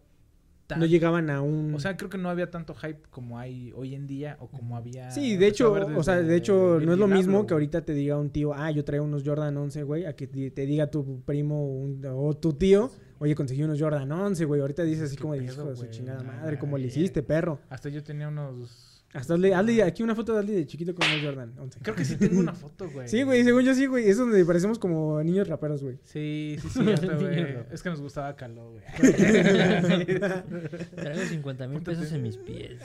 tan. 0.67 0.81
No 0.81 0.87
llegaban 0.87 1.31
a 1.31 1.41
un 1.41 1.75
O 1.75 1.81
sea, 1.81 1.97
creo 1.97 2.11
que 2.11 2.19
no 2.19 2.29
había 2.29 2.51
tanto 2.51 2.75
hype 2.75 3.01
como 3.11 3.39
hay 3.39 3.73
hoy 3.75 3.95
en 3.95 4.07
día 4.07 4.37
o 4.41 4.49
como 4.49 4.77
había. 4.77 5.11
Sí, 5.11 5.37
de 5.37 5.47
hecho, 5.47 5.73
o 5.73 6.03
sea, 6.03 6.17
de 6.21 6.37
hecho, 6.37 6.79
no 6.81 6.93
es 6.93 6.99
lo 6.99 7.09
mismo 7.09 7.47
que 7.47 7.55
ahorita 7.55 7.83
te 7.85 7.95
diga 7.95 8.19
un 8.19 8.31
tío, 8.31 8.53
ah, 8.53 8.71
yo 8.71 8.85
traigo 8.85 9.05
unos 9.05 9.23
Jordan 9.25 9.57
11, 9.57 9.83
güey, 9.85 10.05
a 10.05 10.15
que 10.15 10.27
te, 10.27 10.67
diga 10.67 10.91
tu 10.91 11.23
primo 11.23 11.65
un- 11.65 12.05
o 12.07 12.37
tu 12.37 12.53
tío, 12.53 12.91
oye, 13.19 13.35
conseguí 13.35 13.63
unos 13.63 13.81
Jordan 13.81 14.11
11, 14.13 14.45
güey. 14.45 14.61
Ahorita 14.61 14.83
dices 14.83 15.05
así 15.05 15.17
¿Qué 15.17 15.23
como, 15.23 15.35
de 15.35 15.49
su 15.77 15.87
chingada 15.87 16.23
madre, 16.23 16.59
¿cómo 16.59 16.77
le 16.77 16.85
eh. 16.85 16.89
hiciste, 16.89 17.23
perro? 17.23 17.61
Hasta 17.71 17.89
yo 17.89 18.03
tenía 18.03 18.29
unos. 18.29 18.90
Hasta 19.13 19.35
hazle, 19.35 19.53
hazle 19.55 19.83
aquí 19.83 20.05
una 20.05 20.15
foto 20.15 20.35
de 20.35 20.39
Adley 20.39 20.55
de 20.55 20.67
chiquito 20.67 20.95
con 20.95 21.09
unos 21.09 21.21
Jordan 21.25 21.53
11. 21.59 21.81
Creo 21.83 21.97
que 21.97 22.05
sí 22.05 22.15
tengo 22.17 22.39
una 22.39 22.55
foto, 22.55 22.89
güey. 22.91 23.09
Sí, 23.09 23.23
güey, 23.25 23.43
según 23.43 23.63
yo 23.65 23.75
sí, 23.75 23.87
güey. 23.87 24.09
Es 24.09 24.19
donde 24.19 24.45
parecemos 24.45 24.79
como 24.79 25.21
niños 25.25 25.49
raperos, 25.49 25.83
güey. 25.83 25.99
Sí, 26.05 26.57
sí, 26.63 26.69
sí, 26.69 26.93
hasta, 26.93 27.15
güey. 27.17 27.57
Es 27.73 27.83
que 27.83 27.91
nos 27.91 28.01
gustaba 28.01 28.37
Caló, 28.37 28.71
güey. 28.71 28.85
Traigo 30.97 31.23
50 31.29 31.67
mil 31.69 31.83
pesos 31.83 32.11
en 32.13 32.23
mis 32.23 32.37
pies. 32.37 32.79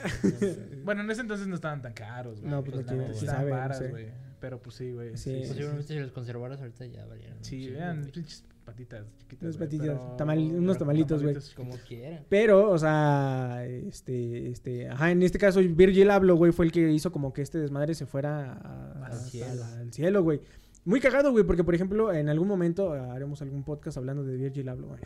bueno, 0.84 1.02
en 1.02 1.10
ese 1.10 1.20
entonces 1.20 1.46
no 1.46 1.54
estaban 1.54 1.82
tan 1.82 1.92
caros, 1.92 2.40
güey. 2.40 2.50
No, 2.50 2.62
pues, 2.64 2.76
la 2.76 2.82
no, 2.82 2.88
quién 2.88 3.00
estaban 3.12 3.48
sabe, 3.48 3.68
no 3.68 3.74
sé. 3.74 3.88
güey. 3.88 4.06
Pero 4.40 4.60
pues 4.60 4.76
sí, 4.76 4.92
güey. 4.92 5.16
Sí, 5.16 5.30
Sí, 5.30 5.42
sí, 5.44 5.48
Posiblemente 5.48 5.94
si 5.94 5.98
los 6.00 6.12
conservaras 6.12 6.60
ahorita 6.60 6.86
ya 6.86 7.04
valieran. 7.06 7.38
un 7.38 7.44
Sí, 7.44 7.70
vean, 7.70 8.04
pinches 8.12 8.44
patitas 8.66 9.06
chiquitas. 9.16 9.42
Unas 9.44 9.56
patitas, 9.56 9.86
pero- 9.86 10.16
tamal- 10.18 10.54
unos 10.58 10.76
tamalitos, 10.76 11.22
güey. 11.22 11.34
Como 11.56 11.74
quieran. 11.88 12.24
Pero, 12.28 12.70
o 12.70 12.78
sea, 12.78 13.64
este, 13.66 14.50
este, 14.50 14.88
ajá, 14.90 15.10
en 15.12 15.22
este 15.22 15.38
caso 15.38 15.60
Virgil 15.60 16.10
Abloh, 16.10 16.36
güey, 16.36 16.52
fue 16.52 16.66
el 16.66 16.72
que 16.72 16.92
hizo 16.92 17.10
como 17.12 17.32
que 17.32 17.40
este 17.40 17.58
desmadre 17.58 17.94
se 17.94 18.04
fuera 18.04 18.52
a- 18.52 19.06
Al 19.06 19.14
cielo. 19.20 19.64
a- 19.64 19.78
al 19.78 19.92
cielo, 19.92 20.22
güey. 20.22 20.40
Muy 20.84 21.00
cagado, 21.00 21.32
güey, 21.32 21.44
porque 21.44 21.64
por 21.64 21.74
ejemplo, 21.74 22.12
en 22.12 22.28
algún 22.28 22.46
momento 22.48 22.92
haremos 22.92 23.40
algún 23.40 23.64
podcast 23.64 23.96
hablando 23.96 24.22
de 24.22 24.36
Virgil 24.36 24.68
Abloh, 24.68 24.88
güey. 24.88 25.00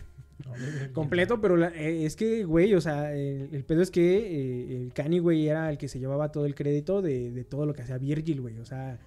Completo, 0.93 1.41
pero 1.41 1.57
la- 1.57 1.69
eh, 1.69 2.05
es 2.07 2.17
que, 2.17 2.45
güey, 2.45 2.75
o 2.75 2.81
sea, 2.81 3.15
el, 3.15 3.49
el 3.53 3.65
pedo 3.65 3.83
es 3.83 3.91
que 3.91 4.19
eh, 4.19 4.77
el 4.85 4.93
Kanye, 4.93 5.21
güey, 5.21 5.47
era 5.49 5.71
el 5.71 5.79
que 5.79 5.87
se 5.89 5.99
llevaba 5.99 6.33
todo 6.33 6.47
el 6.47 6.55
crédito 6.55 7.03
de, 7.03 7.31
de 7.31 7.45
todo 7.45 7.67
lo 7.67 7.75
que 7.75 7.83
hacía 7.83 7.99
Virgil, 7.99 8.41
güey. 8.41 8.59
O 8.59 8.65
sea, 8.65 8.99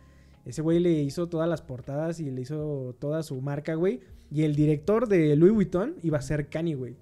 ese 0.45 0.61
güey 0.61 0.79
le 0.79 0.91
hizo 0.91 1.27
todas 1.27 1.47
las 1.49 1.61
portadas 1.61 2.19
y 2.19 2.29
le 2.31 2.41
hizo 2.41 2.95
toda 2.99 3.23
su 3.23 3.39
marca, 3.41 3.75
güey. 3.75 4.01
Y 4.31 4.43
el 4.43 4.55
director 4.55 5.07
de 5.07 5.35
Louis 5.35 5.53
Vuitton 5.53 5.95
iba 6.03 6.17
a 6.17 6.21
ser 6.21 6.47
Kanye, 6.49 6.75
güey. 6.75 6.95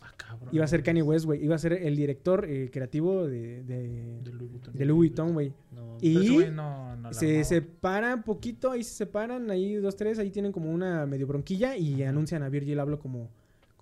Ah, 0.00 0.12
cabrón. 0.16 0.50
Iba 0.54 0.64
a 0.64 0.68
ser 0.68 0.82
Kanye 0.82 1.02
West, 1.02 1.24
güey. 1.26 1.44
Iba 1.44 1.56
a 1.56 1.58
ser 1.58 1.72
el 1.74 1.96
director 1.96 2.44
eh, 2.48 2.70
creativo 2.72 3.26
de, 3.26 3.62
de, 3.64 4.20
De 4.22 4.32
Louis 4.32 4.50
Vuitton. 4.50 4.74
de 4.74 4.84
Louis 4.84 4.96
Vuitton, 5.10 5.32
güey. 5.32 5.52
No, 5.72 5.98
Y 6.00 6.44
no, 6.52 6.96
no 6.96 7.12
se 7.12 7.44
separan 7.44 8.22
poquito, 8.22 8.70
ahí 8.70 8.82
se 8.84 8.94
separan, 8.94 9.50
ahí 9.50 9.74
dos, 9.74 9.96
tres, 9.96 10.18
ahí 10.18 10.30
tienen 10.30 10.52
como 10.52 10.70
una 10.72 11.04
medio 11.06 11.26
bronquilla 11.26 11.76
y 11.76 12.02
anuncian 12.04 12.42
a 12.42 12.48
Virgil 12.48 12.78
Abloh 12.80 12.98
como, 12.98 13.28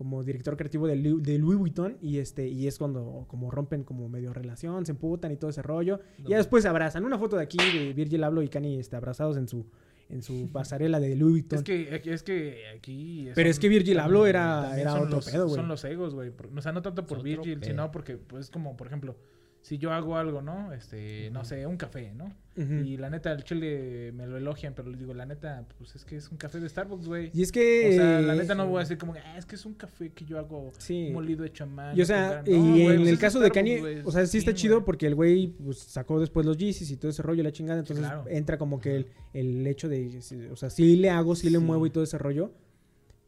como 0.00 0.24
director 0.24 0.56
creativo 0.56 0.86
de, 0.86 0.96
de 0.96 1.38
Louis 1.38 1.58
Vuitton 1.58 1.98
y 2.00 2.16
este 2.20 2.48
y 2.48 2.66
es 2.66 2.78
cuando 2.78 3.26
como 3.28 3.50
rompen 3.50 3.84
como 3.84 4.08
medio 4.08 4.32
relación, 4.32 4.86
se 4.86 4.92
emputan 4.92 5.30
y 5.30 5.36
todo 5.36 5.50
ese 5.50 5.60
rollo. 5.60 6.00
y 6.24 6.30
ya 6.30 6.38
después 6.38 6.62
se 6.62 6.70
abrazan. 6.70 7.04
Una 7.04 7.18
foto 7.18 7.36
de 7.36 7.42
aquí 7.42 7.58
de 7.58 7.92
Virgil 7.92 8.24
Abloh 8.24 8.40
y 8.40 8.48
Kanye 8.48 8.80
este, 8.80 8.96
abrazados 8.96 9.36
en 9.36 9.46
su 9.46 9.66
en 10.08 10.22
su 10.22 10.48
pasarela 10.52 11.00
de 11.00 11.14
Louis 11.16 11.32
Vuitton. 11.32 11.58
Es 11.58 11.64
que, 11.64 11.94
aquí- 11.94 12.08
es 12.10 12.22
que 12.22 12.62
aquí. 12.74 13.28
Pero 13.34 13.50
es 13.50 13.58
que 13.58 13.68
Virgil 13.68 13.98
Abloh 14.00 14.24
era- 14.26 14.80
era 14.80 14.94
otro 14.94 15.16
los- 15.16 15.30
pedo, 15.30 15.44
güey. 15.44 15.56
Son 15.56 15.68
los 15.68 15.84
egos, 15.84 16.14
güey. 16.14 16.32
O 16.56 16.62
sea, 16.62 16.72
no 16.72 16.80
tanto 16.80 17.06
por 17.06 17.22
Virgil, 17.22 17.58
pedo. 17.60 17.70
sino 17.70 17.90
porque, 17.92 18.16
pues, 18.16 18.48
como, 18.48 18.74
por 18.78 18.86
ejemplo, 18.86 19.16
si 19.62 19.78
yo 19.78 19.92
hago 19.92 20.16
algo, 20.16 20.40
¿no? 20.42 20.72
Este, 20.72 21.30
no 21.32 21.44
sé, 21.44 21.66
un 21.66 21.76
café, 21.76 22.12
¿no? 22.14 22.32
Y 22.56 22.98
la 22.98 23.08
neta, 23.08 23.32
el 23.32 23.42
chile 23.42 24.12
me 24.12 24.26
lo 24.26 24.36
elogian, 24.36 24.74
pero 24.74 24.90
les 24.90 24.98
digo, 24.98 25.14
la 25.14 25.24
neta, 25.24 25.64
pues 25.78 25.96
es 25.96 26.04
que 26.04 26.16
es 26.16 26.30
un 26.30 26.36
café 26.36 26.60
de 26.60 26.68
Starbucks, 26.68 27.06
güey. 27.06 27.30
Y 27.32 27.42
es 27.42 27.50
que 27.52 27.88
O 27.88 27.92
sea, 27.92 28.20
la 28.20 28.34
neta 28.34 28.54
no 28.54 28.66
voy 28.66 28.78
a 28.78 28.80
decir 28.80 28.98
como, 28.98 29.14
ah, 29.14 29.38
es 29.38 29.46
que 29.46 29.54
es 29.54 29.64
un 29.64 29.72
café 29.72 30.10
que 30.10 30.26
yo 30.26 30.38
hago 30.38 30.70
Sí. 30.76 31.08
molido 31.10 31.42
hecho 31.46 31.64
a 31.64 31.66
mano. 31.68 31.96
Y 31.96 32.02
o 32.02 32.04
sea, 32.04 32.42
y 32.44 32.50
gran-". 32.50 32.60
No, 32.66 32.72
güey, 32.72 32.86
en 32.88 32.96
pues 32.98 33.08
el 33.08 33.18
caso 33.18 33.40
de 33.40 33.50
Kanye, 33.50 34.02
o 34.04 34.10
sea, 34.12 34.26
sí 34.26 34.36
está 34.38 34.52
chido 34.52 34.84
porque 34.84 35.06
el 35.06 35.14
güey 35.14 35.46
pues, 35.48 35.78
sacó 35.78 36.20
después 36.20 36.44
los 36.44 36.58
Yeezys 36.58 36.90
y 36.90 36.96
todo 36.98 37.10
ese 37.10 37.22
rollo, 37.22 37.42
la 37.42 37.52
chingada. 37.52 37.78
Entonces 37.80 38.04
claro. 38.04 38.24
entra 38.28 38.58
como 38.58 38.78
que 38.78 38.96
el, 38.96 39.06
el 39.32 39.66
hecho 39.66 39.88
de, 39.88 40.20
o 40.52 40.56
sea, 40.56 40.68
sí 40.68 40.96
le 40.96 41.08
hago, 41.08 41.34
sí 41.36 41.48
le 41.48 41.58
Sí. 41.60 41.64
muevo 41.64 41.86
y 41.86 41.90
todo 41.90 42.04
ese 42.04 42.18
rollo. 42.18 42.52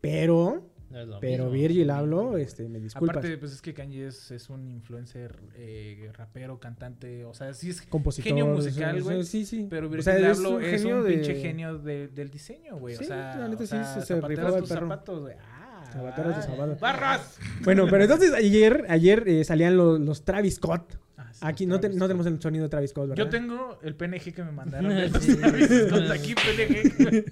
Pero, 0.03 0.69
no 0.93 1.19
pero 1.21 1.45
mismo. 1.45 1.51
Virgil 1.51 1.91
hablo, 1.91 2.37
este, 2.37 2.69
me 2.69 2.79
disculpas. 2.81 3.17
Aparte, 3.17 3.37
pues 3.39 3.53
es 3.53 3.63
que 3.63 3.75
Kanye 3.75 4.07
es, 4.07 4.31
es 4.31 4.49
un 4.51 4.71
influencer, 4.71 5.37
eh, 5.57 6.11
rapero, 6.15 6.59
cantante, 6.61 7.25
o 7.25 7.35
sea, 7.35 7.53
sí 7.55 7.71
es 7.71 7.83
compositor. 7.83 8.29
genio 8.29 8.47
musical, 8.47 9.03
güey. 9.03 9.25
Sí, 9.25 9.45
sí. 9.47 9.67
Pero 9.71 9.87
O 9.87 9.91
Virgil 9.91 10.05
sea, 10.05 10.31
es 10.31 10.39
un 10.39 10.63
es 10.63 10.73
un, 10.73 10.79
genio 10.79 11.03
de- 11.03 11.13
pinche 11.15 11.35
genio 11.41 11.79
de- 11.79 12.09
del 12.09 12.31
diseño, 12.31 12.77
güey. 12.79 12.97
Sí, 12.97 13.05
o 13.05 13.07
sea, 13.07 13.37
la 13.37 13.49
neta 13.49 13.63
o 13.65 13.67
sí, 13.67 13.71
sea, 13.71 14.01
se- 14.01 14.15
el 14.15 14.21
tus 14.21 14.69
perro. 14.69 14.81
zapatos, 14.89 15.21
güey. 15.21 15.35
Ah, 15.41 15.85
ah. 15.95 16.77
¡Barras! 16.81 17.39
Bueno, 17.65 17.87
pero 17.91 18.05
entonces 18.05 18.33
ayer, 18.33 18.87
ayer 18.89 19.25
eh, 19.29 19.45
salían 19.45 19.77
los, 19.77 20.01
los 20.01 20.25
Travis 20.25 20.55
Scott. 20.57 20.99
Aquí 21.41 21.67
no, 21.67 21.81
te- 21.81 21.89
no 21.89 22.07
tenemos 22.07 22.27
el 22.27 22.41
sonido 22.41 22.65
de 22.65 22.69
Travis 22.69 22.91
Scott, 22.91 23.09
¿verdad? 23.09 23.25
Yo 23.25 23.31
tengo 23.31 23.79
el 23.83 23.95
PNG 23.95 24.33
que 24.35 24.45
me 24.45 24.53
mandaron 24.53 24.93
Sí. 25.21 25.33
Scott. 25.33 26.11
Aquí 26.11 26.35
PNG. 26.35 27.25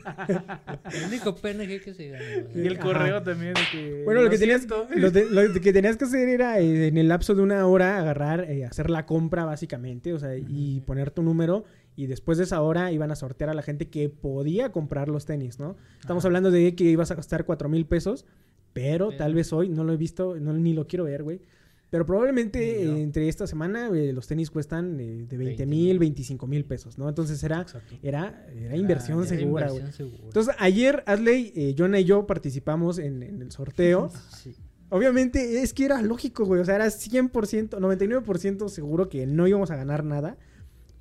El 0.92 1.04
único 1.08 1.34
PNG 1.36 1.82
que 1.82 1.94
se 1.94 2.08
ganó. 2.08 2.24
y 2.54 2.66
el 2.66 2.74
Ajá. 2.74 2.82
correo 2.82 3.22
también 3.22 3.54
de 3.54 3.60
que... 3.70 4.02
Bueno, 4.04 4.22
lo 4.22 4.30
que, 4.30 4.38
tenías, 4.38 4.66
lo, 4.96 5.12
te- 5.12 5.28
lo 5.30 5.52
que 5.60 5.72
tenías 5.72 5.96
que 5.96 6.04
hacer 6.04 6.28
era 6.28 6.60
eh, 6.60 6.86
en 6.88 6.96
el 6.98 7.08
lapso 7.08 7.34
de 7.34 7.42
una 7.42 7.66
hora 7.66 7.98
agarrar, 7.98 8.50
eh, 8.50 8.64
hacer 8.64 8.90
la 8.90 9.06
compra 9.06 9.44
básicamente, 9.44 10.12
o 10.14 10.18
sea, 10.18 10.36
y 10.36 10.80
poner 10.80 11.10
tu 11.10 11.22
número 11.22 11.64
y 11.96 12.06
después 12.06 12.38
de 12.38 12.44
esa 12.44 12.62
hora 12.62 12.92
iban 12.92 13.10
a 13.10 13.16
sortear 13.16 13.50
a 13.50 13.54
la 13.54 13.62
gente 13.62 13.88
que 13.88 14.08
podía 14.08 14.70
comprar 14.72 15.08
los 15.08 15.26
tenis, 15.26 15.58
¿no? 15.58 15.76
Estamos 16.00 16.22
Ajá. 16.22 16.28
hablando 16.28 16.50
de 16.50 16.74
que 16.74 16.84
ibas 16.84 17.10
a 17.10 17.14
gastar 17.14 17.44
cuatro 17.44 17.68
mil 17.68 17.84
pesos 17.86 18.24
Pero, 18.72 19.08
Pero- 19.08 19.18
tal 19.18 19.34
vez 19.34 19.52
hoy, 19.52 19.68
no 19.68 19.82
lo 19.84 19.92
he 19.92 19.96
visto, 19.96 20.36
no, 20.40 20.52
ni 20.52 20.72
lo 20.74 20.86
quiero 20.86 21.04
ver, 21.04 21.22
güey. 21.24 21.40
Pero 21.90 22.06
probablemente 22.06 22.84
eh, 22.84 23.02
entre 23.02 23.28
esta 23.28 23.48
semana 23.48 23.88
eh, 23.88 24.12
los 24.12 24.28
tenis 24.28 24.50
cuestan 24.50 24.98
eh, 25.00 25.26
de 25.28 25.36
20 25.36 25.36
20 25.36 25.66
mil, 25.66 25.98
25 25.98 26.46
mil 26.46 26.64
pesos, 26.64 26.96
¿no? 26.98 27.08
Entonces 27.08 27.42
era, 27.42 27.66
era, 28.02 28.46
era 28.54 28.76
inversión 28.76 29.18
Era 29.18 29.28
segura, 29.28 29.66
inversión 29.66 29.92
segura. 29.92 30.24
Entonces 30.24 30.54
ayer, 30.58 31.02
Adley, 31.06 31.52
eh, 31.56 31.74
Jonah 31.76 31.98
y 31.98 32.04
yo 32.04 32.26
participamos 32.26 32.98
en, 32.98 33.22
en 33.22 33.42
el 33.42 33.50
sorteo. 33.50 34.10
Sí. 34.40 34.54
Obviamente 34.92 35.62
es 35.62 35.72
que 35.72 35.84
era 35.84 36.02
lógico, 36.02 36.44
güey. 36.44 36.60
O 36.60 36.64
sea, 36.64 36.74
era 36.74 36.86
100%, 36.86 37.70
99% 37.70 38.68
seguro 38.68 39.08
que 39.08 39.26
no 39.26 39.46
íbamos 39.46 39.70
a 39.70 39.76
ganar 39.76 40.04
nada. 40.04 40.36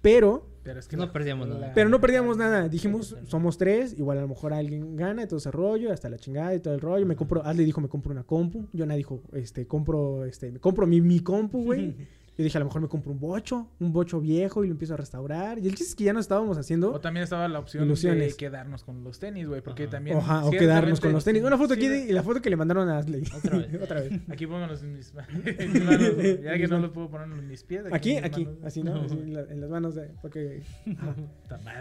Pero, 0.01 0.48
Pero 0.63 0.79
es 0.79 0.87
que 0.87 0.97
No 0.97 1.05
la- 1.05 1.13
perdíamos 1.13 1.47
la- 1.47 1.55
nada. 1.59 1.71
pero 1.73 1.89
no 1.89 2.01
perdíamos 2.01 2.37
nada. 2.37 2.67
Dijimos, 2.67 3.15
somos 3.25 3.57
tres, 3.57 3.97
igual 3.97 4.17
a 4.17 4.21
lo 4.21 4.27
mejor 4.27 4.53
alguien 4.53 4.95
gana 4.95 5.23
y 5.23 5.27
todo 5.27 5.37
ese 5.37 5.51
rollo, 5.51 5.91
hasta 5.93 6.09
la 6.09 6.17
chingada 6.17 6.53
y 6.53 6.59
todo 6.59 6.73
el 6.73 6.81
rollo. 6.81 7.05
Me 7.05 7.15
compro, 7.15 7.43
Adley 7.45 7.65
dijo, 7.65 7.79
me 7.81 7.87
compro 7.87 8.11
una 8.11 8.23
compu. 8.23 8.67
Jonah 8.77 8.95
dijo, 8.95 9.21
este, 9.33 9.65
compro, 9.67 10.25
este, 10.25 10.51
me 10.51 10.59
compro 10.59 10.85
mi, 10.85 10.99
mi 11.01 11.21
compu, 11.21 11.63
güey. 11.63 11.95
Yo 12.39 12.43
dije, 12.45 12.57
a 12.57 12.59
lo 12.59 12.67
mejor 12.67 12.81
me 12.81 12.87
compro 12.87 13.11
un 13.11 13.19
bocho, 13.19 13.67
un 13.81 13.91
bocho 13.91 14.21
viejo 14.21 14.63
y 14.63 14.67
lo 14.67 14.71
empiezo 14.71 14.93
a 14.93 14.97
restaurar. 14.97 15.59
Y 15.59 15.63
el 15.67 15.71
chiste 15.75 15.83
es 15.89 15.95
que 15.95 16.05
ya 16.05 16.13
nos 16.13 16.21
estábamos 16.21 16.57
haciendo. 16.57 16.93
O 16.93 17.01
también 17.01 17.25
estaba 17.25 17.49
la 17.49 17.59
opción 17.59 17.83
Ilusiones. 17.83 18.31
de 18.31 18.37
quedarnos 18.37 18.85
con 18.85 19.03
los 19.03 19.19
tenis, 19.19 19.45
güey. 19.45 19.59
Porque 19.61 19.83
Ajá. 19.83 19.91
también. 19.91 20.15
Oja, 20.15 20.45
o 20.45 20.51
quedarnos 20.51 21.01
con 21.01 21.11
los 21.11 21.25
tenis. 21.25 21.43
Una 21.43 21.57
foto 21.57 21.73
aquí 21.73 21.81
Sí, 21.83 21.89
de, 21.89 22.05
y 22.05 22.11
la 22.13 22.23
foto 22.23 22.41
que 22.41 22.49
le 22.49 22.55
mandaron 22.55 22.87
a 22.87 22.99
Adley. 22.99 23.23
Otra 23.35 23.57
vez. 23.57 23.67
Otra 23.83 23.99
vez. 23.99 24.13
Aquí 24.29 24.47
pónganlos 24.47 24.81
en 24.83 24.93
mis, 24.93 25.13
en 25.45 25.73
mis 25.73 25.83
manos. 25.85 26.15
güey. 26.15 26.41
Ya 26.41 26.57
que 26.57 26.67
no 26.69 26.79
los 26.79 26.91
puedo 26.91 27.09
poner 27.09 27.27
en 27.27 27.45
mis 27.45 27.61
pies. 27.65 27.83
Aquí, 27.91 28.15
aquí, 28.15 28.47
así, 28.63 28.83
¿no? 28.83 28.95
Así, 29.01 29.15
en, 29.15 29.33
la- 29.33 29.41
en 29.49 29.59
las 29.59 29.69
manos, 29.69 29.95
de, 29.95 30.09
porque 30.21 30.63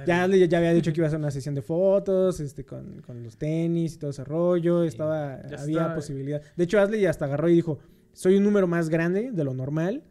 ya, 0.06 0.24
Adley 0.24 0.48
ya 0.48 0.58
había 0.58 0.72
dicho 0.74 0.92
que 0.92 0.98
iba 1.00 1.06
a 1.06 1.08
hacer 1.08 1.20
una 1.20 1.30
sesión 1.30 1.54
de 1.54 1.62
fotos, 1.62 2.40
este, 2.40 2.64
con, 2.64 3.00
con 3.02 3.22
los 3.22 3.36
tenis 3.36 3.94
y 3.94 3.98
todo 3.98 4.10
ese 4.10 4.24
rollo, 4.24 4.82
estaba, 4.82 5.40
Ya 5.46 5.60
había 5.62 5.76
estaba- 5.78 5.94
posibilidad. 5.94 6.42
De 6.56 6.64
hecho, 6.64 6.80
Adley 6.80 7.06
hasta 7.06 7.26
agarró 7.26 7.48
y 7.48 7.54
dijo, 7.54 7.78
soy 8.12 8.36
un 8.36 8.42
número 8.42 8.66
más 8.66 8.88
grande 8.88 9.30
de 9.32 9.44
lo 9.44 9.54
normal, 9.54 10.02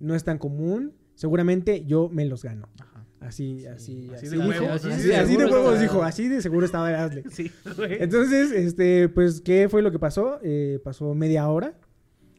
no 0.00 0.14
es 0.14 0.24
tan 0.24 0.38
común, 0.38 0.94
seguramente 1.14 1.84
yo 1.86 2.08
me 2.08 2.24
los 2.24 2.42
gano. 2.42 2.68
Ajá. 2.80 3.06
Así, 3.20 3.66
así, 3.66 4.08
Así 4.14 4.26
así, 4.26 4.28
de 4.28 4.36
dijo. 4.36 4.48
huevos, 4.48 4.70
así, 4.84 4.88
así 4.90 5.08
de, 5.08 5.16
así 5.16 5.36
huevos 5.36 5.80
dijo, 5.80 6.02
así 6.02 6.28
de 6.28 6.40
seguro 6.42 6.64
estaba 6.66 6.88
Adley. 6.88 7.22
Sí, 7.30 7.50
güey. 7.76 8.02
Entonces, 8.02 8.50
este, 8.50 9.08
pues, 9.10 9.40
¿qué 9.42 9.68
fue 9.68 9.82
lo 9.82 9.92
que 9.92 9.98
pasó? 9.98 10.38
Eh, 10.42 10.80
pasó 10.82 11.14
media 11.14 11.46
hora 11.48 11.78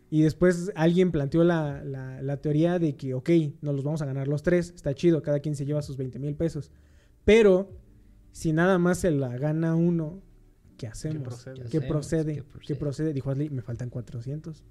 y 0.09 0.24
después 0.24 0.72
alguien 0.76 1.12
planteó 1.12 1.43
la, 1.43 1.84
la- 1.84 2.22
la 2.24 2.38
teoría 2.38 2.80
de 2.80 2.95
que, 2.97 3.14
ok, 3.14 3.30
nos 3.62 3.76
los 3.76 3.84
vamos 3.84 4.01
a 4.01 4.05
ganar 4.05 4.28
los 4.28 4.41
tres, 4.41 4.72
está 4.76 4.93
chido, 4.95 5.22
cada 5.22 5.39
quien 5.39 5.55
se 5.55 5.66
lleva 5.66 5.82
sus 5.84 5.97
20 5.97 6.18
mil 6.18 6.36
pesos. 6.36 6.72
Pero, 7.26 7.72
si 8.32 8.51
nada 8.51 8.80
más 8.80 8.97
se 8.97 9.12
la 9.12 9.38
gana 9.38 9.76
uno, 9.76 10.20
¿qué 10.78 10.88
hacemos? 10.88 11.22
procede? 11.24 11.53
¿Qué, 11.55 11.62
¿Qué 11.62 11.78
hacemos? 11.78 11.88
procede? 11.88 12.34
¿Qué 12.34 12.41
¿Qué 12.41 12.43
procede? 12.49 12.76
procede? 12.80 13.14
Dijo 13.14 13.30
Adley, 13.30 13.49
me 13.51 13.62
faltan 13.62 13.91
400. 13.91 14.64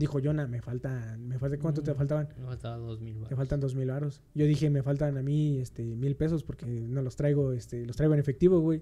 Dijo 0.00 0.18
Jonah, 0.18 0.46
me 0.46 0.62
faltan, 0.62 1.28
me 1.28 1.38
falta, 1.38 1.58
¿cuánto 1.58 1.82
te 1.82 1.92
Mm. 1.92 1.94
faltaban? 1.94 2.28
Me 2.38 2.46
faltaba 2.46 2.78
dos 2.78 3.00
mil 3.02 3.18
baros. 3.18 3.36
faltan 3.36 3.60
dos 3.60 3.74
mil 3.74 3.88
varos. 3.88 4.22
Yo 4.34 4.46
dije, 4.46 4.70
me 4.70 4.82
faltan 4.82 5.18
a 5.18 5.22
mí, 5.22 5.58
este, 5.58 5.84
mil 5.84 6.16
pesos 6.16 6.42
porque 6.42 6.64
no 6.64 7.02
los 7.02 7.16
traigo, 7.16 7.52
este, 7.52 7.84
los 7.84 7.96
traigo 7.96 8.14
en 8.14 8.20
efectivo, 8.20 8.60
güey. 8.60 8.80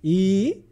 Y 0.00 0.64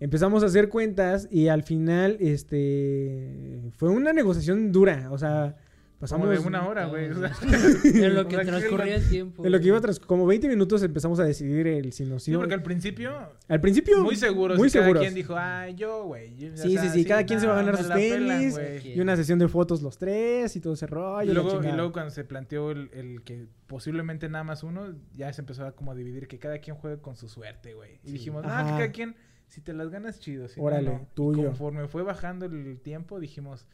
empezamos 0.00 0.42
a 0.42 0.46
hacer 0.46 0.68
cuentas 0.68 1.28
y 1.30 1.46
al 1.48 1.62
final, 1.62 2.16
este, 2.18 3.70
fue 3.76 3.90
una 3.90 4.12
negociación 4.12 4.72
dura. 4.72 5.08
O 5.12 5.18
sea, 5.18 5.56
pasamos 5.98 6.26
Como 6.26 6.38
de 6.40 6.46
una 6.46 6.66
hora, 6.68 6.86
güey. 6.86 7.10
o 7.10 7.14
sea. 7.18 7.32
En 7.84 8.14
lo 8.14 8.26
que 8.28 8.36
transcurría 8.38 8.96
el 8.96 9.08
tiempo. 9.08 9.44
En 9.44 9.52
lo 9.52 9.60
que 9.60 9.66
iba 9.66 9.80
tras 9.80 9.98
como 9.98 10.26
20 10.26 10.48
minutos 10.48 10.82
empezamos 10.82 11.18
a 11.20 11.24
decidir 11.24 11.66
el 11.66 11.92
si 11.92 12.04
nos 12.04 12.22
Sí, 12.22 12.34
porque 12.34 12.54
al 12.54 12.62
principio. 12.62 13.12
Al 13.48 13.60
principio, 13.60 14.02
Muy 14.02 14.16
seguros. 14.16 14.58
Muy 14.58 14.68
y 14.68 14.70
cada 14.70 14.84
seguros. 14.84 15.02
quien 15.02 15.14
dijo, 15.14 15.34
ah, 15.36 15.68
yo, 15.70 16.04
güey. 16.04 16.34
o 16.52 16.56
Sí, 16.56 16.72
sea, 16.74 16.82
sí, 16.82 16.88
sí, 16.90 17.04
cada 17.04 17.24
quien 17.24 17.40
se 17.40 17.46
va 17.46 17.54
a 17.54 17.56
ganar 17.62 17.76
sus 17.76 17.86
pelan, 17.88 18.50
güey. 18.50 18.92
Y 18.96 19.00
una 19.00 19.16
sesión 19.16 19.38
de 19.38 19.48
fotos 19.48 19.82
los 19.82 19.98
tres 19.98 20.54
y 20.56 20.60
todo 20.60 20.74
ese 20.74 20.86
rollo. 20.86 21.30
Y 21.30 21.34
luego, 21.34 21.62
y 21.62 21.72
luego 21.72 21.92
cuando 21.92 22.10
se 22.10 22.24
planteó 22.24 22.70
el, 22.70 22.90
el 22.92 23.22
que 23.22 23.46
posiblemente 23.66 24.28
nada 24.28 24.44
más 24.44 24.62
uno, 24.62 24.94
ya 25.14 25.32
se 25.32 25.42
empezó 25.42 25.64
a 25.66 25.72
como 25.72 25.94
dividir 25.94 26.28
que 26.28 26.38
cada 26.38 26.58
quien 26.58 26.76
juegue 26.76 27.00
con 27.00 27.16
su 27.16 27.28
suerte, 27.28 27.74
güey. 27.74 28.00
Y 28.04 28.12
dijimos, 28.12 28.44
ah, 28.46 28.62
que 28.64 28.70
cada 28.70 28.92
quien, 28.92 29.16
si 29.48 29.60
te 29.60 29.72
las 29.72 29.90
ganas, 29.90 30.20
chido. 30.20 30.48
Si 30.48 30.60
no, 30.60 30.66
Órale, 30.66 30.90
no. 30.90 31.00
Y 31.02 31.14
tuyo. 31.14 31.44
conforme 31.46 31.88
fue 31.88 32.02
bajando 32.02 32.46
el 32.46 32.78
tiempo, 32.80 33.18
dijimos, 33.20 33.66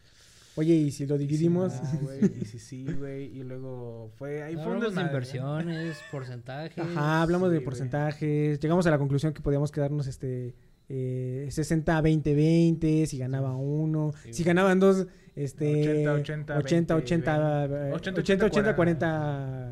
Oye, 0.56 0.74
y 0.74 0.90
si 0.92 1.06
lo 1.06 1.16
¿y 1.16 1.18
si 1.20 1.26
dividimos. 1.26 1.72
no, 1.82 1.98
güey? 2.00 2.18
Y 2.42 2.44
si 2.44 2.58
sí, 2.58 2.86
güey. 2.98 3.24
Y 3.36 3.42
luego 3.42 4.10
fue, 4.16 4.42
ahí 4.42 4.54
fue 4.54 4.66
un 4.66 4.72
Hablamos 4.74 4.94
de 4.94 5.02
inversiones, 5.02 5.98
porcentajes. 6.12 6.78
Ajá, 6.78 7.22
hablamos 7.22 7.48
sí, 7.50 7.54
de 7.54 7.60
porcentajes. 7.60 8.60
Llegamos 8.60 8.86
a 8.86 8.90
la 8.90 8.98
conclusión 8.98 9.32
que 9.32 9.40
podíamos 9.42 9.72
quedarnos 9.72 10.06
este 10.06 10.54
eh, 10.88 11.48
60 11.50 12.00
20 12.00 12.34
20 12.34 13.06
si 13.06 13.18
ganaba 13.18 13.56
uno, 13.56 14.12
Sí, 14.22 14.32
si 14.34 14.42
güey. 14.42 14.54
ganaban 14.54 14.78
dos 14.80 15.06
este 15.34 16.06
80, 16.08 16.54
80, 16.54 16.56
80 16.56 16.94
20, 16.94 16.94
80 16.94 17.64
eh, 17.88 17.92
80, 17.92 18.20
80 18.20 18.46
80 18.46 18.76
40. 18.76 18.76
40 18.76 19.68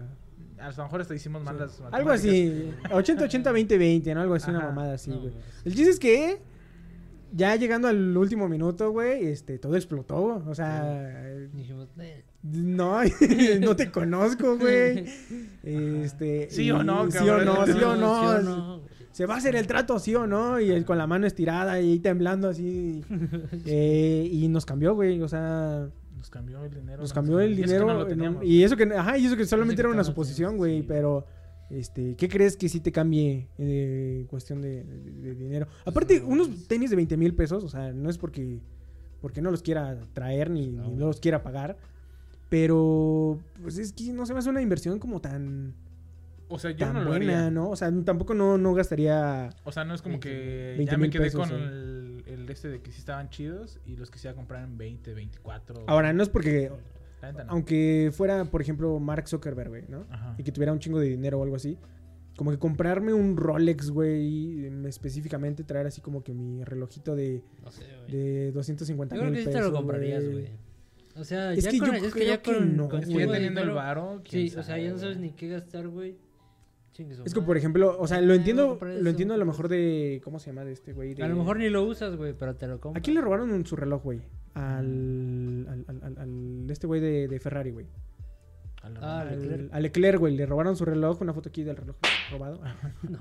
A 0.58 0.70
lo 0.76 0.82
mejor 0.84 1.00
hasta 1.02 1.14
hicimos 1.14 1.42
mal 1.44 1.58
las 1.58 1.80
algo 1.92 2.10
así, 2.10 2.72
80 2.90 3.24
80 3.24 3.52
20 3.52 3.78
20, 3.78 4.14
¿no? 4.14 4.20
Algo 4.22 4.34
así 4.34 4.50
una 4.50 4.58
Ajá. 4.60 4.68
mamada 4.68 4.94
así, 4.94 5.10
No, 5.10 5.20
güey. 5.20 5.30
güey. 5.32 5.44
El 5.64 5.74
chiste 5.74 5.90
es 5.90 5.98
que 6.00 6.40
ya 7.32 7.56
llegando 7.56 7.88
al 7.88 8.16
último 8.16 8.48
minuto, 8.48 8.90
güey, 8.90 9.26
este 9.26 9.58
todo 9.58 9.76
explotó, 9.76 10.42
o 10.46 10.54
sea, 10.54 11.24
Dijimos, 11.52 11.88
no, 12.42 13.00
no 13.60 13.76
te 13.76 13.90
conozco, 13.90 14.58
güey. 14.58 15.04
Este, 15.62 16.48
Sí 16.50 16.70
o 16.70 16.82
no, 16.82 17.10
Sí 17.10 17.18
o 17.18 17.26
cabrón. 17.26 17.44
no, 17.46 17.66
sí 17.66 17.72
o 17.72 17.76
sí 17.76 17.84
o 17.84 18.42
no. 18.42 18.80
Se 19.12 19.26
va 19.26 19.34
a 19.34 19.36
hacer 19.38 19.54
el 19.56 19.66
trato, 19.66 19.98
sí 19.98 20.14
o 20.14 20.26
no, 20.26 20.58
y 20.58 20.70
él 20.70 20.84
con 20.84 20.96
la 20.98 21.06
mano 21.06 21.26
estirada 21.26 21.78
y 21.80 21.92
ahí 21.92 21.98
temblando 21.98 22.48
así. 22.48 23.04
eh, 23.66 24.28
y 24.30 24.48
nos 24.48 24.64
cambió, 24.64 24.94
güey, 24.94 25.20
o 25.20 25.28
sea, 25.28 25.88
Nos 26.16 26.30
cambió 26.30 26.64
el 26.64 26.74
dinero. 26.74 27.02
nos 27.02 27.12
cambió 27.12 27.38
el 27.40 27.50
y 27.58 27.62
eso 27.62 27.72
que 27.72 27.78
dinero. 27.78 27.94
no 27.94 28.06
teníamos, 28.06 28.44
y 28.44 28.64
eso 28.64 28.76
que, 28.76 28.84
ajá, 28.84 29.18
y 29.18 29.26
eso 29.26 29.36
que 29.36 29.44
solamente 29.44 29.82
era 29.82 29.90
una 29.90 30.02
suposición, 30.04 30.56
güey, 30.56 30.78
sí. 30.80 30.84
pero, 30.88 31.26
este, 31.72 32.14
¿qué 32.16 32.28
crees 32.28 32.56
que 32.56 32.68
sí 32.68 32.80
te 32.80 32.92
cambie 32.92 33.48
eh, 33.58 34.26
cuestión 34.28 34.60
de, 34.62 34.84
de- 34.84 35.10
de 35.22 35.34
dinero? 35.34 35.66
Aparte, 35.84 36.20
unos 36.22 36.68
tenis 36.68 36.90
de 36.90 36.96
20 36.96 37.16
mil 37.16 37.34
pesos, 37.34 37.64
o 37.64 37.68
sea, 37.68 37.92
no 37.92 38.08
es 38.10 38.18
porque, 38.18 38.60
porque 39.20 39.40
no 39.42 39.50
los 39.50 39.62
quiera 39.62 39.98
traer 40.12 40.50
ni 40.50 40.66
ni 40.68 40.76
no, 40.94 41.06
los 41.06 41.18
quiera 41.20 41.42
pagar, 41.42 41.76
pero, 42.48 43.38
pues 43.62 43.78
es 43.78 43.92
que 43.92 44.12
no 44.12 44.26
se 44.26 44.32
me 44.34 44.40
hace 44.40 44.50
una 44.50 44.60
inversión 44.60 44.98
como 44.98 45.20
tan, 45.20 45.74
O 46.48 46.58
sea, 46.58 46.70
yo 46.72 46.78
tan 46.86 46.94
no 46.94 47.00
lo 47.04 47.08
buena, 47.10 47.38
haría. 47.38 47.50
¿no? 47.50 47.70
O 47.70 47.76
sea, 47.76 47.90
tampoco 48.04 48.34
no, 48.34 48.58
no 48.58 48.74
gastaría... 48.74 49.48
O 49.64 49.72
sea, 49.72 49.84
no 49.84 49.94
es 49.94 50.02
como 50.02 50.18
20 50.18 50.28
que 50.28 50.74
20 50.76 50.90
ya 50.92 50.98
me 50.98 51.08
quedé 51.08 51.22
pesos, 51.24 51.48
con 51.48 51.58
el, 51.58 52.24
el 52.26 52.50
este 52.50 52.68
de 52.68 52.82
que 52.82 52.92
sí 52.92 52.98
estaban 52.98 53.30
chidos 53.30 53.80
y 53.86 53.96
los 53.96 54.10
que 54.10 54.18
se 54.18 54.28
iba 54.28 54.32
a 54.32 54.36
comprar 54.36 54.64
en 54.64 54.76
20, 54.76 55.14
24. 55.14 55.84
Ahora, 55.86 56.12
no 56.12 56.22
es 56.22 56.28
porque 56.28 56.70
no. 57.30 57.44
aunque 57.48 58.10
fuera, 58.12 58.44
por 58.46 58.60
ejemplo, 58.60 58.98
Mark 58.98 59.28
Zuckerberg, 59.28 59.68
güey, 59.68 59.84
¿no? 59.88 60.06
Ajá. 60.10 60.34
Y 60.38 60.42
que 60.42 60.50
tuviera 60.52 60.72
un 60.72 60.78
chingo 60.80 60.98
de 60.98 61.08
dinero 61.08 61.38
o 61.38 61.42
algo 61.44 61.56
así. 61.56 61.78
Como 62.36 62.50
que 62.50 62.58
comprarme 62.58 63.12
un 63.12 63.36
Rolex, 63.36 63.90
güey, 63.90 64.66
em, 64.66 64.86
específicamente 64.86 65.64
traer 65.64 65.86
así 65.86 66.00
como 66.00 66.24
que 66.24 66.32
mi 66.32 66.64
relojito 66.64 67.14
de, 67.14 67.42
No 67.62 67.70
sé, 67.70 67.84
güey. 68.06 68.10
de 68.10 68.52
250 68.52 69.14
Yo 69.16 69.22
mil 69.22 69.32
creo 69.32 69.44
que 69.44 69.50
pesos. 69.50 69.60
sí 69.60 69.66
te 69.66 69.70
lo 69.70 69.76
comprarías, 69.76 70.24
güey. 70.28 70.48
O 71.14 71.24
sea, 71.24 71.52
Es 71.52 71.62
ya 71.64 71.70
que 71.70 71.78
con, 71.78 71.88
yo 71.90 71.94
es 71.96 72.02
que 72.04 72.10
creo 72.10 72.26
ya 72.26 72.42
que 72.42 72.54
con, 72.54 72.76
no, 72.76 72.88
con 72.88 73.00
Es 73.02 73.06
que 73.08 73.14
ya 73.18 73.30
teniendo 73.30 73.60
el 73.60 73.70
varo, 73.72 74.22
Sí, 74.26 74.50
o 74.56 74.62
sea, 74.62 74.78
ya 74.78 74.84
no 74.84 74.96
sabe, 74.96 75.00
sabes 75.00 75.18
ni 75.18 75.30
qué 75.32 75.48
gastar, 75.48 75.88
güey. 75.88 76.16
Es 77.24 77.32
que, 77.34 77.40
por 77.40 77.56
ejemplo, 77.56 77.96
o 77.98 78.06
sea, 78.06 78.20
lo 78.20 78.32
Ah, 78.32 78.36
entiendo, 78.36 78.78
lo 78.80 79.10
entiendo 79.10 79.34
a 79.34 79.36
lo 79.38 79.46
mejor 79.46 79.68
de, 79.68 80.20
¿cómo 80.22 80.38
se 80.38 80.50
llama 80.50 80.64
de 80.64 80.72
este 80.72 80.92
güey? 80.92 81.14
De- 81.14 81.22
A 81.22 81.28
lo 81.28 81.36
mejor 81.36 81.58
ni 81.58 81.68
lo 81.70 81.82
usas, 81.84 82.16
güey, 82.16 82.34
pero 82.38 82.54
te 82.54 82.66
lo 82.66 82.80
compras. 82.80 83.00
¿A 83.00 83.02
quién 83.02 83.14
le 83.14 83.20
robaron 83.22 83.50
un- 83.50 83.64
su 83.64 83.76
reloj, 83.76 84.02
güey? 84.02 84.20
Al, 84.54 85.66
al, 85.88 86.16
al, 86.18 86.66
este 86.70 86.86
güey 86.86 87.00
de, 87.00 87.28
de 87.28 87.40
Ferrari, 87.40 87.70
güey. 87.70 87.86
Ah. 89.00 89.20
Al, 89.20 89.40
Leclerc. 89.40 89.72
a 89.74 89.80
Leclerc, 89.80 90.18
güey. 90.18 90.36
Le 90.36 90.44
robaron 90.44 90.76
su 90.76 90.84
reloj, 90.84 91.20
una 91.22 91.32
foto 91.32 91.48
aquí 91.48 91.62
del 91.62 91.76
reloj 91.76 91.96
robado. 92.32 92.60
No, 93.08 93.18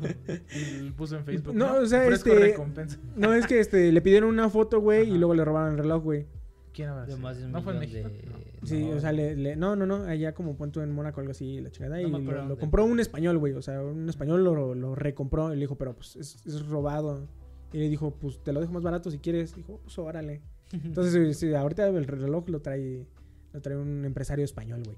Y 0.55 0.82
lo 0.89 0.93
puso 0.95 1.17
en 1.17 1.24
Facebook. 1.26 1.53
No, 1.55 1.76
o 1.78 1.86
sea, 1.86 2.07
este- 2.07 2.34
recompensa. 2.36 2.97
No, 3.15 3.34
es 3.34 3.45
que 3.47 3.59
este, 3.59 3.91
le 3.91 4.01
pidieron 4.01 4.30
una 4.30 4.49
foto, 4.49 4.82
güey, 4.82 5.09
y 5.09 5.17
luego 5.17 5.34
le 5.36 5.45
robaron 5.45 5.74
el 5.74 5.78
reloj, 5.78 6.03
güey. 6.03 6.26
¿Quién 6.74 6.89
habrá 6.89 7.05
de 7.05 7.11
sido? 7.11 7.19
más 7.24 7.38
de 7.38 7.45
un 7.45 7.51
¿No 7.51 7.61
fue 7.61 7.74
en 7.74 7.80
México? 7.80 8.07
de... 8.07 8.67
Sí, 8.67 8.86
No, 8.86 8.95
o 8.97 8.99
sea, 8.99 9.11
le, 9.11 9.36
le- 9.36 9.55
no, 9.55 9.76
no, 9.76 9.86
no, 9.86 10.03
allá 10.03 10.34
como 10.34 10.55
punto 10.55 10.82
en 10.82 10.91
Mónaco, 10.91 11.19
algo 11.19 11.32
así, 11.32 11.59
la 11.59 11.69
chingada. 11.72 12.01
No 12.01 12.19
y 12.19 12.24
lo, 12.24 12.57
compró 12.57 12.86
un 12.86 12.99
español, 12.99 13.38
güey. 13.38 13.53
O 13.53 13.61
sea, 13.61 13.82
un 13.82 14.07
español 14.07 14.43
lo, 14.43 14.74
lo 14.76 14.95
recompro 14.95 15.51
y 15.51 15.55
le 15.55 15.61
dijo, 15.61 15.78
pero 15.78 15.95
pues 15.95 16.15
es, 16.15 16.45
es 16.45 16.65
robado. 16.67 17.28
Y 17.74 17.78
le 17.78 17.89
dijo, 17.89 18.11
pues 18.15 18.41
te 18.43 18.53
lo 18.53 18.59
dejo 18.61 18.72
más 18.74 18.84
barato 18.84 19.09
si 19.11 19.17
quieres. 19.19 19.55
Dijo, 19.55 19.80
pues 19.84 19.97
órale. 19.99 20.41
Entonces, 20.72 21.38
sí, 21.38 21.53
ahorita 21.53 21.88
el 21.88 22.05
reloj 22.05 22.47
lo 22.49 22.61
trae, 22.61 23.05
lo 23.53 23.61
trae 23.61 23.76
un 23.78 24.05
empresario 24.05 24.45
español, 24.45 24.84
güey. 24.84 24.97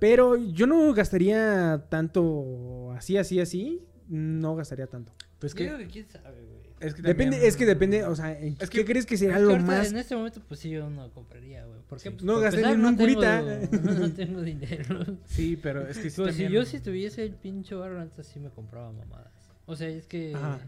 Pero 0.00 0.36
yo 0.36 0.66
no 0.66 0.92
gastaría 0.94 1.86
tanto 1.88 2.92
así, 2.92 3.16
así, 3.16 3.38
así. 3.40 3.84
No 4.08 4.56
gastaría 4.56 4.86
tanto. 4.88 5.12
Pues 5.38 5.52
Yo 5.52 5.58
que, 5.58 5.64
digo 5.64 5.78
que 5.78 5.86
quién 5.86 6.08
sabe, 6.08 6.42
güey. 6.42 6.61
Es 6.82 6.94
que 6.94 7.02
Depende, 7.02 7.46
es 7.46 7.56
que 7.56 7.64
depende, 7.66 8.04
o 8.04 8.14
sea, 8.16 8.38
¿en 8.38 8.56
Es 8.60 8.68
¿qué 8.70 8.78
que- 8.80 8.84
crees 8.84 9.06
que 9.06 9.14
Es 9.14 9.20
será 9.20 9.36
que 9.36 9.42
lo 9.42 9.58
más? 9.58 9.90
En 9.90 9.96
este 9.98 10.14
momento, 10.16 10.40
pues 10.46 10.60
sí, 10.60 10.70
yo 10.70 10.88
no 10.90 11.10
compraría, 11.12 11.64
güey. 11.66 11.80
¿Por 11.88 12.00
qué? 12.00 12.10
Pues, 12.10 12.22
No 12.24 12.38
gasté 12.40 12.60
en 12.62 12.84
un 12.84 12.96
tengo- 12.96 12.98
curita. 12.98 13.42
no 14.00 14.10
tengo 14.12 14.40
dinero. 14.42 15.04
Sí, 15.26 15.58
pero 15.62 15.86
es 15.86 15.98
que 15.98 16.10
sí 16.10 16.20
Pues 16.20 16.34
si 16.36 16.42
también... 16.42 16.62
yo 16.62 16.64
si 16.68 16.80
tuviese 16.80 17.22
el 17.24 17.34
pinche 17.34 17.74
barro, 17.74 18.00
antes 18.00 18.26
sí 18.26 18.38
me 18.40 18.50
compraba 18.50 18.92
mamadas. 18.92 19.32
O 19.66 19.76
sea, 19.76 19.88
es 19.88 20.06
que... 20.06 20.34
Ajá. 20.34 20.58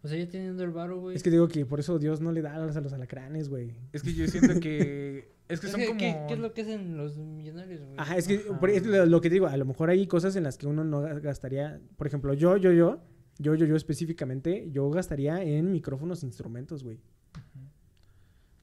O 0.00 0.06
sea, 0.06 0.16
ya 0.16 0.28
teniendo 0.28 0.62
el 0.62 0.70
varo, 0.70 1.00
güey. 1.00 1.16
Es 1.16 1.24
que 1.24 1.30
digo 1.30 1.48
que 1.48 1.66
por 1.66 1.80
eso 1.80 1.98
Dios 1.98 2.20
no 2.20 2.30
le 2.30 2.40
da 2.40 2.54
alas 2.54 2.76
a 2.76 2.80
los 2.80 2.92
alacranes, 2.92 3.48
güey. 3.48 3.74
Es 3.92 4.02
que 4.04 4.14
yo 4.14 4.26
siento 4.28 4.60
que. 4.60 5.36
Es 5.48 5.60
que 5.60 5.66
Es 5.66 5.72
son 5.72 5.80
que, 5.80 5.86
como. 5.88 5.98
¿qué, 5.98 6.16
qué 6.28 6.34
es 6.34 6.38
lo 6.40 6.52
que 6.52 6.60
hacen 6.60 6.96
los 6.98 7.16
millonarios, 7.16 7.80
güey? 7.80 7.94
Ajá, 7.96 8.16
es 8.18 8.28
que 8.28 8.36
Ajá. 8.48 8.60
por- 8.60 8.68
es 8.68 8.84
lo, 8.86 9.06
lo 9.06 9.20
que 9.22 9.30
digo, 9.30 9.46
a 9.46 9.56
lo 9.56 9.64
mejor 9.64 9.88
hay 9.88 10.06
cosas 10.06 10.36
en 10.36 10.42
las 10.44 10.58
que 10.58 10.66
uno 10.66 10.84
no 10.84 11.02
ga- 11.02 11.20
gastaría. 11.22 11.80
Por 11.96 12.06
ejemplo, 12.06 12.34
yo, 12.34 12.58
yo, 12.58 12.70
yo, 12.70 13.00
yo, 13.38 13.54
yo, 13.54 13.66
yo 13.66 13.76
específicamente, 13.76 14.68
yo 14.70 14.90
gastaría 14.90 15.42
en 15.42 15.70
micrófonos, 15.70 16.22
instrumentos, 16.24 16.82
güey. 16.82 16.98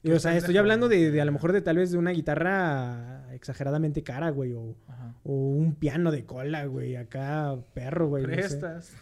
Y, 0.02 0.12
o 0.12 0.20
sea, 0.20 0.36
estoy 0.36 0.56
hablando 0.56 0.88
de, 0.88 1.10
de 1.10 1.20
a 1.20 1.24
lo 1.24 1.32
mejor 1.32 1.52
de 1.52 1.62
tal 1.62 1.78
vez 1.78 1.90
de 1.90 1.98
una 1.98 2.12
guitarra 2.12 3.26
exageradamente 3.34 4.04
cara, 4.04 4.30
güey, 4.30 4.52
o, 4.52 4.76
Ajá. 4.86 5.14
o 5.24 5.32
un 5.32 5.74
piano 5.74 6.12
de 6.12 6.24
cola, 6.24 6.64
güey, 6.66 6.94
acá 6.94 7.56
perro, 7.74 8.08
güey. 8.08 8.22
no 8.22 8.28
sé. 8.28 8.36
Prestas. 8.36 8.92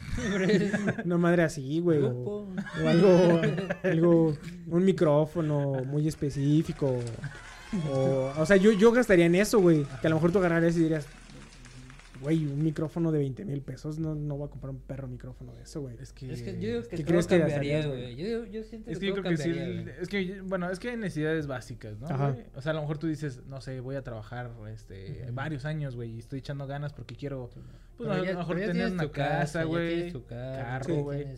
Una 1.04 1.18
madre 1.18 1.42
así, 1.42 1.80
güey. 1.80 1.98
O 2.02 2.48
algo, 2.86 3.40
algo, 3.82 4.38
un 4.68 4.84
micrófono 4.84 5.84
muy 5.84 6.08
específico. 6.08 6.98
O, 7.92 8.32
o 8.38 8.46
sea, 8.46 8.56
yo, 8.56 8.72
yo 8.72 8.90
gastaría 8.90 9.26
en 9.26 9.34
eso, 9.34 9.60
güey. 9.60 9.84
Que 10.00 10.06
a 10.06 10.10
lo 10.10 10.16
mejor 10.16 10.32
tú 10.32 10.38
agarrarías 10.38 10.76
y 10.76 10.84
dirías, 10.84 11.06
güey, 12.24 12.46
un 12.46 12.62
micrófono 12.62 13.12
de 13.12 13.18
20 13.18 13.44
mil 13.44 13.60
pesos. 13.62 13.98
No, 13.98 14.14
no 14.14 14.36
voy 14.36 14.48
a 14.48 14.50
comprar 14.50 14.70
un 14.70 14.80
perro 14.80 15.06
micrófono 15.06 15.54
de 15.54 15.62
eso, 15.62 15.82
güey. 15.82 15.96
Es 16.00 16.12
que. 16.12 16.32
Es 16.32 16.42
que 16.42 16.58
yo 16.58 16.68
digo 16.68 16.82
que 16.82 16.96
¿Qué 16.96 17.04
crees 17.04 17.26
que 17.26 17.38
cambiaría, 17.38 17.86
güey. 17.86 18.16
Yo, 18.16 18.44
yo 18.46 18.64
siento 18.64 18.90
Es 18.90 18.98
que 18.98 19.00
que 19.00 19.06
yo 19.06 19.14
creo 19.14 19.24
que 19.24 19.36
sí. 19.36 19.54
Es 20.00 20.08
que, 20.08 20.40
bueno, 20.42 20.70
es 20.70 20.78
que 20.78 20.90
hay 20.90 20.96
necesidades 20.96 21.46
básicas, 21.46 21.98
¿no? 22.00 22.08
Ajá. 22.08 22.36
O 22.56 22.60
sea, 22.60 22.72
a 22.72 22.74
lo 22.74 22.80
mejor 22.80 22.98
tú 22.98 23.06
dices, 23.06 23.42
no 23.46 23.60
sé, 23.60 23.80
voy 23.80 23.96
a 23.96 24.02
trabajar 24.02 24.50
este, 24.72 25.28
varios 25.32 25.64
años, 25.64 25.94
güey, 25.94 26.10
y 26.10 26.18
estoy 26.18 26.40
echando 26.40 26.66
ganas 26.66 26.92
porque 26.92 27.14
quiero, 27.14 27.50
pues, 27.52 27.64
Pero 27.98 28.12
a 28.12 28.18
lo 28.18 28.38
mejor 28.38 28.56
tener 28.56 28.92
una 28.92 29.10
casa, 29.10 29.64
güey, 29.64 30.12
carro, 30.26 31.02
güey. 31.02 31.36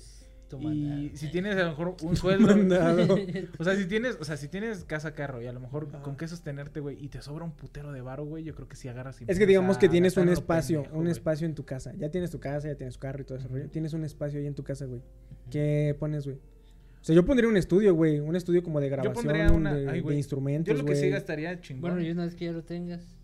Tu 0.49 0.61
Y 0.71 1.11
si 1.15 1.31
tienes 1.31 1.57
a 1.57 1.65
lo 1.65 1.71
mejor 1.71 1.97
un 2.03 2.17
sueldo. 2.17 2.47
Mandado. 2.47 3.17
o 3.59 3.65
sea, 3.65 3.77
si 3.77 3.87
tienes, 3.87 4.17
o 4.21 4.25
sea, 4.25 4.37
si 4.37 4.49
tienes 4.49 4.85
casa, 4.85 5.15
carro 5.15 5.43
y 5.43 5.47
a 5.47 5.53
lo 5.53 5.61
mejor 5.61 5.89
Ajá. 5.93 6.03
con 6.03 6.17
qué 6.17 6.27
sostenerte, 6.29 6.81
güey, 6.81 6.97
y 7.05 7.09
te 7.09 7.21
sobra 7.23 7.45
un 7.45 7.53
putero 7.53 7.93
de 7.93 8.01
varo, 8.01 8.25
güey, 8.25 8.45
yo 8.45 8.55
creo 8.55 8.69
que 8.69 8.77
si 8.77 8.89
agarras 8.89 9.21
y 9.21 9.25
Es 9.29 9.39
que 9.39 9.47
digamos 9.47 9.79
que 9.79 9.89
tienes 9.89 10.17
un 10.17 10.29
espacio, 10.29 10.79
pendejo, 10.83 10.97
un 10.97 11.03
güey. 11.05 11.13
espacio 11.13 11.47
en 11.47 11.55
tu 11.55 11.65
casa. 11.65 11.93
Ya 11.97 12.11
tienes 12.11 12.31
tu 12.31 12.41
casa, 12.41 12.69
ya 12.69 12.75
tienes 12.77 12.95
tu 12.95 13.01
carro 13.01 13.21
y 13.23 13.25
todo 13.25 13.39
ese 13.39 13.49
rollo. 13.49 13.69
Tienes 13.71 13.93
un 13.93 14.05
espacio 14.05 14.39
ahí 14.41 14.47
en 14.47 14.55
tu 14.55 14.63
casa, 14.65 14.85
güey. 14.87 15.03
¿Qué 15.51 15.95
pones, 15.99 16.25
güey? 16.25 16.37
O 16.37 17.05
sea, 17.07 17.15
yo 17.15 17.25
pondría 17.25 17.49
un 17.49 17.57
estudio, 17.57 17.95
güey. 17.95 18.19
Un 18.19 18.35
estudio 18.35 18.63
como 18.65 18.81
de 18.81 18.89
grabación, 18.89 19.55
una- 19.55 19.75
de, 19.75 19.89
ay, 19.89 19.95
de 19.97 20.01
güey. 20.01 20.17
instrumentos, 20.17 20.75
Yo 20.75 20.79
lo 20.81 20.85
que 20.87 20.95
sí 20.97 21.03
güey. 21.03 21.11
gastaría 21.13 21.61
chingón. 21.61 21.93
Bueno, 21.93 22.01
y 22.07 22.11
una 22.11 22.25
vez 22.25 22.35
que 22.35 22.47
ya 22.47 22.53
lo 22.53 22.65
tengas. 22.65 23.17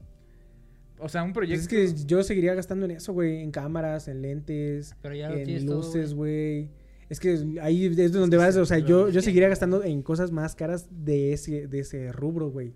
O 1.01 1.09
sea, 1.09 1.25
un 1.25 1.33
Pues 1.33 1.49
proyecto. 1.49 1.63
es 1.63 1.97
que 1.99 2.07
yo 2.07 2.23
seguiría 2.23 2.55
gastando 2.55 2.85
en 2.85 2.93
eso, 2.93 3.13
güey. 3.13 3.43
En 3.43 3.51
cámaras, 3.51 4.07
en 4.07 4.23
lentes, 4.23 4.95
Pero 5.03 5.17
ya 5.17 5.31
lo 5.31 5.35
tienes 5.35 5.63
en 5.63 5.67
todo, 5.67 5.79
luces, 5.79 6.15
güey. 6.15 6.69
Es 7.13 7.21
que 7.21 7.59
ahí 7.61 7.87
es 7.87 8.13
donde 8.13 8.37
vas, 8.39 8.57
o 8.57 8.65
sea, 8.65 8.79
yo, 8.79 9.11
yo 9.11 9.21
seguiría 9.21 9.49
gastando 9.49 9.85
en 9.85 10.03
cosas 10.03 10.33
más 10.33 10.55
caras 10.57 10.89
de 10.91 11.33
ese, 11.35 11.67
de 11.69 11.81
ese 11.81 12.11
rubro, 12.11 12.51
güey. 12.51 12.73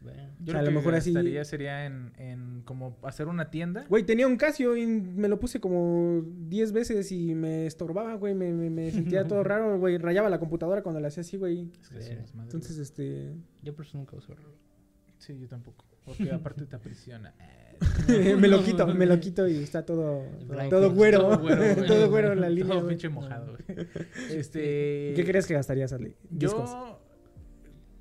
Bueno. 0.00 0.22
Yo 0.40 0.50
O 0.50 0.52
sea, 0.52 0.54
lo 0.54 0.58
a 0.58 0.62
lo 0.62 0.68
que 0.70 0.74
mejor 0.76 0.94
así- 0.96 1.12
gastaría 1.12 1.44
sería 1.44 1.86
en, 1.86 2.12
en 2.18 2.62
como 2.64 2.96
hacer 3.02 3.28
una 3.28 3.50
tienda. 3.50 3.84
Güey, 3.88 4.04
tenía 4.04 4.26
un 4.26 4.36
Casio 4.36 4.76
y 4.76 4.86
me 4.86 5.28
lo 5.28 5.38
puse 5.38 5.60
como 5.60 6.22
10 6.48 6.72
veces 6.72 7.10
y 7.12 7.34
me 7.34 7.66
estorbaba, 7.66 8.14
güey. 8.14 8.34
Me, 8.34 8.52
me, 8.52 8.70
me 8.70 8.90
sentía 8.90 9.26
todo 9.26 9.42
raro, 9.44 9.78
güey. 9.78 9.98
Rayaba 9.98 10.28
la 10.30 10.38
computadora 10.40 10.82
cuando 10.82 11.00
la 11.00 11.08
hacía 11.08 11.20
así, 11.22 11.36
güey. 11.36 11.70
Es 11.80 11.88
que 11.88 11.98
es 11.98 12.10
un 12.10 12.16
desmadre, 12.18 12.46
Entonces, 12.48 12.78
este... 12.78 13.34
Yo 13.62 13.74
por 13.74 13.84
eso 13.86 13.98
nunca 13.98 14.16
uso. 14.16 14.34
Sí, 15.18 15.38
yo 15.38 15.48
tampoco. 15.48 15.84
Porque 16.04 16.30
aparte 16.30 16.66
te 16.66 16.76
aprisiona. 16.76 17.34
me 18.38 18.48
lo 18.48 18.62
quito, 18.62 18.86
me 18.86 19.06
lo 19.06 19.18
quito 19.20 19.46
y 19.48 19.56
está 19.62 19.84
todo, 19.84 20.24
Blanco. 20.46 20.70
todo 20.70 20.90
güero. 20.92 21.18
Todo 21.20 21.38
güero, 21.38 21.74
güey. 21.76 21.86
todo 21.86 22.08
güero 22.10 22.32
en 22.32 22.40
la 22.40 22.48
línea, 22.48 22.74
Todo 22.74 22.88
pinche 22.88 23.08
mojado, 23.08 23.56
güey. 23.66 23.86
Este. 24.30 25.12
¿Qué 25.16 25.24
crees 25.26 25.46
que 25.46 25.54
gastarías? 25.54 25.94
Discos. 26.30 26.70
Yo. 26.70 27.00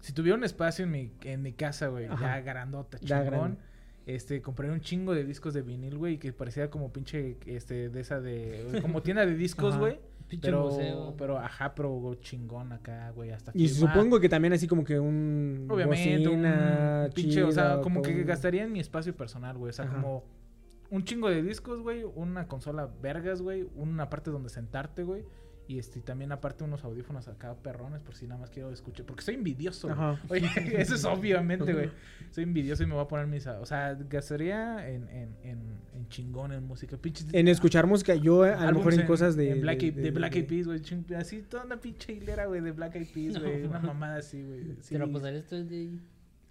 Si 0.01 0.13
tuviera 0.13 0.37
un 0.37 0.43
espacio 0.43 0.85
en 0.85 0.91
mi, 0.91 1.11
en 1.23 1.41
mi 1.41 1.53
casa, 1.53 1.87
güey, 1.87 2.05
Ajá. 2.05 2.37
ya 2.37 2.41
grandota, 2.41 2.97
Ya 3.01 3.23
chingón. 3.23 3.31
grande. 3.39 3.57
Este, 4.05 4.39
compré 4.41 4.69
un 4.69 4.81
chingo 4.81 5.15
de 5.15 5.23
discos 5.23 5.55
de 5.55 5.63
vinil, 5.63 5.97
güey, 5.97 6.19
que 6.19 6.31
parecía 6.31 6.69
como 6.69 6.93
pinche, 6.93 7.37
este, 7.47 7.89
de 7.89 7.99
esa 8.01 8.21
de, 8.21 8.79
como 8.83 9.01
tienda 9.01 9.25
de 9.25 9.35
discos, 9.35 9.77
güey. 9.79 9.99
Pinche 10.27 10.47
Pero, 10.47 10.63
museo. 10.65 11.13
pero, 11.17 11.37
ajá, 11.37 11.75
pero 11.75 12.15
chingón 12.15 12.71
acá, 12.71 13.11
güey, 13.11 13.31
hasta 13.31 13.51
Y 13.53 13.67
supongo 13.69 14.19
que 14.19 14.27
también 14.27 14.53
así 14.53 14.67
como 14.67 14.83
que 14.83 14.99
un... 14.99 15.67
Obviamente, 15.69 16.27
un 16.27 16.41
bocina 16.41 17.09
pinche, 17.13 17.43
o 17.43 17.51
sea, 17.51 17.79
como 17.81 18.01
que 18.01 18.23
gastaría 18.23 18.63
en 18.63 18.71
mi 18.71 18.79
espacio 18.79 19.15
personal, 19.15 19.57
güey. 19.57 19.69
O 19.69 19.73
sea, 19.73 19.85
Ajá. 19.85 19.95
como 19.95 20.23
un 20.89 21.03
chingo 21.03 21.29
de 21.29 21.43
discos, 21.43 21.81
güey, 21.81 22.03
una 22.15 22.47
consola 22.47 22.89
vergas, 23.01 23.41
güey, 23.41 23.67
una 23.75 24.09
parte 24.09 24.31
donde 24.31 24.49
sentarte, 24.49 25.03
güey. 25.03 25.23
Y 25.67 25.79
este, 25.79 25.99
también 25.99 26.31
aparte 26.31 26.63
unos 26.63 26.83
audífonos 26.83 27.27
acá 27.27 27.55
perrones 27.55 27.99
por 28.01 28.15
si 28.15 28.27
nada 28.27 28.39
más 28.39 28.51
quiero 28.51 28.69
escuchar. 28.71 29.05
Porque 29.05 29.23
soy 29.23 29.33
envidioso. 29.35 29.89
Ajá. 29.89 30.19
Oye, 30.29 30.47
eso 30.79 30.93
es 30.93 31.03
obviamente, 31.05 31.73
güey. 31.73 31.89
Soy 32.29 32.43
envidioso 32.43 32.83
y 32.83 32.85
me 32.85 32.93
voy 32.93 33.03
a 33.03 33.07
poner 33.07 33.25
mis... 33.25 33.47
O 33.47 33.65
sea, 33.65 33.95
gastaría 34.07 34.87
en, 34.87 35.09
en, 35.09 35.35
en, 35.43 35.59
en 35.93 36.07
chingón, 36.09 36.51
en 36.51 36.67
música. 36.67 36.97
Pinches... 36.97 37.27
En 37.33 37.47
escuchar 37.47 37.87
música, 37.87 38.13
yo 38.13 38.43
a 38.43 38.69
lo 38.71 38.77
mejor 38.77 38.93
en, 38.93 39.07
cosas 39.07 39.35
de... 39.35 39.51
en 39.51 39.61
Black 39.61 39.79
de, 39.79 39.91
de 39.91 40.11
Black 40.11 40.35
Eyed 40.35 40.43
de- 40.43 40.49
Peas, 40.63 40.67
güey. 40.67 41.19
Así, 41.19 41.41
toda 41.41 41.63
una 41.65 41.77
pinche 41.81 42.13
hilera, 42.13 42.45
güey, 42.45 42.61
de 42.61 42.71
Black 42.71 42.95
Eyed 42.95 43.07
Peas, 43.13 43.39
güey. 43.41 43.63
Una 43.63 43.79
mamada 43.79 44.17
así, 44.17 44.43
güey. 44.43 44.75
Sí. 44.81 44.95
Pasarías 44.97 45.45
todo 45.45 45.59
el 45.59 45.67
día 45.67 45.79
ahí. 45.79 45.99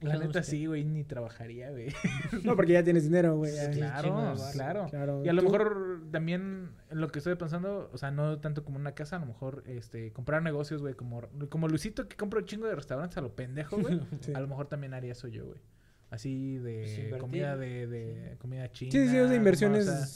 La 0.08 0.14
neta 0.14 0.26
música. 0.26 0.42
sí, 0.42 0.66
güey, 0.66 0.84
ni 0.84 1.04
trabajaría, 1.04 1.70
güey. 1.70 1.88
No, 2.44 2.56
porque 2.56 2.72
ya 2.72 2.84
tienes 2.84 3.04
dinero, 3.04 3.36
güey. 3.36 3.52
Claro, 3.72 4.34
claro. 4.52 4.86
Claro. 4.90 5.24
Y 5.24 5.28
a 5.28 5.32
lo 5.32 5.42
¿Tú? 5.42 5.50
mejor 5.50 6.02
también 6.10 6.70
en 6.90 7.00
lo 7.00 7.08
que 7.10 7.18
estoy 7.18 7.34
pensando, 7.36 7.90
o 7.92 7.98
sea, 7.98 8.10
no 8.10 8.38
tanto 8.40 8.64
como 8.64 8.76
una 8.78 8.92
casa, 8.94 9.16
a 9.16 9.18
lo 9.20 9.26
mejor 9.26 9.62
este 9.66 10.12
comprar 10.12 10.42
negocios, 10.42 10.80
güey, 10.82 10.94
como, 10.94 11.22
como 11.48 11.68
Luisito 11.68 12.08
que 12.08 12.16
compra 12.16 12.40
un 12.40 12.46
chingo 12.46 12.66
de 12.66 12.74
restaurantes 12.74 13.16
a 13.18 13.20
lo 13.20 13.34
pendejo, 13.34 13.78
güey. 13.78 14.00
Sí. 14.20 14.32
A 14.34 14.40
lo 14.40 14.48
mejor 14.48 14.68
también 14.68 14.94
haría 14.94 15.12
eso 15.12 15.28
yo, 15.28 15.46
güey. 15.46 15.60
Así 16.10 16.58
Pues 16.60 16.64
de 16.64 16.94
invertir. 16.94 17.18
comida 17.18 17.56
de, 17.56 17.86
de 17.86 18.36
comida 18.38 18.70
china. 18.70 18.92
Sí, 18.92 19.08
sí, 19.08 19.18
o 19.18 19.26
sea, 19.26 19.36
inversiones... 19.36 19.86
¿no? 19.86 19.92
O 19.92 19.96
sea, 19.96 20.06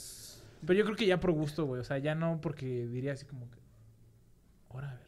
pero 0.65 0.77
yo 0.77 0.83
creo 0.85 0.95
que 0.97 1.05
ya 1.05 1.19
por 1.19 1.31
gusto, 1.31 1.65
güey. 1.65 1.79
O 1.79 1.83
sea, 1.83 1.97
ya 1.99 2.15
no 2.15 2.39
porque 2.41 2.85
diría 2.87 3.13
así 3.13 3.25
como 3.25 3.49
que. 3.49 3.59
Ahora, 4.69 4.89
a 4.91 4.93
ver. 4.95 5.07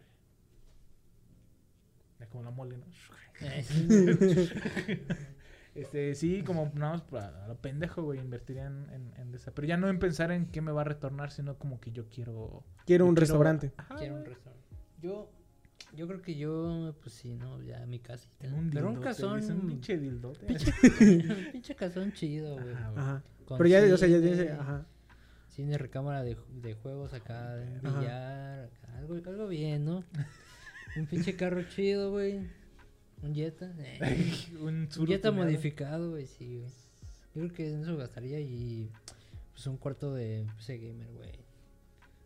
Ya 2.20 2.28
como 2.28 2.44
la 2.44 2.52
mole, 2.52 2.78
¿no? 2.78 2.86
Este, 5.74 6.16
sí, 6.16 6.44
como 6.44 6.70
nada 6.76 6.94
más 6.94 7.02
para- 7.04 7.46
a 7.46 7.48
lo 7.48 7.56
pendejo, 7.56 8.04
güey, 8.04 8.20
invertiría 8.20 8.66
en, 8.68 8.90
en, 8.90 9.14
en 9.16 9.34
esa. 9.34 9.54
Pero 9.54 9.68
ya 9.70 9.78
no 9.78 9.88
en 9.88 10.00
pensar 10.00 10.30
en 10.32 10.48
qué 10.48 10.60
me 10.60 10.74
va 10.74 10.82
a 10.82 10.84
retornar, 10.84 11.32
sino 11.32 11.58
como 11.58 11.80
que 11.80 11.92
yo 11.92 12.10
quiero... 12.10 12.66
Quiero 12.86 13.06
yo 13.06 13.10
un 13.10 13.16
restaurante. 13.16 13.72
Ajá, 13.78 13.96
Quiero 13.96 14.16
un 14.16 14.26
restaurante. 14.26 14.68
Yo, 15.02 15.32
yo 15.96 16.08
creo 16.10 16.22
que 16.22 16.36
yo, 16.36 16.94
pues 17.02 17.16
sí, 17.16 17.36
no, 17.36 17.62
ya 17.62 17.86
mi 17.86 18.00
casita. 18.00 18.48
En 18.48 18.54
un 18.54 18.70
Pero 18.70 18.90
un 18.90 18.96
dildote, 18.96 19.36
dice, 19.38 19.54
un 19.54 19.68
pinche 19.68 19.98
dildote. 19.98 20.46
pinche, 20.46 20.74
pinche 21.54 21.76
casón 21.76 22.12
chido, 22.12 22.56
güey. 22.56 22.74
Ajá, 22.74 23.24
Pero 23.48 23.66
ya, 23.68 23.80
o 23.94 23.98
sea, 23.98 24.10
ya 24.10 24.20
cine, 24.20 24.36
tienes... 24.36 24.60
Ajá. 24.60 24.86
Cine, 25.48 25.78
recámara 25.78 26.22
de, 26.24 26.36
de 26.50 26.74
juegos 26.76 27.14
acá, 27.14 27.56
de 27.56 27.80
billar, 27.80 28.66
acá, 28.66 28.98
algo, 28.98 29.16
algo 29.16 29.48
bien, 29.48 29.86
¿no? 29.86 30.04
un 30.98 31.06
pinche 31.08 31.38
carro 31.38 31.64
chido, 31.64 32.12
güey. 32.12 32.46
Un 33.24 33.34
Jetta. 33.36 33.74
eh. 33.80 34.00
un 34.62 34.88
un 34.98 35.08
Jetta 35.08 35.32
modificado, 35.32 36.12
güey, 36.12 36.26
sí, 36.28 36.58
güey. 36.58 36.70
Yo 37.34 37.42
creo 37.44 37.54
que 37.54 37.74
en 37.74 37.82
eso 37.82 37.96
gastaría 37.98 38.40
y 38.40 38.90
pues 39.54 39.66
un 39.68 39.78
cuarto 39.78 40.14
de 40.14 40.46
PC 40.58 40.78
gamer, 40.80 41.08
güey. 41.14 41.30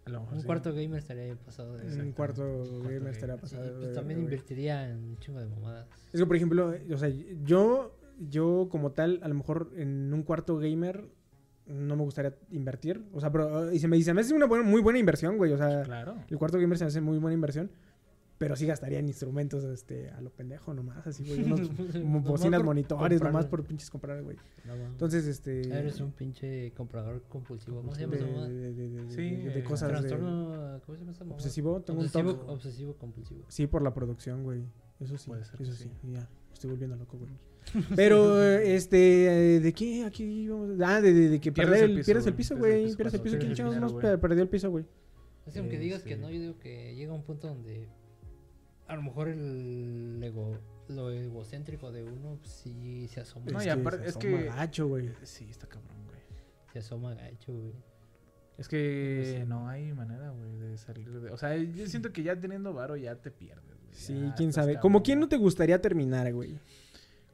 A 0.06 0.10
lo 0.12 0.20
mejor 0.22 0.36
Un 0.36 0.40
sí. 0.42 0.46
cuarto 0.46 0.74
gamer 0.74 1.00
estaría 1.00 1.36
pasado 1.36 1.78
de 1.78 2.02
Un 2.02 2.12
cuarto 2.12 2.44
gamer 2.84 2.94
gamer. 3.00 3.14
estaría 3.14 3.36
Sí, 3.36 3.42
pasado. 3.42 3.72
pues 3.74 3.88
de- 3.88 3.94
también 3.94 4.20
de- 4.20 4.24
invertiría 4.26 4.90
en 4.90 4.98
un 4.98 5.18
chingo 5.20 5.40
de 5.40 5.48
mamadas. 5.48 5.88
Es 6.14 6.20
que, 6.20 6.26
por 6.26 6.36
ejemplo, 6.36 6.74
o 6.94 6.98
sea, 6.98 7.10
yo, 7.44 7.96
yo 8.30 8.68
como 8.72 8.92
tal, 8.92 9.20
a 9.24 9.28
lo 9.28 9.34
mejor 9.36 9.72
en 9.76 10.14
un 10.14 10.24
cuarto 10.24 10.58
gamer 10.58 11.06
no 11.68 11.96
me 11.96 12.04
gustaría 12.04 12.36
invertir. 12.52 13.04
O 13.14 13.20
sea, 13.20 13.32
pero, 13.32 13.72
y 13.74 13.80
se 13.80 13.88
me 13.88 13.98
dice, 13.98 14.14
me 14.14 14.22
hace 14.22 14.34
una 14.36 14.46
buena, 14.46 14.64
muy 14.64 14.82
buena 14.82 15.00
inversión, 15.00 15.38
güey. 15.38 15.52
O 15.52 15.58
sea, 15.58 15.82
Claro. 15.84 16.16
el 16.30 16.38
cuarto 16.38 16.60
gamer 16.60 16.78
se 16.78 16.84
me 16.84 16.90
hace 16.90 17.02
muy 17.02 17.18
buena 17.18 17.34
inversión. 17.34 17.72
Pero 18.46 18.56
sí 18.56 18.66
gastaría 18.68 19.00
en 19.00 19.08
instrumentos, 19.08 19.64
este, 19.64 20.10
a 20.12 20.22
lo 20.22 20.30
pendejo 20.30 20.72
nomás, 20.74 21.06
así, 21.08 21.24
güey. 21.26 21.44
Unos 21.44 21.70
bocinas, 22.24 22.60
por 22.60 22.66
monitores, 22.66 23.18
comprar. 23.18 23.32
nomás 23.34 23.46
por 23.48 23.64
pinches 23.64 23.90
comprar, 23.90 24.22
güey. 24.22 24.38
No. 24.66 24.74
Entonces, 24.76 25.26
este... 25.26 25.62
Eres 25.68 26.00
un 26.00 26.12
pinche 26.12 26.72
comprador 26.74 27.24
compulsivo. 27.28 27.78
¿Cómo 27.82 27.96
se 27.96 28.02
llama 28.02 28.14
de, 28.14 28.20
esa 28.20 28.28
mamada? 28.32 28.48
de- 28.50 28.74
de- 28.74 28.90
de- 28.90 29.10
Sí, 29.10 29.36
de- 29.38 29.60
eh, 29.60 29.64
cosas 29.64 29.90
de... 29.90 29.98
Trastorno. 29.98 30.80
¿Cómo 30.86 30.96
se 30.96 31.00
llama 31.02 31.12
esa? 31.12 31.24
Obsesivo, 31.26 31.82
tengo 31.82 32.00
un 32.02 32.06
obsesivo, 32.06 32.36
TOC. 32.36 32.50
obsesivo 32.50 32.94
compulsivo. 32.98 33.46
Sí, 33.48 33.66
por 33.66 33.82
la 33.82 33.94
producción, 33.94 34.44
güey. 34.44 34.62
Eso 35.00 35.18
sí, 35.18 35.28
Puede 35.28 35.44
ser 35.44 35.62
eso 35.62 35.74
sí. 35.74 35.86
sí. 36.04 36.12
Ya, 36.14 36.30
estoy 36.54 36.70
volviendo 36.70 36.96
loco, 36.96 37.18
güey. 37.18 37.32
Pero, 37.96 38.42
este, 38.44 39.56
eh, 39.56 39.60
¿de 39.60 39.74
qué? 39.74 40.04
Aquí 40.06 40.48
vamos. 40.48 40.70
Ah, 40.86 41.02
de, 41.02 41.14
de- 41.14 41.30
de 41.30 41.42
que 41.42 41.52
Pierdes 41.52 41.82
el 41.82 41.90
el, 41.92 41.98
piso, 41.98 42.06
pierdes 42.06 42.26
el 42.28 42.32
güey. 42.34 42.38
piso, 42.38 42.58
güey. 42.58 42.84
piso 42.86 42.98
Pierdes 42.98 43.14
el 43.16 43.22
piso. 43.22 43.38
¿Quién 43.40 43.54
chingados 43.56 43.94
más 43.94 44.20
perdió 44.20 44.44
el 44.44 44.50
piso, 44.50 44.70
güey? 44.70 44.86
Es 45.48 45.54
que 45.54 45.60
aunque 45.60 45.78
digas 45.80 46.04
que 46.04 46.12
Este- 46.14 46.22
no, 46.24 46.30
yo 46.32 46.40
digo 46.40 46.60
que 46.60 46.96
llega 46.96 47.14
un 47.14 47.24
punto 47.24 47.48
donde 47.48 47.88
a 48.88 48.96
lo 48.96 49.02
mejor 49.02 49.28
el 49.30 50.20
ego, 50.24 50.58
lo 50.88 51.12
egocéntrico 51.12 51.92
de 51.92 52.04
uno 52.04 52.38
pues, 52.40 52.52
sí 52.52 53.08
se 53.08 53.22
asoma. 53.22 53.46
No, 53.52 53.60
Es 53.60 53.66
y 53.66 53.68
que 53.68 53.72
aparte- 53.74 54.04
se 54.04 54.10
es 54.10 54.18
asoma 54.18 54.38
que- 54.38 54.46
gacho, 54.46 54.88
güey. 54.88 55.12
Sí, 55.24 55.48
está 55.50 55.68
cabrón, 55.68 56.06
güey. 56.06 56.20
Se 56.74 56.80
asoma 56.80 57.14
gacho, 57.16 57.54
güey. 57.54 57.74
Es 58.58 58.70
que 58.70 59.44
no 59.48 59.68
hay 59.68 59.92
manera, 59.94 60.30
güey, 60.30 60.58
de 60.58 60.78
salir 60.78 61.10
de... 61.12 61.30
O 61.30 61.38
sea, 61.38 61.58
yo 61.58 61.88
siento 61.88 62.14
que 62.14 62.24
ya 62.24 62.40
teniendo 62.40 62.74
varo 62.74 62.96
ya 62.96 63.16
te 63.18 63.30
pierdes, 63.30 63.66
güey. 63.82 63.94
Sí, 63.94 64.18
Ya 64.18 64.34
quién 64.36 64.54
sabe. 64.54 64.74
cabrón. 64.76 64.82
¿Como 64.82 65.04
quién 65.04 65.20
no 65.20 65.28
te 65.28 65.36
gustaría 65.36 65.82
terminar, 65.82 66.32
güey? 66.34 66.58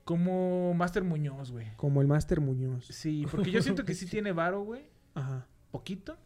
Como 0.03 0.73
Master 0.73 1.03
Muñoz, 1.03 1.51
güey. 1.51 1.67
Como 1.77 2.01
el 2.01 2.07
Master 2.07 2.41
Muñoz. 2.41 2.87
Sí, 2.87 3.27
porque 3.29 3.51
yo 3.51 3.61
siento 3.61 3.85
que 3.85 3.93
sí 3.93 4.05
tiene 4.09 4.31
varo, 4.31 4.63
güey. 4.63 4.87
Ajá, 5.13 5.47
Poquito. 5.69 6.17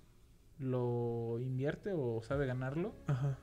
Lo 0.60 1.40
invierte 1.42 1.92
o 1.94 2.22
sabe 2.24 2.46
ganarlo. 2.46 2.96
ajá. 3.08 3.38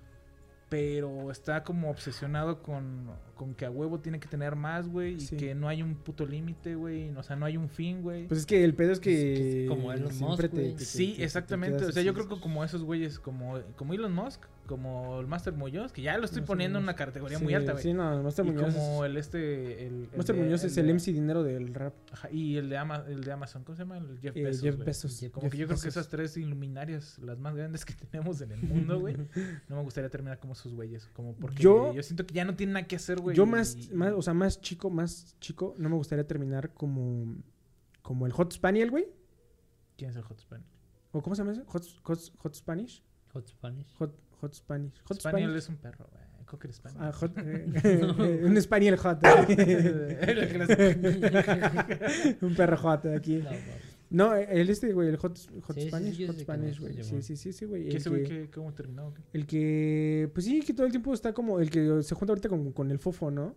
Pero 0.73 1.31
está 1.31 1.63
como 1.65 1.91
obsesionado 1.91 2.63
con, 2.63 3.11
con 3.35 3.53
que 3.55 3.67
a 3.67 3.71
huevo 3.71 4.01
tiene 4.01 4.19
que 4.19 4.27
tener 4.27 4.57
más, 4.57 4.89
güey. 4.89 5.17
Y 5.17 5.21
Sí. 5.21 5.37
que 5.37 5.55
no 5.55 5.69
hay 5.69 5.83
un 5.83 5.95
puto 5.97 6.25
límite, 6.25 6.77
güey. 6.77 7.11
O 7.15 7.23
sea, 7.23 7.37
no 7.37 7.45
hay 7.45 7.59
un 7.59 7.69
fin, 7.69 8.01
güey. 8.01 8.27
Pues 8.27 8.41
es 8.41 8.47
que 8.47 8.65
el 8.65 8.73
pedo 8.75 8.91
es 8.93 8.99
que. 8.99 9.65
Es 9.65 9.69
como 9.69 9.93
Elon 9.93 10.19
Musk, 10.19 10.49
te- 10.49 10.79
Sí, 10.79 11.09
te- 11.11 11.17
te 11.19 11.25
exactamente. 11.25 11.85
O 11.85 11.93
sea, 11.93 12.03
yo 12.03 12.15
creo 12.15 12.27
que 12.27 12.41
como 12.41 12.65
esos 12.65 12.85
güeyes, 12.85 13.19
como, 13.19 13.61
como 13.77 13.93
Elon 13.93 14.15
Musk, 14.15 14.45
como 14.67 15.21
el 15.21 15.27
Master 15.27 15.53
Muñoz, 15.53 15.93
que 15.93 16.03
ya 16.03 16.17
lo 16.17 16.25
estoy 16.25 16.41
Master 16.41 16.47
poniendo 16.47 16.79
en 16.79 16.85
una 16.85 16.95
categoría 16.95 17.39
Sí, 17.39 17.45
muy 17.45 17.55
alta, 17.55 17.73
güey. 17.73 17.83
Sí, 17.83 17.93
no, 17.93 18.13
el 18.17 18.23
Master 18.23 18.47
y 18.47 18.51
Muñoz. 18.51 18.75
como 18.75 19.05
es- 19.05 19.11
el 19.11 19.17
este... 19.17 19.87
El, 19.87 19.95
el 19.95 20.09
Master 20.17 20.37
de- 20.37 20.43
Muñoz 20.43 20.65
es 20.65 20.75
de- 20.75 20.81
el 20.81 20.91
MC 20.95 21.13
Dinero 21.13 21.43
del 21.43 21.75
rap. 21.75 21.95
Ajá, 22.13 22.31
y 22.31 22.57
el 22.57 22.69
de, 22.69 22.77
Ama- 22.79 23.05
el 23.09 23.23
de 23.25 23.33
Amazon, 23.33 23.65
¿cómo 23.65 23.77
se 23.77 23.83
llama? 23.83 23.99
El 23.99 24.19
Jeff 24.21 24.37
Eh, 24.37 24.43
Bezos. 24.45 24.63
Jeff 24.63 24.75
güey. 24.77 24.87
Bezos. 24.87 25.21
Como 25.33 25.43
Jeff 25.43 25.53
que 25.53 25.59
yo 25.59 25.67
creo 25.67 25.81
que 25.81 25.89
esas 25.89 26.09
tres 26.09 26.37
iluminarias, 26.37 27.19
las 27.19 27.39
más 27.39 27.55
grandes 27.55 27.85
que 27.85 27.95
tenemos 28.11 28.41
en 28.41 28.53
el 28.53 28.63
mundo, 28.63 29.01
güey, 29.01 29.17
no 29.69 29.77
me 29.77 29.83
gustaría 29.83 30.09
terminar 30.11 30.39
como 30.39 30.53
esos 30.53 30.73
güeyes. 30.75 31.07
Como 31.13 31.35
porque 31.35 31.63
Yo- 31.63 31.93
yo, 31.93 32.03
siento 32.03 32.25
que 32.27 32.35
ya 32.35 32.45
no 32.45 32.55
tienen 32.55 32.75
nada 32.75 32.87
que 32.87 32.97
hacer, 32.97 33.21
güey. 33.21 33.37
Yo 33.37 33.43
y- 33.45 33.47
más, 33.47 33.77
más, 33.93 34.13
o 34.13 34.23
sea, 34.23 34.33
más 34.35 34.61
chico, 34.61 34.91
más 34.91 35.37
chico, 35.41 35.75
no 35.79 35.89
me 35.89 35.97
gustaría 35.97 36.27
terminar 36.27 36.73
como, 36.73 37.37
como 38.03 38.27
el 38.27 38.33
Hot 38.33 38.53
Spaniel, 38.53 38.91
güey. 38.91 39.07
¿Quién 39.99 40.11
es 40.11 40.17
el 40.17 40.23
Hot 40.23 40.39
Spaniel? 40.41 40.69
¿O 41.13 41.21
cómo 41.21 41.37
se 41.37 41.43
llama 41.43 41.53
ese? 41.53 41.63
Hot, 41.67 41.85
hot, 42.05 42.19
hot 42.39 42.55
Spanish. 42.55 43.03
Hot 43.35 43.47
Spanish. 43.49 43.87
Hot, 43.99 44.15
hot 44.43 44.55
Spanish. 44.55 44.95
Hot 45.05 45.21
Spaniel 45.21 45.51
Spanish. 45.51 45.63
es 45.63 45.69
un 45.69 45.77
perro, 45.77 46.09
güey. 46.11 46.23
Cocker 46.45 46.73
Spaniel. 46.73 47.03
Ah, 47.03 47.13
hot, 47.13 47.33
eh, 47.39 48.41
un 48.45 48.61
Spaniel 48.61 48.97
hot. 48.99 49.23
Un 52.43 52.55
perro 52.55 52.77
hot 52.77 53.07
aquí. 53.07 53.43
No, 54.11 54.35
el 54.35 54.69
este, 54.69 54.93
güey, 54.93 55.09
el 55.09 55.17
Hot, 55.17 55.39
hot 55.63 55.75
Sí, 55.75 55.83
sí, 55.83 55.89
Spanish, 55.89 56.17
sí, 56.17 56.23
yo 56.23 56.29
Hot 56.29 56.39
Spanish, 56.39 56.79
güey. 56.79 57.03
Sí, 57.03 57.23
sí, 57.23 57.37
sí, 57.37 57.53
sí, 57.55 57.65
güey. 57.65 57.89
¿Qué 57.89 57.97
ese 57.97 58.11
güey 58.11 58.25
que, 58.25 58.51
cómo 58.51 58.75
terminó? 58.75 59.15
el 59.33 59.47
que, 59.47 60.31
pues 60.35 60.45
sí, 60.45 60.61
que 60.61 60.75
todo 60.75 60.85
el 60.85 60.93
tiempo 60.93 61.15
está 61.15 61.33
como, 61.33 61.59
el 61.59 61.71
que 61.71 62.03
se 62.03 62.15
junta 62.15 62.33
ahorita 62.33 62.51
con, 62.51 62.73
con 62.73 62.91
el 62.91 62.99
fofo, 62.99 63.31
¿no? 63.31 63.57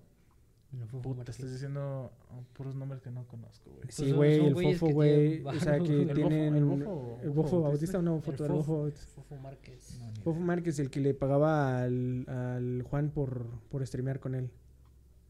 No 0.80 0.88
Puta, 0.88 1.10
Márquez. 1.18 1.36
estás 1.36 1.52
diciendo 1.54 2.12
oh, 2.32 2.44
puros 2.54 2.76
nombres 2.76 3.02
que 3.02 3.10
no 3.10 3.26
conozco, 3.28 3.70
güey. 3.72 3.88
Sí, 3.90 4.12
Pues 4.14 4.16
güey, 4.16 4.46
el 4.68 4.78
fofo, 4.78 4.94
güey. 4.94 5.42
O 5.46 5.54
sea, 5.60 5.80
que 5.80 6.02
¿El 6.02 6.10
bofo- 6.10 6.14
tienen... 6.16 6.56
el 6.56 6.66
bofo- 6.66 7.20
el 7.22 7.30
bofo 7.30 7.42
bofo 7.44 7.62
bautista? 7.62 8.00
una 8.00 8.16
El 8.16 8.22
foto 8.22 8.44
del 8.44 8.52
Fofo. 8.52 8.78
bofo. 8.84 8.92
Fofo 9.16 9.36
Márquez. 9.38 9.98
No, 10.00 10.22
Fofo. 10.24 10.40
Márquez, 10.40 10.80
el 10.80 10.90
que 10.90 11.00
le 11.00 11.14
pagaba 11.14 11.82
al, 11.84 12.26
al 12.28 12.82
Juan 12.84 13.10
por, 13.12 13.46
por 13.70 13.86
streamear 13.88 14.20
con 14.20 14.36
él. 14.36 14.50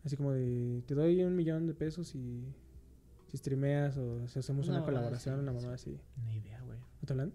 Así 0.03 0.15
como 0.17 0.31
de, 0.31 0.81
te 0.87 0.95
doy 0.95 1.23
un 1.23 1.35
millón 1.35 1.67
de 1.67 1.73
pesos 1.73 2.15
y 2.15 2.43
si 3.27 3.37
streameas 3.37 3.97
o 3.97 4.27
si 4.27 4.39
hacemos 4.39 4.67
Una 4.67 4.77
una, 4.77 4.81
mamada 4.81 4.85
colaboración, 4.99 5.39
una 5.39 5.51
mamá 5.51 5.73
así. 5.73 5.99
Ni 6.25 6.37
idea, 6.37 6.61
güey. 6.61 6.77
¿No 6.79 7.05
te 7.05 7.13
hablan? 7.13 7.33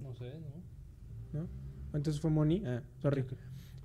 No 0.00 0.14
sé, 0.14 0.32
¿no? 1.32 1.40
¿No? 1.40 1.48
Entonces 1.94 2.20
fue 2.20 2.30
Moni. 2.30 2.62
Ah, 2.66 2.82
sorry. 3.00 3.24
Que- 3.24 3.36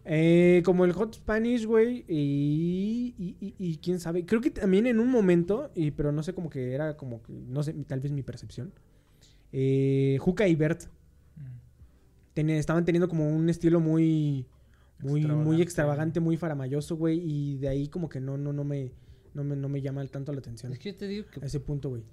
Eh, 0.06 0.62
como 0.66 0.84
el 0.86 0.92
Hot 0.94 1.16
Spanish, 1.16 1.66
güey. 1.66 2.04
Y, 2.08 3.16
y, 3.18 3.38
y- 3.40 3.56
y 3.58 3.78
quién 3.78 4.00
sabe. 4.00 4.26
Creo 4.26 4.42
que 4.42 4.52
también 4.52 4.86
en 4.88 5.00
un 5.00 5.10
momento, 5.10 5.72
y, 5.76 5.92
pero 5.92 6.12
no 6.12 6.24
sé, 6.24 6.34
como 6.34 6.50
que 6.50 6.74
era 6.74 6.98
como 6.98 7.22
que, 7.24 7.32
no 7.34 7.64
sé, 7.64 7.74
tal 7.88 8.00
vez 8.02 8.12
mi 8.12 8.22
percepción. 8.24 8.74
Eh, 9.52 10.18
Juca 10.20 10.48
y 10.48 10.56
Bert 10.56 10.84
Mm. 11.38 11.42
ten- 12.34 12.50
estaban 12.50 12.84
teniendo 12.86 13.08
como 13.08 13.30
un 13.30 13.50
estilo 13.50 13.80
muy, 13.80 14.46
muy, 15.00 15.22
muy 15.22 15.22
Extravagante. 15.22 15.62
extravagante, 15.64 16.20
muy 16.20 16.38
faramayoso, 16.38 16.96
güey. 16.98 17.20
Y 17.24 17.58
de 17.58 17.68
ahí 17.70 17.88
como 17.88 18.10
que 18.10 18.20
no, 18.20 18.38
no, 18.38 18.52
no 18.52 18.64
me, 18.64 18.92
no 19.34 19.44
me, 19.44 19.56
no 19.56 19.70
me 19.70 19.82
llama 19.82 20.06
tanto 20.08 20.34
la 20.34 20.40
atención. 20.40 20.72
Es 20.74 20.80
que 20.80 20.92
yo 20.92 20.98
te 20.98 21.08
digo 21.08 21.28
que, 21.32 21.40
A 21.42 21.46
ese 21.46 21.60
punto, 21.60 21.90
güey. 21.90 22.04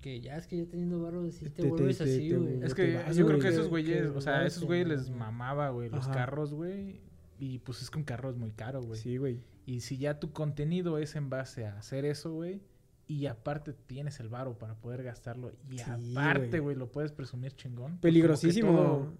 que 0.00 0.20
ya 0.20 0.36
es 0.36 0.46
que 0.46 0.56
ya 0.56 0.64
teniendo 0.66 1.00
barro 1.02 1.30
sí 1.30 1.48
te, 1.50 1.62
vuelves 1.68 1.98
te- 1.98 2.04
así, 2.04 2.32
güey. 2.32 2.62
Es 2.62 2.74
que 2.74 2.94
vas, 2.94 3.14
yo 3.16 3.26
creo 3.26 3.38
que 3.38 3.48
esos 3.48 3.68
güeyes, 3.68 4.06
o 4.16 4.20
sea, 4.20 4.40
a 4.40 4.46
esos 4.46 4.64
güeyes 4.64 4.88
les 4.88 5.10
mamaba, 5.10 5.68
güey, 5.70 5.90
los 5.90 6.04
Ajá. 6.06 6.12
carros, 6.12 6.54
güey. 6.54 7.00
Y 7.40 7.58
pues 7.60 7.80
es 7.82 7.90
que 7.90 7.98
un 7.98 8.04
carro 8.04 8.30
es 8.30 8.36
muy 8.36 8.52
caro, 8.52 8.82
güey. 8.82 9.00
Sí, 9.00 9.16
güey. 9.16 9.40
Y 9.66 9.80
si 9.80 9.96
ya 9.96 10.20
tu 10.20 10.32
contenido 10.32 10.98
es 10.98 11.16
en 11.16 11.30
base 11.30 11.64
a 11.66 11.76
hacer 11.78 12.04
eso, 12.04 12.32
güey, 12.32 12.60
y 13.08 13.26
aparte 13.26 13.72
tienes 13.72 14.20
el 14.20 14.28
varo 14.28 14.56
para 14.58 14.74
poder 14.74 15.02
gastarlo, 15.02 15.50
y 15.70 15.78
Sí, 15.78 15.84
aparte, 16.14 16.60
güey. 16.60 16.76
lo 16.76 16.92
puedes 16.92 17.10
presumir 17.12 17.52
chingón. 17.56 17.92
pues 17.92 18.02
Peligrosísimo. 18.02 18.72
todo 18.72 19.12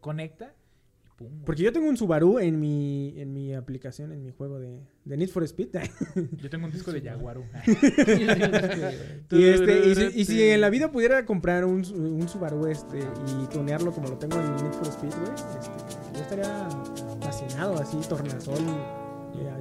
Conecta 0.00 0.54
y 1.06 1.10
pum. 1.16 1.42
Porque 1.44 1.62
yo 1.62 1.72
tengo 1.72 1.88
un 1.88 1.96
Subaru 1.96 2.40
en 2.40 2.58
mi, 2.58 3.14
en 3.16 3.32
mi 3.32 3.54
aplicación, 3.54 4.10
en 4.12 4.22
mi 4.24 4.32
juego 4.32 4.58
de, 4.58 4.80
de 5.04 5.16
Need 5.16 5.28
for 5.30 5.44
Speed. 5.44 5.68
Yo 6.42 6.50
tengo 6.50 6.66
un 6.66 6.72
disco 6.72 6.90
de 6.92 7.00
Jaguaru. 7.00 7.44
y, 9.30 9.44
este, 9.44 9.88
y, 9.88 9.94
si, 9.94 10.20
y 10.20 10.24
si 10.24 10.42
en 10.42 10.60
la 10.60 10.68
vida 10.70 10.90
pudiera 10.90 11.24
comprar 11.24 11.64
un 11.64 11.84
Subaru 12.28 12.66
este 12.66 12.98
y 12.98 13.46
tunearlo 13.46 13.92
como 13.92 14.08
lo 14.08 14.18
tengo 14.18 14.36
en 14.40 14.56
Need 14.56 14.72
for 14.72 14.88
Speed, 14.88 15.12
güey, 15.14 15.34
este, 15.34 16.14
yo 16.14 16.20
estaría 16.22 16.68
así, 17.80 17.96
tornasol. 18.08 18.54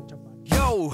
chapar. 0.08 0.34
Yo 0.44 0.90